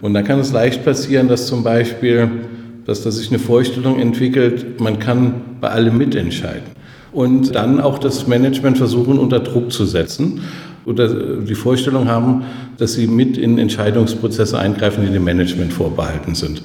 Und 0.00 0.14
dann 0.14 0.22
kann 0.22 0.38
es 0.38 0.52
leicht 0.52 0.84
passieren, 0.84 1.26
dass 1.26 1.48
zum 1.48 1.64
Beispiel 1.64 2.28
dass 2.86 3.02
da 3.02 3.10
sich 3.10 3.28
eine 3.28 3.38
Vorstellung 3.38 3.98
entwickelt, 3.98 4.80
man 4.80 4.98
kann 4.98 5.34
bei 5.60 5.68
allem 5.68 5.98
mitentscheiden. 5.98 6.82
Und 7.12 7.54
dann 7.54 7.80
auch 7.80 7.98
das 7.98 8.26
Management 8.26 8.78
versuchen, 8.78 9.18
unter 9.18 9.40
Druck 9.40 9.70
zu 9.70 9.84
setzen 9.84 10.40
oder 10.84 11.08
die 11.08 11.54
Vorstellung 11.54 12.08
haben, 12.08 12.44
dass 12.78 12.94
sie 12.94 13.06
mit 13.06 13.36
in 13.36 13.58
Entscheidungsprozesse 13.58 14.58
eingreifen, 14.58 15.04
die 15.06 15.12
dem 15.12 15.24
Management 15.24 15.72
vorbehalten 15.72 16.34
sind. 16.34 16.62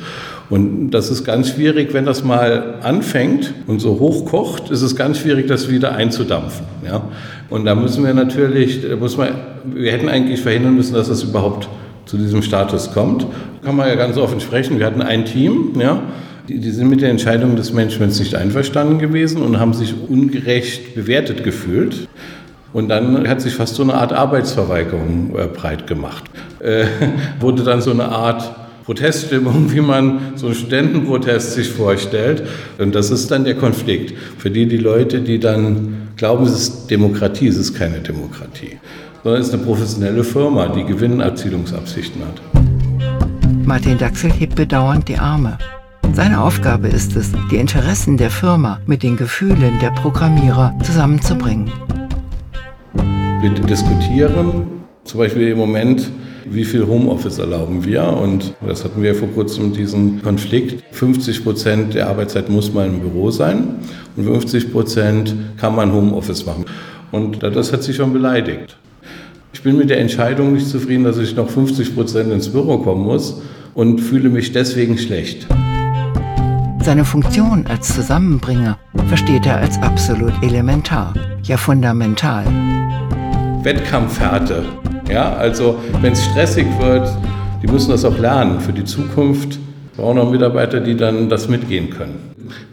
Und 0.49 0.91
das 0.91 1.11
ist 1.11 1.25
ganz 1.25 1.49
schwierig, 1.49 1.93
wenn 1.93 2.05
das 2.05 2.23
mal 2.23 2.75
anfängt 2.81 3.53
und 3.67 3.79
so 3.79 3.99
hochkocht, 3.99 4.71
ist 4.71 4.81
es 4.81 4.95
ganz 4.95 5.19
schwierig, 5.19 5.47
das 5.47 5.69
wieder 5.69 5.93
einzudampfen. 5.93 6.65
Ja? 6.85 7.03
Und 7.49 7.65
da 7.65 7.75
müssen 7.75 8.05
wir 8.05 8.13
natürlich, 8.13 8.81
muss 8.99 9.17
man, 9.17 9.29
wir 9.65 9.91
hätten 9.91 10.07
eigentlich 10.07 10.41
verhindern 10.41 10.75
müssen, 10.75 10.93
dass 10.93 11.09
es 11.09 11.23
überhaupt 11.23 11.67
zu 12.07 12.17
diesem 12.17 12.41
Status 12.41 12.91
kommt. 12.93 13.27
Kann 13.63 13.75
man 13.75 13.87
ja 13.87 13.95
ganz 13.95 14.17
offen 14.17 14.39
sprechen. 14.39 14.79
Wir 14.79 14.85
hatten 14.85 15.01
ein 15.01 15.25
Team, 15.25 15.73
ja, 15.79 16.01
die, 16.47 16.59
die 16.59 16.71
sind 16.71 16.89
mit 16.89 17.01
der 17.01 17.09
Entscheidung 17.09 17.55
des 17.55 17.73
Managements 17.73 18.19
nicht 18.19 18.33
einverstanden 18.33 18.99
gewesen 18.99 19.41
und 19.41 19.59
haben 19.59 19.73
sich 19.73 19.93
ungerecht 20.07 20.95
bewertet 20.95 21.43
gefühlt. 21.43 22.07
Und 22.73 22.89
dann 22.89 23.27
hat 23.27 23.41
sich 23.41 23.53
fast 23.53 23.75
so 23.75 23.83
eine 23.83 23.95
Art 23.95 24.13
Arbeitsverweigerung 24.13 25.35
äh, 25.37 25.47
breit 25.47 25.87
gemacht. 25.87 26.23
Äh, 26.59 26.85
wurde 27.39 27.63
dann 27.63 27.81
so 27.81 27.91
eine 27.91 28.09
Art 28.09 28.53
Proteststimmung, 28.85 29.73
wie 29.73 29.81
man 29.81 30.33
so 30.35 30.45
einen 30.45 30.55
Studentenprotest 30.55 31.53
sich 31.53 31.69
vorstellt. 31.69 32.43
Und 32.77 32.95
das 32.95 33.11
ist 33.11 33.29
dann 33.31 33.43
der 33.43 33.55
Konflikt. 33.55 34.13
Für 34.37 34.49
die, 34.49 34.65
die 34.65 34.77
Leute, 34.77 35.19
die 35.19 35.39
dann 35.39 36.07
glauben, 36.15 36.45
es 36.45 36.53
ist 36.53 36.87
Demokratie, 36.87 37.47
es 37.47 37.57
ist 37.57 37.73
keine 37.73 37.99
Demokratie, 37.99 38.77
sondern 39.23 39.41
es 39.41 39.47
ist 39.47 39.53
eine 39.53 39.63
professionelle 39.63 40.23
Firma, 40.23 40.67
die 40.67 40.83
Gewinnerzielungsabsichten 40.83 42.21
hat. 42.21 42.41
Martin 43.65 43.97
Daxel 43.97 44.31
hebt 44.31 44.55
bedauernd 44.55 45.07
die 45.07 45.17
Arme. 45.17 45.57
Seine 46.13 46.41
Aufgabe 46.41 46.87
ist 46.87 47.15
es, 47.15 47.31
die 47.51 47.57
Interessen 47.57 48.17
der 48.17 48.31
Firma 48.31 48.79
mit 48.85 49.03
den 49.03 49.17
Gefühlen 49.17 49.77
der 49.81 49.91
Programmierer 49.91 50.73
zusammenzubringen. 50.83 51.71
Wir 53.41 53.51
diskutieren 53.51 54.67
zum 55.03 55.19
Beispiel 55.19 55.49
im 55.49 55.57
Moment, 55.57 56.09
wie 56.45 56.63
viel 56.63 56.87
Homeoffice 56.87 57.39
erlauben 57.39 57.85
wir. 57.85 58.03
Und 58.03 58.53
das 58.65 58.83
hatten 58.83 59.01
wir 59.01 59.15
vor 59.15 59.27
kurzem 59.29 59.73
diesen 59.73 60.21
Konflikt. 60.21 60.83
50 60.91 61.43
Prozent 61.43 61.93
der 61.93 62.07
Arbeitszeit 62.07 62.49
muss 62.49 62.73
man 62.73 62.87
im 62.87 62.99
Büro 62.99 63.31
sein 63.31 63.75
und 64.15 64.23
50 64.23 64.71
Prozent 64.71 65.35
kann 65.57 65.75
man 65.75 65.91
Homeoffice 65.93 66.45
machen. 66.45 66.65
Und 67.11 67.43
das 67.43 67.71
hat 67.71 67.83
sich 67.83 67.95
schon 67.95 68.13
beleidigt. 68.13 68.77
Ich 69.53 69.63
bin 69.63 69.77
mit 69.77 69.89
der 69.89 69.99
Entscheidung 69.99 70.53
nicht 70.53 70.67
zufrieden, 70.67 71.03
dass 71.03 71.17
ich 71.17 71.35
noch 71.35 71.49
50 71.49 71.95
Prozent 71.95 72.31
ins 72.31 72.49
Büro 72.49 72.77
kommen 72.79 73.03
muss 73.03 73.41
und 73.73 73.99
fühle 73.99 74.29
mich 74.29 74.51
deswegen 74.51 74.97
schlecht. 74.97 75.47
Seine 76.83 77.03
Funktion 77.03 77.65
als 77.67 77.93
Zusammenbringer 77.93 78.77
versteht 79.07 79.45
er 79.45 79.57
als 79.57 79.77
absolut 79.81 80.33
elementar, 80.41 81.13
ja 81.43 81.57
fundamental. 81.57 82.45
Wettkampfhärte. 83.63 84.63
Ja, 85.09 85.33
also 85.33 85.79
wenn 86.01 86.13
es 86.13 86.23
stressig 86.25 86.67
wird, 86.79 87.09
die 87.61 87.67
müssen 87.67 87.91
das 87.91 88.05
auch 88.05 88.17
lernen 88.17 88.59
für 88.61 88.73
die 88.73 88.85
Zukunft. 88.85 89.59
Wir 89.97 90.03
brauchen 90.03 90.19
auch 90.19 90.29
Mitarbeiter, 90.29 90.79
die 90.79 90.95
dann 90.95 91.27
das 91.27 91.49
mitgehen 91.49 91.89
können. 91.89 92.19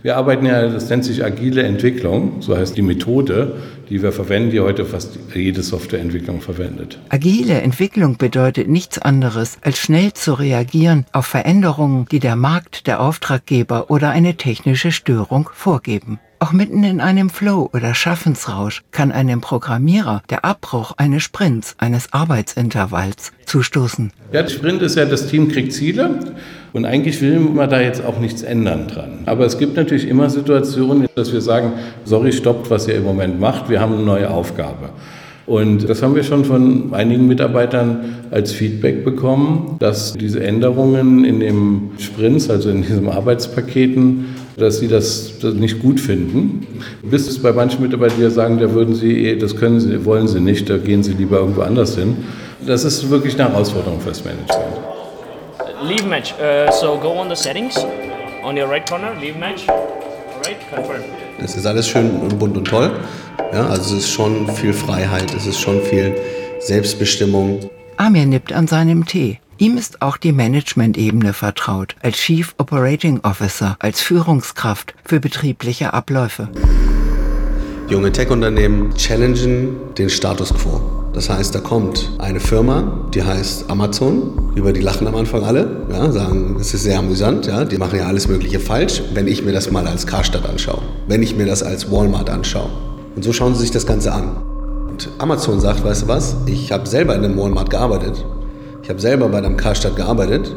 Wir 0.03 0.19
arbeiten 0.19 0.45
ja, 0.45 0.69
das 0.69 0.91
nennt 0.91 1.07
sich 1.07 1.25
agile 1.25 1.63
Entwicklung, 1.63 2.43
so 2.43 2.55
heißt 2.55 2.77
die 2.77 2.83
Methode, 2.83 3.57
die 3.89 4.03
wir 4.03 4.13
verwenden, 4.13 4.51
die 4.51 4.61
heute 4.61 4.85
fast 4.85 5.19
jede 5.35 5.63
Softwareentwicklung 5.63 6.43
verwendet. 6.43 6.99
Agile 7.09 7.63
Entwicklung 7.63 8.19
bedeutet 8.19 8.69
nichts 8.69 8.99
anderes, 8.99 9.57
als 9.63 9.79
schnell 9.79 10.13
zu 10.13 10.35
reagieren 10.35 11.07
auf 11.13 11.25
Veränderungen, 11.25 12.07
die 12.11 12.21
der 12.21 12.37
Markt, 12.37 12.87
der 12.87 13.01
Auftraggeber 13.01 13.91
oder 13.91 14.11
eine 14.11 14.35
technische 14.35 14.93
Störung 14.93 15.49
vorgeben. 15.51 16.21
Auch 16.45 16.53
mitten 16.53 16.85
in 16.85 17.01
einem 17.01 17.31
Flow 17.31 17.71
oder 17.73 17.95
Schaffensrausch 17.95 18.83
kann 18.91 19.13
einem 19.13 19.41
Programmierer 19.41 20.23
der 20.29 20.45
Abbruch 20.45 20.93
eines 20.99 21.23
Sprints, 21.23 21.75
eines 21.79 22.13
Arbeitsintervalls 22.13 23.33
zustoßen. 23.47 24.13
Ja, 24.31 24.43
der 24.43 24.51
Sprint 24.51 24.83
ist 24.83 24.97
ja, 24.97 25.07
das 25.07 25.29
Team 25.29 25.49
kriegt 25.49 25.73
Ziele 25.73 26.21
und 26.75 26.85
eigentlich 26.85 27.23
will 27.23 27.41
man 27.41 27.71
da 27.71 27.81
jetzt 27.81 28.05
auch 28.05 28.19
nichts 28.19 28.43
ändern 28.43 28.89
dran. 28.89 29.21
Aber 29.25 29.47
es 29.47 29.57
gibt 29.57 29.75
natürlich 29.75 30.07
immer 30.07 30.29
Situationen, 30.29 31.09
dass 31.15 31.33
wir 31.33 31.41
sagen, 31.41 31.73
sorry, 32.05 32.31
stoppt, 32.31 32.69
was 32.69 32.89
ihr 32.89 32.97
im 32.97 33.05
Moment 33.05 33.41
macht, 33.41 33.71
wir 33.71 33.81
haben 33.81 33.95
eine 33.95 34.03
neue 34.03 34.29
Aufgabe. 34.29 34.91
Und 35.47 35.89
das 35.89 36.03
haben 36.03 36.15
wir 36.15 36.25
schon 36.25 36.45
von 36.45 36.93
einigen 36.93 37.27
Mitarbeitern 37.27 38.17
als 38.31 38.53
Feedback 38.53 39.05
bekommen, 39.05 39.77
dass 39.79 40.13
diese 40.13 40.43
Änderungen 40.43 41.25
in 41.25 41.41
dem 41.41 41.93
Sprints, 41.99 42.49
also 42.49 42.69
in 42.69 42.83
diesen 42.83 43.09
Arbeitspaketen, 43.09 44.27
dass 44.57 44.79
sie 44.79 44.89
das, 44.89 45.33
nicht 45.43 45.81
gut 45.81 46.01
finden. 46.01 46.67
Bis 47.03 47.27
es 47.27 47.41
bei 47.41 47.53
manchen 47.53 47.83
Mitarbeitern 47.83 48.19
die 48.21 48.31
sagen, 48.31 48.59
da 48.59 48.73
würden 48.73 48.95
sie, 48.95 49.37
das 49.39 49.57
können 49.57 49.81
sie, 49.81 50.05
wollen 50.05 50.29
sie 50.29 50.41
nicht, 50.41 50.69
da 50.71 50.79
gehen 50.79 51.03
sie 51.03 51.13
lieber 51.13 51.39
irgendwo 51.39 51.63
anders 51.63 51.97
hin. 51.97 52.17
Das 52.67 52.85
ist 52.85 53.11
wirklich 53.11 53.39
eine 53.39 53.51
Herausforderung 53.51 54.01
fürs 54.01 54.25
Management. 54.25 54.85
Leave 55.83 56.07
match. 56.07 56.33
Uh, 56.35 56.71
so 56.73 56.97
go 56.97 57.11
on 57.11 57.29
the 57.29 57.37
settings 57.37 57.77
on 58.43 58.57
your 58.57 58.69
right 58.69 58.89
corner. 58.89 59.13
Leave 59.21 59.39
match. 59.39 59.67
Alright, 59.69 60.57
confirm. 60.75 61.03
Es 61.43 61.57
ist 61.57 61.67
alles 61.67 61.89
schön 61.89 62.11
und 62.21 62.39
bunt 62.39 62.57
und 62.57 62.65
toll. 62.67 62.91
Ja, 63.53 63.67
also 63.67 63.97
es 63.97 64.05
ist 64.05 64.11
schon 64.11 64.49
viel 64.49 64.73
Freiheit, 64.73 65.35
es 65.35 65.47
ist 65.47 65.61
schon 65.61 65.83
viel 65.83 66.15
Selbstbestimmung. 66.61 67.61
Amir 67.97 68.25
nippt 68.27 68.53
an 68.53 68.67
seinem 68.67 69.05
Tee. 69.05 69.39
Ihm 69.57 69.77
ist 69.77 70.03
auch 70.03 70.17
die 70.17 70.33
Management-Ebene 70.33 71.33
vertraut, 71.33 71.95
als 72.03 72.17
Chief 72.17 72.55
Operating 72.59 73.21
Officer, 73.21 73.77
als 73.79 74.01
Führungskraft 74.01 74.95
für 75.05 75.21
betriebliche 75.21 75.95
Abläufe. 75.95 76.49
Junge 77.89 78.11
Tech-Unternehmen 78.11 78.93
challengen 78.97 79.77
den 79.97 80.11
Status 80.11 80.53
quo. 80.53 80.81
Das 81.13 81.31
heißt, 81.31 81.55
da 81.55 81.61
kommt 81.61 82.11
eine 82.19 82.41
Firma, 82.41 83.09
die 83.15 83.23
heißt 83.23 83.71
Amazon, 83.71 84.53
über 84.57 84.73
die 84.73 84.81
lachen 84.81 85.07
am 85.07 85.15
Anfang 85.15 85.45
alle, 85.45 85.87
ja, 85.89 86.11
sagen, 86.11 86.57
es 86.59 86.75
ist 86.75 86.83
sehr 86.83 86.99
amüsant, 86.99 87.47
ja, 87.47 87.65
die 87.65 87.79
machen 87.79 87.97
ja 87.97 88.07
alles 88.07 88.27
Mögliche 88.27 88.59
falsch, 88.59 89.03
wenn 89.13 89.29
ich 89.29 89.45
mir 89.45 89.53
das 89.53 89.71
mal 89.71 89.87
als 89.87 90.05
Karstadt 90.05 90.49
anschaue, 90.49 90.83
wenn 91.07 91.23
ich 91.23 91.37
mir 91.37 91.47
das 91.47 91.63
als 91.63 91.93
Walmart 91.93 92.29
anschaue. 92.29 92.71
Und 93.15 93.23
so 93.23 93.33
schauen 93.33 93.55
sie 93.55 93.61
sich 93.61 93.71
das 93.71 93.87
Ganze 93.87 94.13
an. 94.13 94.37
Und 94.89 95.11
Amazon 95.19 95.61
sagt, 95.61 95.85
weißt 95.85 96.03
du 96.03 96.09
was, 96.09 96.37
ich 96.47 96.73
habe 96.73 96.89
selber 96.89 97.15
in 97.15 97.25
einem 97.25 97.39
Walmart 97.39 97.71
gearbeitet, 97.71 98.25
ich 98.85 98.89
habe 98.89 99.01
selber 99.01 99.29
bei 99.29 99.39
einem 99.39 99.57
Karstadt 99.57 99.97
gearbeitet 99.97 100.55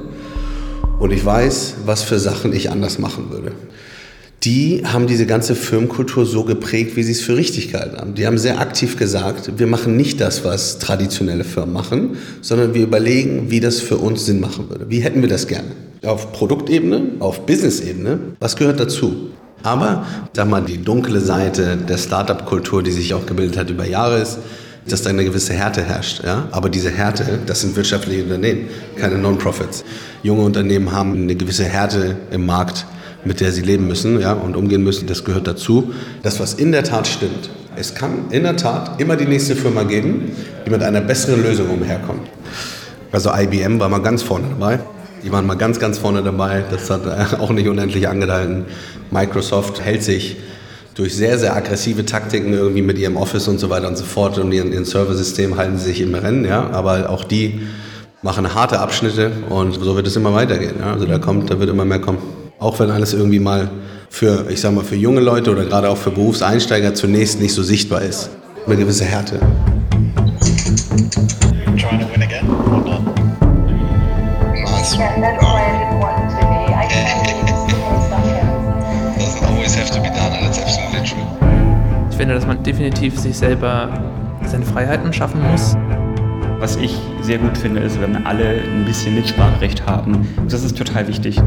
und 1.00 1.12
ich 1.12 1.26
weiß, 1.26 1.78
was 1.86 2.04
für 2.04 2.20
Sachen 2.20 2.54
ich 2.54 2.70
anders 2.70 3.00
machen 3.00 3.32
würde 3.32 3.54
die 4.44 4.84
haben 4.86 5.08
diese 5.08 5.26
ganze 5.26 5.56
Firmenkultur 5.56 6.26
so 6.26 6.44
geprägt, 6.44 6.96
wie 6.96 7.04
sie 7.04 7.12
es 7.12 7.22
für 7.22 7.36
richtig 7.36 7.72
gehalten 7.72 7.98
haben. 7.98 8.14
Die 8.14 8.28
haben 8.28 8.38
sehr 8.38 8.60
aktiv 8.60 8.98
gesagt, 8.98 9.52
wir 9.58 9.68
machen 9.68 9.98
nicht 9.98 10.22
das, 10.22 10.46
was 10.46 10.80
traditionelle 10.80 11.44
Firmen 11.44 11.74
machen, 11.74 12.18
sondern 12.42 12.74
wir 12.74 12.84
überlegen, 12.84 13.50
wie 13.50 13.60
das 13.60 13.80
für 13.80 13.98
uns 13.98 14.26
Sinn 14.26 14.40
machen 14.40 14.70
würde. 14.70 14.90
Wie 14.90 15.00
hätten 15.00 15.22
wir 15.22 15.30
das 15.30 15.48
gerne? 15.48 15.72
Auf 16.06 16.32
Produktebene, 16.32 17.02
auf 17.20 17.46
Business-Ebene, 17.46 18.20
was 18.40 18.56
gehört 18.56 18.80
dazu? 18.80 19.32
Aber, 19.64 20.06
sag 20.34 20.48
mal, 20.48 20.62
die 20.62 20.84
dunkle 20.84 21.20
Seite 21.20 21.76
der 21.76 21.98
Startup-Kultur, 21.98 22.84
die 22.84 22.92
sich 22.92 23.16
auch 23.16 23.26
gebildet 23.26 23.58
hat 23.58 23.72
über 23.72 23.86
Jahre 23.86 24.20
ist, 24.20 24.38
dass 24.92 25.02
da 25.02 25.10
eine 25.10 25.24
gewisse 25.24 25.54
Härte 25.54 25.84
herrscht. 25.84 26.24
Ja? 26.24 26.48
Aber 26.52 26.70
diese 26.70 26.90
Härte, 26.90 27.40
das 27.46 27.62
sind 27.62 27.76
wirtschaftliche 27.76 28.24
Unternehmen, 28.24 28.70
keine 28.96 29.18
Non-Profits. 29.18 29.84
Junge 30.24 30.44
Unternehmen 30.44 30.92
haben 30.92 31.14
eine 31.14 31.36
gewisse 31.36 31.66
Härte 31.66 32.16
im 32.32 32.46
Markt 32.46 32.86
mit 33.28 33.42
der 33.42 33.52
sie 33.52 33.62
leben 33.62 33.88
müssen 33.88 34.20
ja, 34.22 34.34
und 34.34 34.56
umgehen 34.56 34.84
müssen, 34.84 35.08
das 35.08 35.24
gehört 35.24 35.48
dazu. 35.48 35.94
Das, 36.24 36.40
was 36.40 36.54
in 36.54 36.72
der 36.72 36.84
Tat 36.84 37.08
stimmt, 37.08 37.50
es 37.76 37.94
kann 37.94 38.32
in 38.32 38.44
der 38.44 38.56
Tat 38.56 39.00
immer 39.00 39.16
die 39.16 39.26
nächste 39.26 39.56
Firma 39.56 39.84
geben, 39.84 40.32
die 40.66 40.70
mit 40.70 40.82
einer 40.82 41.02
besseren 41.02 41.44
Lösung 41.44 41.70
umherkommt. 41.70 42.28
Also 43.12 43.32
IBM 43.34 43.80
war 43.80 43.90
mal 43.90 44.00
ganz 44.00 44.24
vorne 44.24 44.48
dabei. 44.50 44.80
Die 45.24 45.32
waren 45.32 45.46
mal 45.46 45.58
ganz, 45.58 45.80
ganz 45.80 45.98
vorne 45.98 46.24
dabei. 46.24 46.64
Das 46.72 46.90
hat 46.90 47.40
auch 47.40 47.52
nicht 47.52 47.68
unendlich 47.68 48.08
angehalten. 48.08 48.66
Microsoft 49.12 49.82
hält 49.82 50.04
sich 50.04 50.38
durch 50.98 51.16
sehr, 51.16 51.38
sehr 51.38 51.56
aggressive 51.56 52.06
Taktiken 52.06 52.54
irgendwie 52.54 52.82
mit 52.82 52.98
ihrem 52.98 53.18
Office 53.18 53.48
und 53.48 53.60
so 53.60 53.70
weiter 53.70 53.88
und 53.88 53.98
so 53.98 54.04
fort 54.04 54.40
und 54.40 54.52
ihren, 54.52 54.74
ihren 54.74 54.86
Serversystem 54.86 55.56
halten 55.56 55.78
sie 55.78 55.86
sich 55.86 56.02
im 56.02 56.16
Rennen. 56.16 56.44
Ja? 56.44 56.72
Aber 56.72 57.12
auch 57.12 57.24
die 57.24 57.62
machen 58.24 58.56
harte 58.56 58.80
Abschnitte 58.80 59.32
und 59.50 59.76
so 59.76 59.96
wird 59.96 60.08
es 60.08 60.16
immer 60.16 60.34
weitergehen. 60.34 60.78
Ja? 60.80 60.94
Also 60.94 61.06
da 61.06 61.20
kommt, 61.20 61.52
da 61.52 61.60
wird 61.60 61.70
immer 61.70 61.86
mehr 61.86 62.00
kommen. 62.00 62.18
Auch 62.58 62.80
wenn 62.80 62.90
alles 62.90 63.14
irgendwie 63.14 63.40
mal 63.40 63.70
für, 64.10 64.48
ich 64.50 64.60
sag 64.60 64.74
mal, 64.74 64.84
für 64.84 64.96
junge 64.96 65.22
Leute 65.22 65.52
oder 65.52 65.66
gerade 65.66 65.88
auch 65.90 65.98
für 65.98 66.10
Berufseinsteiger 66.10 66.96
zunächst 66.96 67.40
nicht 67.40 67.54
so 67.54 67.62
sichtbar 67.62 68.02
ist. 68.02 68.32
Eine 68.66 68.78
gewisse 68.78 69.06
Härte. 69.06 69.40
Trying 71.78 72.00
to 72.00 72.08
win 72.12 72.24
again? 72.24 72.48
Nice. 74.66 74.98
Yeah, 74.98 75.37
finde, 82.28 82.42
dass 82.42 82.48
man 82.48 82.62
definitiv 82.62 83.18
sich 83.18 83.38
selber 83.38 83.90
seine 84.44 84.66
Freiheiten 84.66 85.14
schaffen 85.14 85.42
muss. 85.50 85.78
Was 86.60 86.76
ich 86.76 86.94
sehr 87.22 87.38
gut 87.38 87.58
finde, 87.58 87.80
ist, 87.80 88.02
wenn 88.02 88.26
alle 88.26 88.64
ein 88.64 88.84
bisschen 88.84 89.16
Mitspracherecht 89.16 89.86
haben. 89.86 90.28
Das 90.50 90.62
ist 90.66 90.78
total 90.78 91.08
wichtig. 91.08 91.40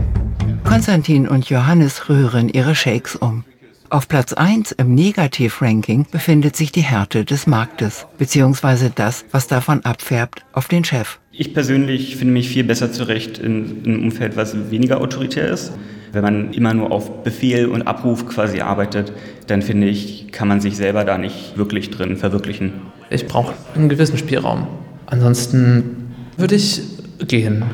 Konstantin 0.64 1.28
und 1.28 1.50
Johannes 1.50 2.08
rühren 2.08 2.48
ihre 2.48 2.74
Shakes 2.74 3.14
um. 3.14 3.44
Auf 3.90 4.08
Platz 4.08 4.32
1 4.32 4.72
im 4.72 4.94
Negativ-Ranking 4.94 6.06
befindet 6.10 6.56
sich 6.56 6.72
die 6.72 6.80
Härte 6.80 7.26
des 7.26 7.46
Marktes, 7.46 8.06
beziehungsweise 8.16 8.90
das, 8.94 9.26
was 9.32 9.48
davon 9.48 9.84
abfärbt 9.84 10.46
auf 10.54 10.66
den 10.68 10.84
Chef. 10.84 11.18
Ich 11.30 11.52
persönlich 11.52 12.16
finde 12.16 12.32
mich 12.32 12.48
viel 12.48 12.64
besser 12.64 12.90
zurecht 12.90 13.36
in, 13.36 13.84
in 13.84 13.94
einem 13.94 14.04
Umfeld, 14.04 14.34
was 14.34 14.70
weniger 14.70 15.02
autoritär 15.02 15.50
ist. 15.50 15.72
Wenn 16.12 16.22
man 16.22 16.52
immer 16.52 16.74
nur 16.74 16.90
auf 16.90 17.22
Befehl 17.22 17.66
und 17.66 17.82
Abruf 17.86 18.26
quasi 18.26 18.60
arbeitet, 18.60 19.12
dann 19.46 19.62
finde 19.62 19.86
ich, 19.86 20.32
kann 20.32 20.48
man 20.48 20.60
sich 20.60 20.76
selber 20.76 21.04
da 21.04 21.18
nicht 21.18 21.56
wirklich 21.56 21.90
drin 21.90 22.16
verwirklichen. 22.16 22.72
Ich 23.10 23.26
brauche 23.26 23.54
einen 23.76 23.88
gewissen 23.88 24.18
Spielraum. 24.18 24.66
Ansonsten 25.06 26.12
würde 26.36 26.56
ich 26.56 26.82
gehen. 27.26 27.64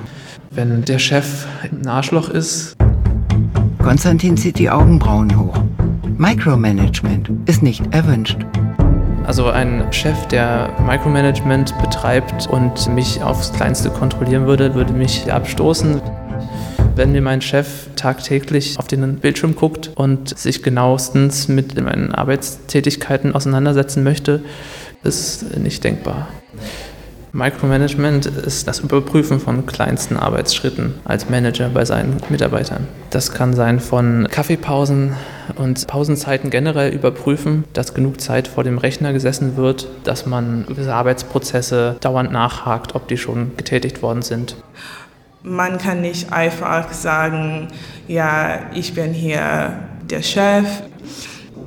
Wenn 0.51 0.85
der 0.85 0.99
Chef 0.99 1.47
ein 1.63 1.87
Arschloch 1.87 2.29
ist. 2.29 2.77
Konstantin 3.83 4.37
zieht 4.37 4.59
die 4.59 4.69
Augenbrauen 4.69 5.39
hoch. 5.39 5.59
Micromanagement 6.19 7.31
ist 7.47 7.63
nicht 7.63 7.83
erwünscht. 7.95 8.39
Also 9.27 9.47
ein 9.47 9.93
Chef, 9.93 10.27
der 10.29 10.71
Micromanagement 10.87 11.77
betreibt 11.81 12.47
und 12.49 12.95
mich 12.95 13.23
aufs 13.23 13.53
Kleinste 13.53 13.91
kontrollieren 13.91 14.47
würde, 14.47 14.75
würde 14.75 14.93
mich 14.93 15.33
abstoßen. 15.33 16.01
Wenn 16.97 17.13
mir 17.13 17.21
mein 17.21 17.43
Chef 17.43 17.89
tagtäglich 17.95 18.79
auf 18.79 18.87
den 18.87 19.17
Bildschirm 19.17 19.55
guckt 19.55 19.91
und 19.97 20.37
sich 20.37 20.63
genauestens 20.63 21.47
mit 21.47 21.79
meinen 21.79 22.15
Arbeitstätigkeiten 22.15 23.35
auseinandersetzen 23.35 24.03
möchte, 24.03 24.41
ist 25.05 25.59
nicht 25.59 25.85
denkbar. 25.85 26.29
Micromanagement 27.33 28.25
ist 28.25 28.67
das 28.67 28.79
Überprüfen 28.79 29.41
von 29.41 29.67
kleinsten 29.67 30.17
Arbeitsschritten 30.17 30.95
als 31.05 31.29
Manager 31.29 31.69
bei 31.69 31.85
seinen 31.85 32.17
Mitarbeitern. 32.31 32.89
Das 33.11 33.31
kann 33.31 33.53
sein 33.53 33.79
von 33.79 34.27
Kaffeepausen 34.31 35.13
und 35.57 35.87
Pausenzeiten 35.87 36.49
generell 36.49 36.95
überprüfen, 36.95 37.65
dass 37.75 37.93
genug 37.93 38.23
Zeit 38.23 38.49
vor 38.49 38.65
dem 38.65 38.79
Rechner 38.79 39.13
gesessen 39.13 39.59
wird, 39.59 39.87
dass 40.05 40.25
man 40.25 40.65
gewisse 40.67 40.95
Arbeitsprozesse 40.95 41.97
dauernd 42.01 42.33
nachhakt, 42.33 42.95
ob 42.95 43.07
die 43.07 43.19
schon 43.19 43.55
getätigt 43.59 44.01
worden 44.01 44.23
sind. 44.23 44.57
Man 45.49 45.79
kann 45.79 46.01
nicht 46.01 46.33
einfach 46.33 46.93
sagen, 46.93 47.69
ja, 48.09 48.69
ich 48.75 48.95
bin 48.95 49.13
hier 49.13 49.79
der 50.11 50.23
Chef. 50.23 50.67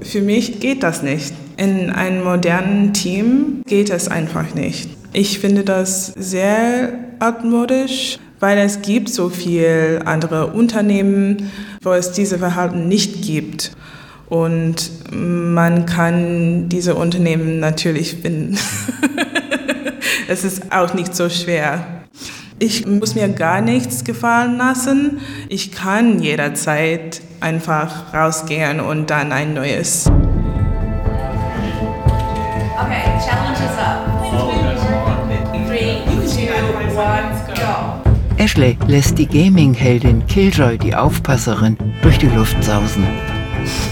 Für 0.01 0.19
mich 0.21 0.59
geht 0.59 0.83
das 0.83 1.01
nicht. 1.01 1.33
In 1.55 1.89
einem 1.89 2.25
modernen 2.25 2.91
Team 2.91 3.63
geht 3.65 3.89
es 3.89 4.09
einfach 4.09 4.53
nicht. 4.53 4.89
Ich 5.13 5.39
finde 5.39 5.63
das 5.63 6.07
sehr 6.07 6.89
altmodisch, 7.19 8.19
weil 8.41 8.57
es 8.57 8.81
gibt 8.81 9.07
so 9.07 9.29
viele 9.29 10.05
andere 10.05 10.47
Unternehmen, 10.47 11.49
wo 11.81 11.93
es 11.93 12.11
diese 12.11 12.37
Verhalten 12.37 12.89
nicht 12.89 13.21
gibt. 13.21 13.71
Und 14.27 14.91
man 15.09 15.85
kann 15.85 16.67
diese 16.67 16.95
Unternehmen 16.95 17.61
natürlich 17.61 18.17
finden. 18.17 18.57
es 20.27 20.43
ist 20.43 20.69
auch 20.73 20.93
nicht 20.93 21.15
so 21.15 21.29
schwer. 21.29 21.98
Ich 22.61 22.85
muss 22.85 23.15
mir 23.15 23.29
gar 23.29 23.61
nichts 23.61 24.03
gefallen 24.03 24.57
lassen. 24.57 25.21
Ich 25.47 25.71
kann 25.71 26.19
jederzeit 26.19 27.21
einfach 27.39 28.13
rausgehen 28.13 28.81
und 28.81 29.09
dann 29.09 29.31
ein 29.31 29.53
neues. 29.53 30.07
Okay, 32.77 33.03
challenge 33.25 33.59
is 33.63 33.77
up. 33.79 34.05
Three, 35.67 36.03
two, 36.27 36.51
one, 36.97 37.31
go. 37.55 38.01
Ashley 38.37 38.77
lässt 38.87 39.17
die 39.17 39.27
Gaming-Heldin 39.27 40.27
Killjoy, 40.27 40.77
die 40.77 40.95
Aufpasserin, 40.95 41.77
durch 42.01 42.17
die 42.17 42.27
Luft 42.27 42.61
sausen. 42.61 43.07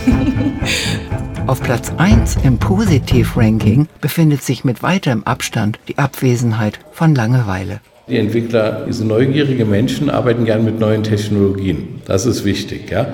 Auf 1.48 1.62
Platz 1.62 1.94
1 1.96 2.40
im 2.44 2.58
Positiv-Ranking 2.58 3.88
befindet 4.02 4.44
sich 4.44 4.66
mit 4.66 4.84
weitem 4.84 5.24
Abstand 5.24 5.80
die 5.88 5.98
Abwesenheit 5.98 6.80
von 6.92 7.16
Langeweile. 7.16 7.80
Die 8.10 8.18
Entwickler, 8.18 8.86
diese 8.88 9.06
neugierige 9.06 9.66
Menschen, 9.66 10.10
arbeiten 10.10 10.46
gern 10.46 10.64
mit 10.64 10.80
neuen 10.80 11.04
Technologien. 11.04 12.02
Das 12.06 12.26
ist 12.26 12.46
wichtig, 12.46 12.90
ja. 12.90 13.08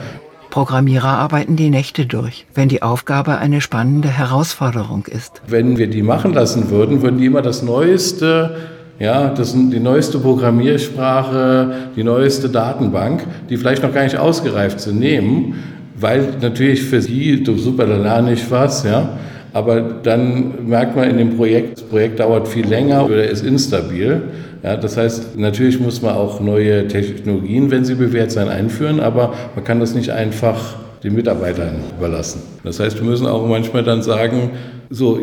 Programmierer 0.52 1.08
arbeiten 1.08 1.56
die 1.56 1.72
Nächte 1.72 2.06
durch, 2.06 2.46
wenn 2.54 2.70
die 2.70 2.84
Aufgabe 2.84 3.40
eine 3.40 3.60
spannende 3.60 4.10
Herausforderung 4.10 5.08
ist. 5.08 5.42
Wenn 5.48 5.80
wir 5.80 5.88
die 5.88 6.04
machen 6.04 6.34
lassen 6.34 6.70
würden, 6.70 7.02
würden 7.02 7.18
die 7.18 7.26
immer 7.26 7.42
das 7.42 7.64
Neueste, 7.64 8.56
ja, 9.00 9.30
das, 9.30 9.54
die 9.54 9.80
neueste 9.80 10.20
Programmiersprache, 10.20 11.74
die 11.96 12.04
neueste 12.04 12.50
Datenbank, 12.50 13.26
die 13.50 13.58
vielleicht 13.58 13.82
noch 13.82 13.96
gar 13.96 14.04
nicht 14.04 14.20
ausgereift 14.20 14.80
sind, 14.80 15.00
nehmen, 15.00 15.56
weil 16.00 16.36
natürlich 16.40 16.84
für 16.84 17.02
sie, 17.02 17.42
du 17.44 17.58
super, 17.58 17.88
da 17.88 17.98
lerne 17.98 18.34
ich 18.34 18.52
was, 18.52 18.84
ja. 18.84 19.18
Aber 19.54 19.82
dann 19.82 20.68
merkt 20.68 20.96
man 20.96 21.10
in 21.10 21.18
dem 21.18 21.38
Projekt, 21.38 21.78
das 21.78 21.84
Projekt 21.84 22.20
dauert 22.20 22.48
viel 22.48 22.66
länger 22.66 23.06
oder 23.06 23.24
ist 23.24 23.46
instabil. 23.46 24.24
Ja, 24.64 24.78
das 24.78 24.98
heißt, 24.98 25.38
natürlich 25.38 25.80
muss 25.80 26.02
man 26.02 26.16
auch 26.16 26.40
neue 26.40 26.88
Technologien, 26.88 27.70
wenn 27.70 27.86
sie 27.86 27.96
bewährt 27.96 28.32
sein, 28.32 28.48
einführen, 28.48 29.00
aber 29.00 29.34
man 29.56 29.64
kann 29.64 29.80
das 29.80 29.94
nicht 29.94 30.10
einfach 30.10 30.76
den 31.04 31.14
Mitarbeitern 31.16 31.76
überlassen. 31.98 32.42
Das 32.64 32.80
heißt, 32.80 32.98
wir 32.98 33.08
müssen 33.08 33.28
auch 33.28 33.46
manchmal 33.46 33.84
dann 33.84 34.02
sagen, 34.02 34.52
so, 34.90 35.20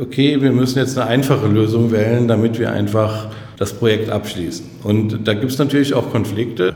okay, 0.00 0.40
wir 0.40 0.52
müssen 0.52 0.78
jetzt 0.78 0.98
eine 0.98 1.08
einfache 1.08 1.46
Lösung 1.48 1.90
wählen, 1.90 2.28
damit 2.28 2.58
wir 2.58 2.72
einfach 2.72 3.28
das 3.58 3.72
Projekt 3.72 4.10
abschließen. 4.10 4.66
Und 4.84 5.26
da 5.26 5.34
gibt 5.34 5.50
es 5.50 5.58
natürlich 5.58 5.94
auch 5.94 6.10
Konflikte. 6.10 6.74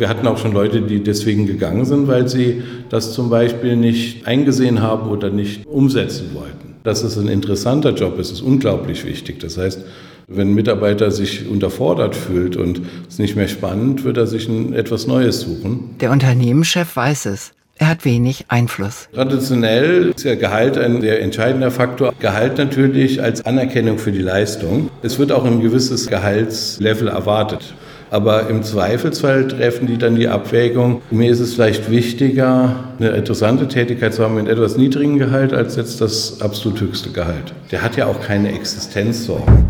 Wir 0.00 0.08
hatten 0.08 0.26
auch 0.26 0.38
schon 0.38 0.52
Leute, 0.52 0.80
die 0.80 1.04
deswegen 1.04 1.46
gegangen 1.46 1.84
sind, 1.84 2.08
weil 2.08 2.26
sie 2.26 2.62
das 2.88 3.12
zum 3.12 3.28
Beispiel 3.28 3.76
nicht 3.76 4.26
eingesehen 4.26 4.80
haben 4.80 5.10
oder 5.10 5.28
nicht 5.28 5.66
umsetzen 5.66 6.30
wollten. 6.32 6.76
Dass 6.84 7.02
es 7.02 7.18
ein 7.18 7.28
interessanter 7.28 7.90
Job 7.90 8.18
ist, 8.18 8.32
ist 8.32 8.40
unglaublich 8.40 9.04
wichtig. 9.04 9.40
Das 9.40 9.58
heißt, 9.58 9.84
wenn 10.26 10.52
ein 10.52 10.54
Mitarbeiter 10.54 11.10
sich 11.10 11.46
unterfordert 11.46 12.16
fühlt 12.16 12.56
und 12.56 12.80
es 13.10 13.18
nicht 13.18 13.36
mehr 13.36 13.48
spannend, 13.48 14.02
wird 14.02 14.16
er 14.16 14.26
sich 14.26 14.48
ein, 14.48 14.72
etwas 14.72 15.06
Neues 15.06 15.40
suchen. 15.40 15.90
Der 16.00 16.12
Unternehmenschef 16.12 16.96
weiß 16.96 17.26
es. 17.26 17.52
Er 17.76 17.88
hat 17.88 18.06
wenig 18.06 18.46
Einfluss. 18.48 19.08
Traditionell 19.12 20.12
ist 20.16 20.24
ja 20.24 20.34
Gehalt 20.34 20.78
ein 20.78 21.02
sehr 21.02 21.20
entscheidender 21.20 21.70
Faktor. 21.70 22.14
Gehalt 22.20 22.56
natürlich 22.56 23.22
als 23.22 23.44
Anerkennung 23.44 23.98
für 23.98 24.12
die 24.12 24.22
Leistung. 24.22 24.88
Es 25.02 25.18
wird 25.18 25.30
auch 25.30 25.44
ein 25.44 25.60
gewisses 25.60 26.06
Gehaltslevel 26.06 27.08
erwartet. 27.08 27.74
Aber 28.10 28.48
im 28.48 28.64
Zweifelsfall 28.64 29.46
treffen 29.46 29.86
die 29.86 29.96
dann 29.96 30.16
die 30.16 30.26
Abwägung, 30.26 31.00
mir 31.10 31.30
ist 31.30 31.38
es 31.38 31.54
vielleicht 31.54 31.90
wichtiger, 31.90 32.74
eine 32.98 33.10
interessante 33.10 33.68
Tätigkeit 33.68 34.12
zu 34.14 34.24
haben 34.24 34.34
mit 34.34 34.48
etwas 34.48 34.76
niedrigem 34.76 35.18
Gehalt, 35.18 35.54
als 35.54 35.76
jetzt 35.76 36.00
das 36.00 36.40
absolut 36.40 36.80
höchste 36.80 37.10
Gehalt. 37.10 37.54
Der 37.70 37.82
hat 37.82 37.96
ja 37.96 38.06
auch 38.06 38.20
keine 38.20 38.52
Existenzsorgen. 38.52 39.64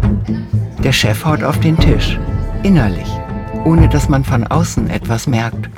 Der 0.82 0.92
Chef 0.92 1.24
haut 1.24 1.44
auf 1.44 1.60
den 1.60 1.76
Tisch, 1.78 2.18
innerlich, 2.62 3.08
ohne 3.66 3.88
dass 3.90 4.08
man 4.08 4.24
von 4.24 4.46
außen 4.46 4.88
etwas 4.88 5.26
merkt. 5.26 5.68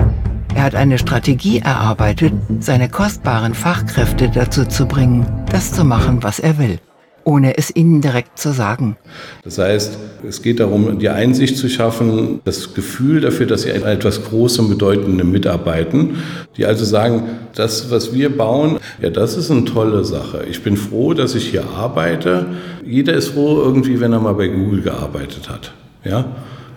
Er 0.55 0.63
hat 0.63 0.75
eine 0.75 0.97
Strategie 0.97 1.59
erarbeitet, 1.59 2.31
seine 2.59 2.87
kostbaren 2.87 3.53
Fachkräfte 3.53 4.29
dazu 4.29 4.63
zu 4.65 4.85
bringen, 4.85 5.25
das 5.51 5.73
zu 5.73 5.83
machen, 5.83 6.23
was 6.23 6.39
er 6.39 6.57
will 6.57 6.79
ohne 7.23 7.57
es 7.57 7.75
ihnen 7.75 8.01
direkt 8.01 8.37
zu 8.37 8.53
sagen. 8.53 8.97
Das 9.43 9.57
heißt, 9.57 9.97
es 10.27 10.41
geht 10.41 10.59
darum, 10.59 10.99
die 10.99 11.09
Einsicht 11.09 11.57
zu 11.57 11.69
schaffen, 11.69 12.41
das 12.45 12.73
Gefühl 12.73 13.21
dafür, 13.21 13.45
dass 13.45 13.63
sie 13.63 13.69
etwas 13.69 14.23
Großem, 14.23 14.69
Bedeutendem 14.69 15.31
mitarbeiten, 15.31 16.17
die 16.57 16.65
also 16.65 16.85
sagen, 16.85 17.23
das, 17.55 17.91
was 17.91 18.13
wir 18.13 18.35
bauen, 18.35 18.79
ja, 19.01 19.09
das 19.09 19.37
ist 19.37 19.51
eine 19.51 19.65
tolle 19.65 20.03
Sache. 20.03 20.45
Ich 20.49 20.63
bin 20.63 20.77
froh, 20.77 21.13
dass 21.13 21.35
ich 21.35 21.49
hier 21.49 21.65
arbeite. 21.65 22.47
Jeder 22.85 23.13
ist 23.13 23.29
froh 23.29 23.61
irgendwie, 23.61 23.99
wenn 23.99 24.13
er 24.13 24.19
mal 24.19 24.33
bei 24.33 24.47
Google 24.47 24.81
gearbeitet 24.81 25.49
hat. 25.49 25.73
Ja? 26.03 26.25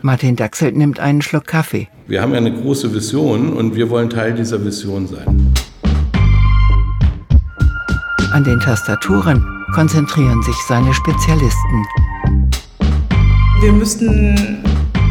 Martin 0.02 0.36
Daxelt 0.36 0.76
nimmt 0.76 1.00
einen 1.00 1.22
Schluck 1.22 1.46
Kaffee. 1.46 1.88
Wir 2.06 2.22
haben 2.22 2.32
ja 2.32 2.38
eine 2.38 2.52
große 2.52 2.94
Vision 2.94 3.52
und 3.52 3.74
wir 3.74 3.90
wollen 3.90 4.10
Teil 4.10 4.34
dieser 4.34 4.64
Vision 4.64 5.08
sein. 5.08 5.52
An 8.32 8.44
den 8.44 8.60
Tastaturen 8.60 9.55
konzentrieren 9.74 10.42
sich 10.42 10.56
seine 10.66 10.92
Spezialisten. 10.94 11.86
Wir 13.60 13.72
müssten 13.72 14.62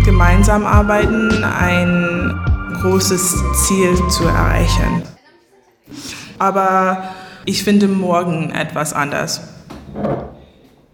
gemeinsam 0.03 0.65
arbeiten, 0.65 1.43
ein 1.43 2.39
großes 2.81 3.43
Ziel 3.65 3.95
zu 4.09 4.25
erreichen. 4.25 5.01
Aber 6.37 7.03
ich 7.45 7.63
finde 7.63 7.87
morgen 7.87 8.51
etwas 8.51 8.93
anders. 8.93 9.41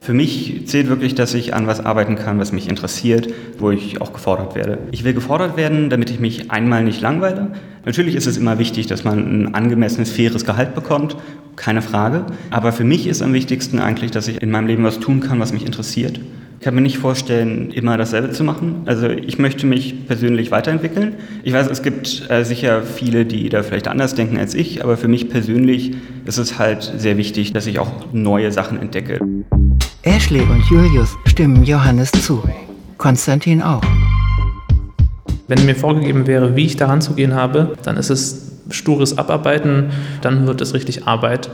Für 0.04 0.16
mich 0.16 0.64
zählt 0.66 0.90
wirklich, 0.90 1.14
dass 1.14 1.36
ich 1.36 1.54
an 1.54 1.68
was 1.68 1.86
arbeiten 1.86 2.16
kann, 2.16 2.40
was 2.40 2.52
mich 2.52 2.68
interessiert, 2.68 3.32
wo 3.60 3.70
ich 3.70 4.02
auch 4.02 4.14
gefordert 4.14 4.56
werde. 4.56 4.80
Ich 4.90 5.04
will 5.04 5.14
gefordert 5.14 5.58
werden, 5.58 5.92
damit 5.92 6.10
ich 6.10 6.20
mich 6.20 6.50
einmal 6.50 6.84
nicht 6.84 7.02
langweile. 7.02 7.52
Natürlich 7.86 8.16
ist 8.16 8.26
es 8.26 8.36
immer 8.36 8.58
wichtig, 8.58 8.88
dass 8.88 9.04
man 9.04 9.20
ein 9.20 9.54
angemessenes, 9.54 10.10
faires 10.10 10.44
Gehalt 10.44 10.74
bekommt, 10.74 11.18
keine 11.56 11.84
Frage. 11.84 12.26
Aber 12.50 12.72
für 12.72 12.84
mich 12.84 13.06
ist 13.06 13.22
am 13.22 13.34
wichtigsten 13.34 13.78
eigentlich, 13.78 14.10
dass 14.10 14.28
ich 14.28 14.42
in 14.42 14.50
meinem 14.50 14.66
Leben 14.66 14.84
was 14.84 15.00
tun 15.00 15.20
kann, 15.20 15.40
was 15.40 15.54
mich 15.54 15.68
interessiert 15.68 16.20
Ich 16.58 16.64
kann 16.64 16.74
mir 16.74 16.82
nicht 16.82 16.98
vorstellen, 16.98 17.70
immer 17.70 17.96
dasselbe 17.96 18.32
zu 18.32 18.44
machen. 18.44 18.82
Also 18.88 19.08
ich 19.08 19.38
möchte 19.38 19.68
mich 19.68 20.08
persönlich 20.08 20.50
weiterentwickeln. 20.50 21.14
Ich 21.44 21.54
weiß, 21.54 21.70
es 21.70 21.84
gibt 21.84 22.28
äh, 22.28 22.44
sicher 22.44 22.82
viele, 22.82 23.26
die 23.26 23.50
da 23.50 23.62
vielleicht 23.62 23.88
anders 23.88 24.16
denken 24.16 24.40
als 24.40 24.56
ich, 24.56 24.84
aber 24.84 24.98
für 24.98 25.08
mich 25.08 25.30
persönlich 25.30 25.94
ist 26.26 26.40
es 26.40 26.58
halt 26.58 26.92
sehr 26.98 27.18
wichtig, 27.18 27.54
dass 27.54 27.68
ich 27.68 27.78
auch 27.78 28.12
neue 28.12 28.52
Sachen 28.52 28.82
entdecke. 28.82 29.20
Ashley 30.04 30.42
und 30.42 30.64
Julius 30.68 31.16
stimmen 31.26 31.64
Johannes 31.64 32.12
zu. 32.12 32.42
Konstantin 32.98 33.62
auch. 33.62 33.84
Wenn 35.48 35.64
mir 35.66 35.76
vorgegeben 35.76 36.26
wäre, 36.26 36.56
wie 36.56 36.66
ich 36.66 36.76
daran 36.76 37.02
zu 37.02 37.14
gehen 37.14 37.36
habe, 37.36 37.78
dann 37.84 37.98
ist 37.98 38.10
es 38.10 38.52
stures 38.72 39.20
Abarbeiten, 39.20 39.92
dann 40.22 40.48
wird 40.48 40.60
es 40.62 40.74
richtig 40.74 41.06
Arbeit. 41.06 41.52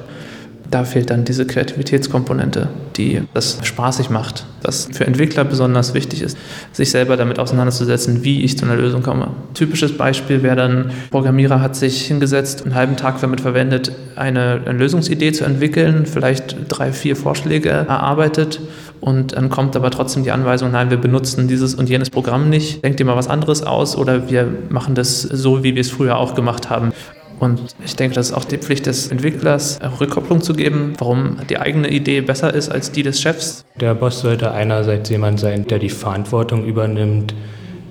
Da 0.69 0.83
fehlt 0.83 1.09
dann 1.09 1.23
diese 1.23 1.45
Kreativitätskomponente, 1.45 2.67
die 2.97 3.21
das 3.33 3.59
spaßig 3.63 4.09
macht, 4.09 4.45
das 4.61 4.89
für 4.91 5.05
Entwickler 5.05 5.45
besonders 5.45 5.93
wichtig 5.93 6.21
ist, 6.21 6.37
sich 6.73 6.91
selber 6.91 7.15
damit 7.15 7.39
auseinanderzusetzen, 7.39 8.23
wie 8.23 8.43
ich 8.43 8.57
zu 8.57 8.65
einer 8.65 8.75
Lösung 8.75 9.01
komme. 9.01 9.29
Typisches 9.53 9.97
Beispiel 9.97 10.43
wäre 10.43 10.57
dann, 10.57 10.91
Programmierer 11.09 11.61
hat 11.61 11.75
sich 11.75 12.05
hingesetzt, 12.05 12.63
einen 12.63 12.75
halben 12.75 12.97
Tag 12.97 13.21
damit 13.21 13.41
verwendet, 13.41 13.93
eine, 14.15 14.61
eine 14.65 14.77
Lösungsidee 14.77 15.31
zu 15.31 15.45
entwickeln, 15.45 16.05
vielleicht 16.05 16.57
drei, 16.67 16.91
vier 16.91 17.15
Vorschläge 17.15 17.69
erarbeitet 17.69 18.59
und 18.99 19.35
dann 19.35 19.49
kommt 19.49 19.75
aber 19.75 19.91
trotzdem 19.91 20.23
die 20.23 20.31
Anweisung, 20.31 20.71
nein, 20.71 20.89
wir 20.89 20.97
benutzen 20.97 21.47
dieses 21.47 21.75
und 21.75 21.89
jenes 21.89 22.09
Programm 22.09 22.49
nicht, 22.49 22.83
denkt 22.83 22.99
ihr 22.99 23.05
mal 23.05 23.15
was 23.15 23.29
anderes 23.29 23.63
aus 23.63 23.95
oder 23.95 24.29
wir 24.29 24.47
machen 24.69 24.95
das 24.95 25.21
so, 25.21 25.63
wie 25.63 25.75
wir 25.75 25.81
es 25.81 25.91
früher 25.91 26.17
auch 26.17 26.35
gemacht 26.35 26.69
haben. 26.69 26.91
Und 27.39 27.75
ich 27.85 27.95
denke, 27.95 28.15
das 28.15 28.29
ist 28.29 28.35
auch 28.35 28.45
die 28.45 28.57
Pflicht 28.57 28.87
des 28.87 29.07
Entwicklers, 29.11 29.79
Rückkopplung 29.99 30.41
zu 30.41 30.53
geben, 30.53 30.93
warum 30.97 31.37
die 31.49 31.59
eigene 31.59 31.89
Idee 31.89 32.21
besser 32.21 32.53
ist 32.53 32.69
als 32.69 32.91
die 32.91 33.03
des 33.03 33.21
Chefs. 33.21 33.63
Der 33.79 33.93
Boss 33.93 34.21
sollte 34.21 34.51
einerseits 34.51 35.09
jemand 35.09 35.39
sein, 35.39 35.67
der 35.67 35.79
die 35.79 35.89
Verantwortung 35.89 36.65
übernimmt. 36.65 37.35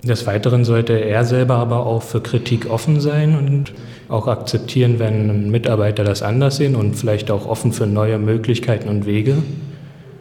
Des 0.03 0.27
Weiteren 0.27 0.65
sollte 0.65 0.95
er 0.95 1.25
selber 1.25 1.57
aber 1.57 1.87
auch 1.87 2.03
für 2.03 2.21
Kritik 2.21 2.71
offen 2.71 3.01
sein 3.01 3.37
und 3.37 3.73
auch 4.09 4.29
akzeptieren, 4.29 4.99
wenn 4.99 5.51
Mitarbeiter 5.51 6.05
das 6.05 6.23
anders 6.23 6.57
sehen 6.57 6.77
und 6.77 6.95
vielleicht 6.95 7.31
auch 7.31 7.47
offen 7.47 7.73
für 7.73 7.87
neue 7.87 8.19
Möglichkeiten 8.19 8.89
und 8.89 9.07
Wege. 9.07 9.37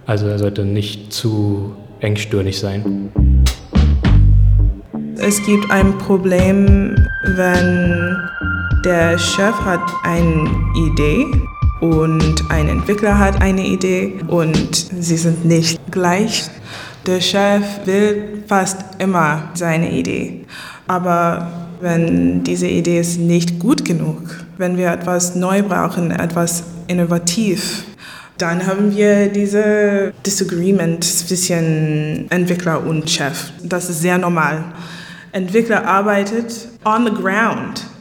Also 0.05 0.28
er 0.28 0.39
sollte 0.39 0.65
nicht 0.65 1.13
zu 1.13 1.76
engstirnig 1.99 2.59
sein. 2.59 3.11
Es 5.17 5.43
gibt 5.45 5.71
ein 5.71 5.97
Problem, 5.97 6.95
wenn 7.36 8.17
der 8.86 9.17
Chef 9.17 9.55
hat 9.61 9.81
eine 10.03 10.47
Idee 10.75 11.25
und 11.81 12.43
ein 12.49 12.69
Entwickler 12.69 13.17
hat 13.17 13.41
eine 13.41 13.65
Idee 13.65 14.13
und 14.27 14.75
sie 14.75 15.17
sind 15.17 15.43
nicht 15.43 15.79
gleich. 15.89 16.45
Der 17.07 17.19
Chef 17.19 17.63
will 17.86 18.43
fast 18.47 18.77
immer 18.99 19.49
seine 19.55 19.91
Idee. 19.91 20.45
Aber 20.86 21.51
wenn 21.81 22.43
diese 22.43 22.67
Idee 22.67 22.99
ist 22.99 23.19
nicht 23.19 23.59
gut 23.59 23.83
genug, 23.83 24.21
wenn 24.57 24.77
wir 24.77 24.91
etwas 24.91 25.33
neu 25.33 25.63
brauchen, 25.63 26.11
etwas 26.11 26.63
innovativ, 26.88 27.86
dann 28.38 28.67
haben 28.67 28.95
wir 28.95 29.29
diese 29.29 30.13
Disagreement 30.23 31.03
zwischen 31.03 32.27
Entwickler 32.29 32.86
und 32.86 33.09
Chef. 33.09 33.51
Das 33.63 33.89
ist 33.89 34.01
sehr 34.01 34.19
normal. 34.19 34.63
Entwickler 35.31 35.86
arbeitet 35.88 36.67
on 36.86 37.05
the 37.05 37.11
ground 37.11 37.94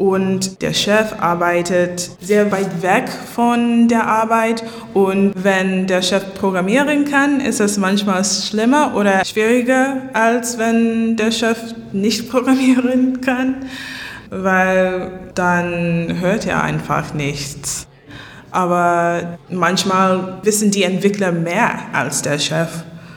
und 0.00 0.62
der 0.62 0.72
Chef 0.72 1.12
arbeitet 1.20 2.12
sehr 2.22 2.50
weit 2.50 2.80
weg 2.80 3.10
von 3.10 3.86
der 3.86 4.06
Arbeit 4.06 4.64
und 4.94 5.34
wenn 5.34 5.86
der 5.86 6.00
Chef 6.00 6.32
programmieren 6.32 7.04
kann, 7.04 7.38
ist 7.38 7.60
es 7.60 7.76
manchmal 7.76 8.24
schlimmer 8.24 8.94
oder 8.96 9.22
schwieriger, 9.26 10.08
als 10.14 10.56
wenn 10.56 11.18
der 11.18 11.30
Chef 11.30 11.58
nicht 11.92 12.30
programmieren 12.30 13.20
kann, 13.20 13.56
weil 14.30 15.30
dann 15.34 16.16
hört 16.18 16.46
er 16.46 16.62
einfach 16.64 17.12
nichts. 17.12 17.86
Aber 18.50 19.38
manchmal 19.50 20.38
wissen 20.44 20.70
die 20.70 20.84
Entwickler 20.84 21.30
mehr 21.30 21.78
als 21.92 22.22
der 22.22 22.38
Chef. 22.38 22.70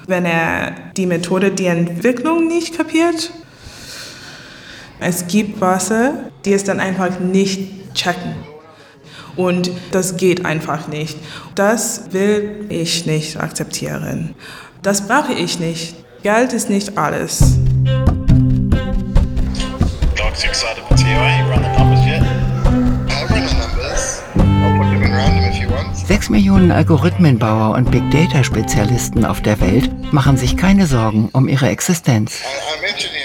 Wenn 0.08 0.26
er 0.26 0.74
die 0.98 1.06
Methode, 1.06 1.50
die 1.50 1.68
Entwicklung 1.68 2.50
nicht 2.50 2.76
kapiert, 2.76 3.32
es 5.00 5.28
gibt 5.28 5.60
Wasser, 5.62 6.32
die 6.46 6.54
es 6.54 6.64
dann 6.64 6.80
einfach 6.80 7.20
nicht 7.20 7.94
checken. 7.94 8.36
Und 9.36 9.72
das 9.92 10.18
geht 10.18 10.46
einfach 10.46 10.88
nicht. 10.88 11.18
Das 11.56 12.12
will 12.12 12.66
ich 12.70 13.06
nicht 13.06 13.40
akzeptieren. 13.40 14.36
Das 14.82 15.08
brauche 15.08 15.34
ich 15.34 15.60
nicht. 15.60 15.96
Geld 16.24 16.54
ist 16.54 16.70
nicht 16.70 16.98
alles. 16.98 17.58
Dog's 20.16 20.44
excited 20.44 20.84
for 20.88 20.96
TOA. 20.96 21.40
You 21.40 21.52
run 21.52 21.64
the 21.64 21.70
numbers 21.78 22.06
yet? 22.06 22.22
I'll 23.10 23.28
run 23.28 23.48
the 23.48 23.56
numbers. 23.56 24.22
I'll 24.36 24.78
put 24.78 24.90
them 24.92 25.04
in 25.04 25.12
random 25.12 25.52
if 25.52 25.60
you 25.60 25.70
want. 25.70 25.98
Sechs 25.98 26.30
Millionen 26.30 26.72
Algorithmenbauer 26.72 27.76
und 27.76 27.90
Big 27.92 28.10
Data 28.12 28.44
Spezialisten 28.44 29.26
auf 29.26 29.42
der 29.42 29.60
Welt 29.60 29.90
machen 30.14 30.38
sich 30.38 30.56
keine 30.58 30.86
Sorgen 30.86 31.30
um 31.34 31.48
ihre 31.48 31.70
Existenz. 31.70 32.42
I, 32.42 32.78
I 32.78 32.82
mentioned 32.82 33.23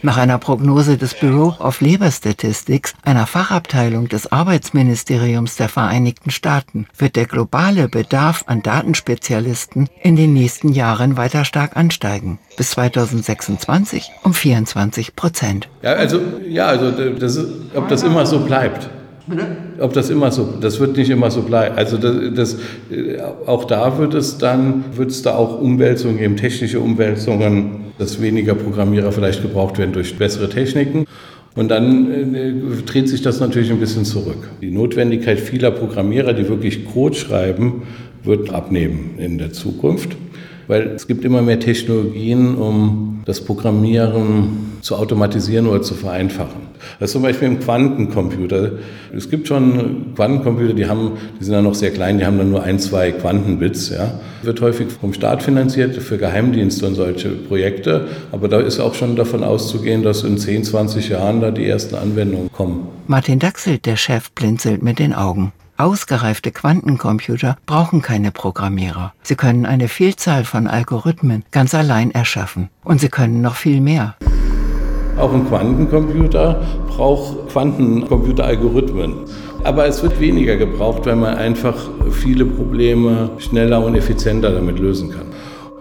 Nach 0.00 0.16
einer 0.16 0.38
Prognose 0.38 0.96
des 0.96 1.14
Bureau 1.14 1.56
of 1.58 1.80
Labor 1.80 2.10
Statistics, 2.12 2.94
einer 3.04 3.26
Fachabteilung 3.26 4.08
des 4.08 4.30
Arbeitsministeriums 4.30 5.56
der 5.56 5.68
Vereinigten 5.68 6.30
Staaten, 6.30 6.86
wird 6.96 7.16
der 7.16 7.26
globale 7.26 7.88
Bedarf 7.88 8.44
an 8.46 8.62
Datenspezialisten 8.62 9.88
in 10.02 10.14
den 10.14 10.34
nächsten 10.34 10.68
Jahren 10.72 11.16
weiter 11.16 11.44
stark 11.44 11.76
ansteigen. 11.76 12.38
Bis 12.56 12.70
2026 12.70 14.10
um 14.22 14.34
24 14.34 15.16
Prozent. 15.16 15.68
Ja, 15.82 15.94
also, 15.94 16.20
ja, 16.48 16.66
also 16.66 16.90
das, 16.92 17.34
ist- 17.36 17.48
ob 17.74 17.88
das 17.88 18.02
immer 18.04 18.24
so 18.24 18.38
bleibt. 18.40 18.88
Ob 19.80 19.92
das 19.92 20.10
immer 20.10 20.30
so, 20.30 20.54
das 20.60 20.80
wird 20.80 20.96
nicht 20.96 21.10
immer 21.10 21.30
so 21.30 21.42
bleiben. 21.42 21.76
Also 21.76 21.96
das, 21.98 22.14
das, 22.34 22.54
äh, 22.90 23.20
auch 23.46 23.64
da 23.64 23.98
wird 23.98 24.14
es 24.14 24.38
dann, 24.38 24.84
wird 24.94 25.10
es 25.10 25.22
da 25.22 25.34
auch 25.34 25.60
Umwälzungen 25.60 26.18
geben, 26.18 26.36
technische 26.36 26.80
Umwälzungen, 26.80 27.92
dass 27.98 28.20
weniger 28.20 28.54
Programmierer 28.54 29.12
vielleicht 29.12 29.42
gebraucht 29.42 29.78
werden 29.78 29.92
durch 29.92 30.16
bessere 30.16 30.48
Techniken. 30.48 31.06
Und 31.54 31.68
dann 31.68 32.34
äh, 32.34 32.52
dreht 32.86 33.08
sich 33.08 33.22
das 33.22 33.40
natürlich 33.40 33.70
ein 33.70 33.80
bisschen 33.80 34.04
zurück. 34.04 34.48
Die 34.60 34.70
Notwendigkeit 34.70 35.40
vieler 35.40 35.70
Programmierer, 35.70 36.32
die 36.32 36.48
wirklich 36.48 36.86
Code 36.86 37.16
schreiben, 37.16 37.82
wird 38.24 38.50
abnehmen 38.50 39.14
in 39.18 39.38
der 39.38 39.52
Zukunft. 39.52 40.16
Weil 40.68 40.88
es 40.88 41.06
gibt 41.06 41.24
immer 41.24 41.42
mehr 41.42 41.58
Technologien, 41.58 42.54
um 42.54 43.22
das 43.24 43.40
Programmieren 43.40 44.78
zu 44.82 44.96
automatisieren 44.96 45.66
oder 45.66 45.82
zu 45.82 45.94
vereinfachen. 45.94 46.68
Das 47.00 47.08
ist 47.08 47.12
zum 47.12 47.22
Beispiel 47.22 47.48
im 47.48 47.58
Quantencomputer. 47.60 48.72
Es 49.14 49.28
gibt 49.30 49.48
schon 49.48 50.14
Quantencomputer, 50.14 50.74
die, 50.74 50.86
haben, 50.86 51.12
die 51.40 51.44
sind 51.44 51.54
dann 51.54 51.64
noch 51.64 51.74
sehr 51.74 51.90
klein, 51.90 52.18
die 52.18 52.26
haben 52.26 52.38
dann 52.38 52.50
nur 52.50 52.62
ein, 52.62 52.78
zwei 52.78 53.12
Quantenbits. 53.12 53.90
Ja. 53.90 54.20
Wird 54.42 54.60
häufig 54.60 54.88
vom 54.92 55.12
Staat 55.12 55.42
finanziert 55.42 55.96
für 55.96 56.18
Geheimdienste 56.18 56.86
und 56.86 56.94
solche 56.94 57.30
Projekte. 57.30 58.06
Aber 58.30 58.48
da 58.48 58.60
ist 58.60 58.78
auch 58.78 58.94
schon 58.94 59.16
davon 59.16 59.42
auszugehen, 59.42 60.02
dass 60.02 60.22
in 60.22 60.38
10, 60.38 60.64
20 60.64 61.08
Jahren 61.08 61.40
da 61.40 61.50
die 61.50 61.66
ersten 61.66 61.96
Anwendungen 61.96 62.52
kommen. 62.52 62.88
Martin 63.06 63.38
Daxel, 63.38 63.78
der 63.78 63.96
Chef, 63.96 64.30
blinzelt 64.32 64.82
mit 64.82 64.98
den 64.98 65.14
Augen. 65.14 65.52
Ausgereifte 65.80 66.50
Quantencomputer 66.50 67.56
brauchen 67.64 68.02
keine 68.02 68.32
Programmierer. 68.32 69.12
Sie 69.22 69.36
können 69.36 69.64
eine 69.64 69.86
Vielzahl 69.86 70.42
von 70.44 70.66
Algorithmen 70.66 71.44
ganz 71.52 71.72
allein 71.72 72.10
erschaffen. 72.10 72.68
Und 72.82 73.00
sie 73.00 73.08
können 73.08 73.42
noch 73.42 73.54
viel 73.54 73.80
mehr. 73.80 74.16
Auch 75.16 75.32
ein 75.32 75.46
Quantencomputer 75.46 76.66
braucht 76.88 77.50
Quantencomputeralgorithmen. 77.50 79.18
Aber 79.62 79.86
es 79.86 80.02
wird 80.02 80.18
weniger 80.18 80.56
gebraucht, 80.56 81.06
weil 81.06 81.14
man 81.14 81.36
einfach 81.36 81.76
viele 82.10 82.44
Probleme 82.44 83.30
schneller 83.38 83.84
und 83.84 83.94
effizienter 83.94 84.50
damit 84.50 84.80
lösen 84.80 85.10
kann. 85.10 85.26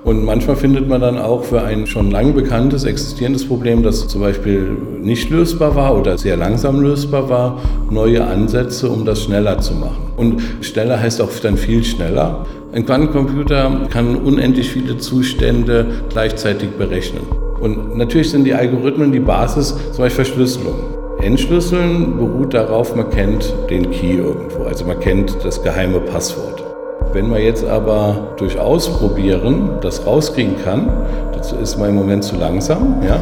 Und 0.08 0.24
manchmal 0.24 0.56
findet 0.56 0.88
man 0.88 1.02
dann 1.02 1.18
auch 1.18 1.44
für 1.44 1.64
ein 1.64 1.86
schon 1.86 2.12
lang 2.12 2.34
bekanntes, 2.34 2.86
existierendes 2.86 3.46
Problem, 3.46 3.84
das 3.84 4.08
zum 4.08 4.22
Beispiel 4.22 4.78
nicht 5.02 5.30
lösbar 5.30 5.76
war 5.76 5.98
oder 5.98 6.18
sehr 6.18 6.38
langsam 6.38 6.80
lösbar 6.80 7.28
war, 7.28 7.60
neue 7.92 8.26
Ansätze, 8.26 8.88
um 8.88 9.04
das 9.04 9.24
schneller 9.24 9.60
zu 9.60 9.74
machen. 9.74 10.14
Und 10.16 10.42
schneller 10.62 10.98
heißt 10.98 11.22
auch 11.22 11.30
dann 11.44 11.58
viel 11.58 11.84
schneller. 11.84 12.46
Ein 12.72 12.86
Quantencomputer 12.86 13.82
kann 13.90 14.16
unendlich 14.16 14.72
viele 14.72 14.98
Zustände 14.98 15.88
gleichzeitig 16.08 16.70
berechnen. 16.78 17.24
Und 17.60 17.98
natürlich 17.98 18.30
sind 18.30 18.46
die 18.46 18.54
Algorithmen 18.54 19.12
die 19.12 19.20
Basis, 19.20 19.76
zum 19.92 20.06
Beispiel 20.06 20.24
Verschlüsselung. 20.24 20.76
Entschlüsseln 21.20 22.16
beruht 22.16 22.54
darauf, 22.54 22.96
man 22.96 23.10
kennt 23.10 23.54
den 23.70 23.92
Key 23.92 24.20
irgendwo, 24.20 24.64
also 24.64 24.86
man 24.86 25.02
kennt 25.02 25.36
das 25.44 25.62
geheime 25.62 26.00
Passwort. 26.00 26.67
Wenn 27.14 27.30
man 27.30 27.42
jetzt 27.42 27.66
aber 27.66 28.34
durch 28.38 28.60
Ausprobieren 28.60 29.78
das 29.82 30.06
rauskriegen 30.06 30.56
kann, 30.64 30.90
dazu 31.34 31.56
ist 31.56 31.78
man 31.78 31.90
im 31.90 31.96
Moment 31.96 32.24
zu 32.24 32.36
langsam, 32.36 33.02
ja. 33.08 33.18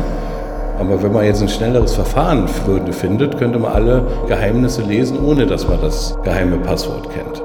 Aber 0.79 1.01
wenn 1.01 1.13
man 1.13 1.23
jetzt 1.23 1.41
ein 1.41 1.47
schnelleres 1.47 1.93
Verfahren 1.93 2.47
findet, 2.91 3.38
könnte 3.38 3.59
man 3.59 3.71
alle 3.71 4.03
Geheimnisse 4.27 4.81
lesen, 4.81 5.17
ohne 5.25 5.45
dass 5.45 5.67
man 5.67 5.79
das 5.81 6.17
geheime 6.23 6.57
Passwort 6.57 7.09
kennt. 7.11 7.41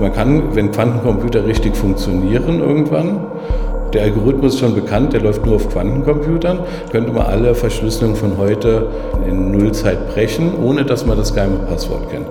Man 0.00 0.12
kann, 0.12 0.54
wenn 0.54 0.70
Quantencomputer 0.70 1.46
richtig 1.46 1.74
funktionieren 1.76 2.60
irgendwann, 2.60 3.20
Der 3.94 4.02
Algorithmus 4.02 4.54
ist 4.54 4.60
schon 4.60 4.74
bekannt, 4.74 5.12
der 5.12 5.22
läuft 5.22 5.46
nur 5.46 5.56
auf 5.56 5.68
Quantencomputern. 5.70 6.58
Könnte 6.90 7.12
man 7.12 7.26
alle 7.26 7.54
Verschlüsselungen 7.54 8.16
von 8.16 8.36
heute 8.36 8.88
in 9.26 9.52
Nullzeit 9.52 10.12
brechen, 10.12 10.52
ohne 10.62 10.84
dass 10.84 11.06
man 11.06 11.16
das 11.16 11.32
geheime 11.32 11.58
Passwort 11.60 12.10
kennt. 12.10 12.26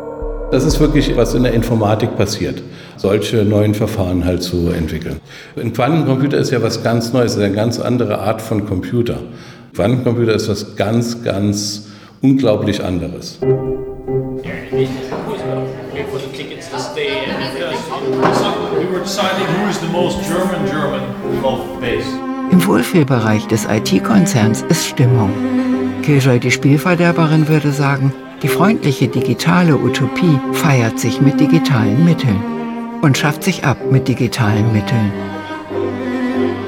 Das 0.51 0.63
ist 0.63 0.79
wirklich, 0.79 1.15
was 1.17 1.33
in 1.33 1.43
der 1.43 1.53
Informatik 1.53 2.15
passiert, 2.15 2.61
solche 2.97 3.43
neuen 3.43 3.73
Verfahren 3.73 4.23
halt 4.25 4.43
zu 4.43 4.69
entwickeln. 4.69 5.19
Ein 5.59 5.73
Quantencomputer 5.73 6.37
ist 6.37 6.51
ja 6.51 6.61
was 6.61 6.83
ganz 6.83 7.13
Neues, 7.13 7.37
eine 7.37 7.51
ganz 7.51 7.79
andere 7.79 8.19
Art 8.19 8.41
von 8.41 8.65
Computer. 8.65 9.17
Quantencomputer 9.73 10.33
ist 10.33 10.47
was 10.47 10.75
ganz, 10.75 11.23
ganz 11.23 11.87
unglaublich 12.21 12.83
anderes. 12.83 13.39
Im 22.51 22.67
Wohlfühlbereich 22.67 23.47
des 23.47 23.65
IT-Konzerns 23.65 24.61
ist 24.69 24.85
Stimmung. 24.85 25.31
Killjoy, 26.03 26.39
die 26.39 26.51
Spielverderberin, 26.51 27.47
würde 27.47 27.71
sagen, 27.71 28.13
die 28.45 28.49
freundliche 28.49 29.07
digitale 29.07 29.75
Utopie 29.75 30.39
feiert 30.53 30.99
sich 30.99 31.19
mit 31.19 31.39
digitalen 31.39 32.05
Mitteln 32.05 32.39
und 33.01 33.17
schafft 33.17 33.43
sich 33.43 33.63
ab 33.63 33.89
mit 33.89 34.07
digitalen 34.07 34.71
Mitteln. 34.71 35.11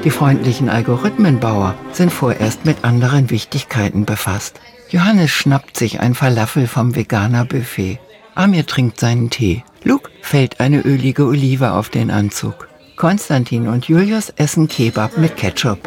Die 0.02 0.10
freundlichen 0.10 0.70
Algorithmenbauer 0.70 1.76
sind 1.92 2.12
vorerst 2.12 2.64
mit 2.64 2.82
anderen 2.82 3.30
Wichtigkeiten 3.30 4.06
befasst. 4.06 4.60
Johannes 4.90 5.30
schnappt 5.30 5.76
sich 5.76 6.00
ein 6.00 6.16
Falafel 6.16 6.66
vom 6.66 6.96
Veganer-Buffet. 6.96 8.00
Amir 8.34 8.66
trinkt 8.66 8.98
seinen 8.98 9.30
Tee. 9.30 9.62
Luke 9.84 10.10
fällt 10.20 10.58
eine 10.58 10.80
ölige 10.80 11.26
Olive 11.26 11.70
auf 11.70 11.90
den 11.90 12.10
Anzug. 12.10 12.66
Konstantin 12.96 13.68
und 13.68 13.86
Julius 13.86 14.30
essen 14.30 14.66
Kebab 14.66 15.16
mit 15.16 15.36
Ketchup. 15.36 15.78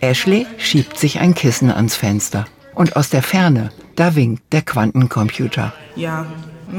Ashley 0.00 0.46
schiebt 0.58 1.00
sich 1.00 1.18
ein 1.18 1.34
Kissen 1.34 1.72
ans 1.72 1.96
Fenster. 1.96 2.44
Und 2.76 2.94
aus 2.94 3.10
der 3.10 3.24
Ferne, 3.24 3.72
da 3.96 4.14
winkt 4.14 4.42
der 4.52 4.62
Quantencomputer. 4.62 5.72
Ja. 5.96 6.26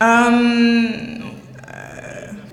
ähm, 0.00 1.22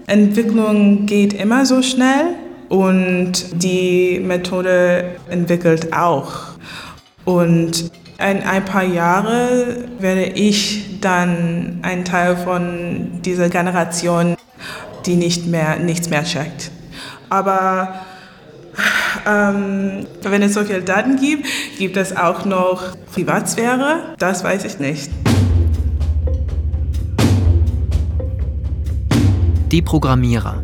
äh, 0.07 0.11
Entwicklung 0.11 1.05
geht 1.05 1.33
immer 1.33 1.65
so 1.65 1.81
schnell 1.81 2.35
und 2.69 3.63
die 3.63 4.19
Methode 4.19 5.15
entwickelt 5.29 5.93
auch. 5.93 6.51
Und 7.25 7.91
in 8.17 8.43
ein 8.43 8.65
paar 8.65 8.83
Jahre 8.83 9.89
werde 9.99 10.25
ich 10.25 10.99
dann 11.01 11.79
ein 11.81 12.05
Teil 12.05 12.37
von 12.37 13.21
dieser 13.25 13.49
Generation, 13.49 14.35
die 15.05 15.15
nicht 15.15 15.47
mehr, 15.47 15.77
nichts 15.79 16.09
mehr 16.09 16.23
checkt. 16.23 16.71
Aber 17.29 18.01
ähm, 19.27 20.05
wenn 20.23 20.41
es 20.41 20.53
so 20.53 20.63
viele 20.63 20.81
Daten 20.81 21.17
gibt, 21.17 21.47
gibt 21.77 21.97
es 21.97 22.15
auch 22.15 22.45
noch 22.45 22.95
Privatsphäre? 23.13 24.15
Das 24.17 24.43
weiß 24.43 24.65
ich 24.65 24.79
nicht. 24.79 25.09
Die 29.71 29.81
Programmierer. 29.81 30.63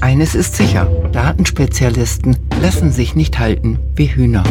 Eines 0.00 0.34
ist 0.34 0.56
sicher, 0.56 0.86
Datenspezialisten 1.12 2.36
lassen 2.60 2.90
sich 2.90 3.14
nicht 3.14 3.38
halten 3.38 3.78
wie 3.94 4.06
Hühner. 4.06 4.44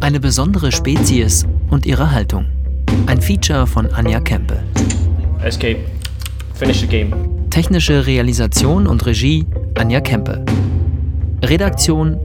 Eine 0.00 0.18
besondere 0.18 0.72
Spezies 0.72 1.46
und 1.70 1.86
ihre 1.86 2.10
Haltung. 2.10 2.46
Ein 3.06 3.20
Feature 3.20 3.66
von 3.66 3.86
Anja 3.92 4.20
Kempe. 4.20 4.62
Escape. 5.44 5.78
Finish 6.54 6.80
the 6.80 6.86
game. 6.86 7.12
Technische 7.50 8.06
Realisation 8.06 8.86
und 8.86 9.04
Regie 9.04 9.46
Anja 9.76 10.00
Kempe. 10.00 10.44
Redaktion 11.44 12.18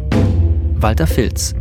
Walter 0.80 1.07
Filz. 1.07 1.55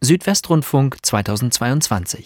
Südwestrundfunk 0.00 0.98
2022 1.02 2.24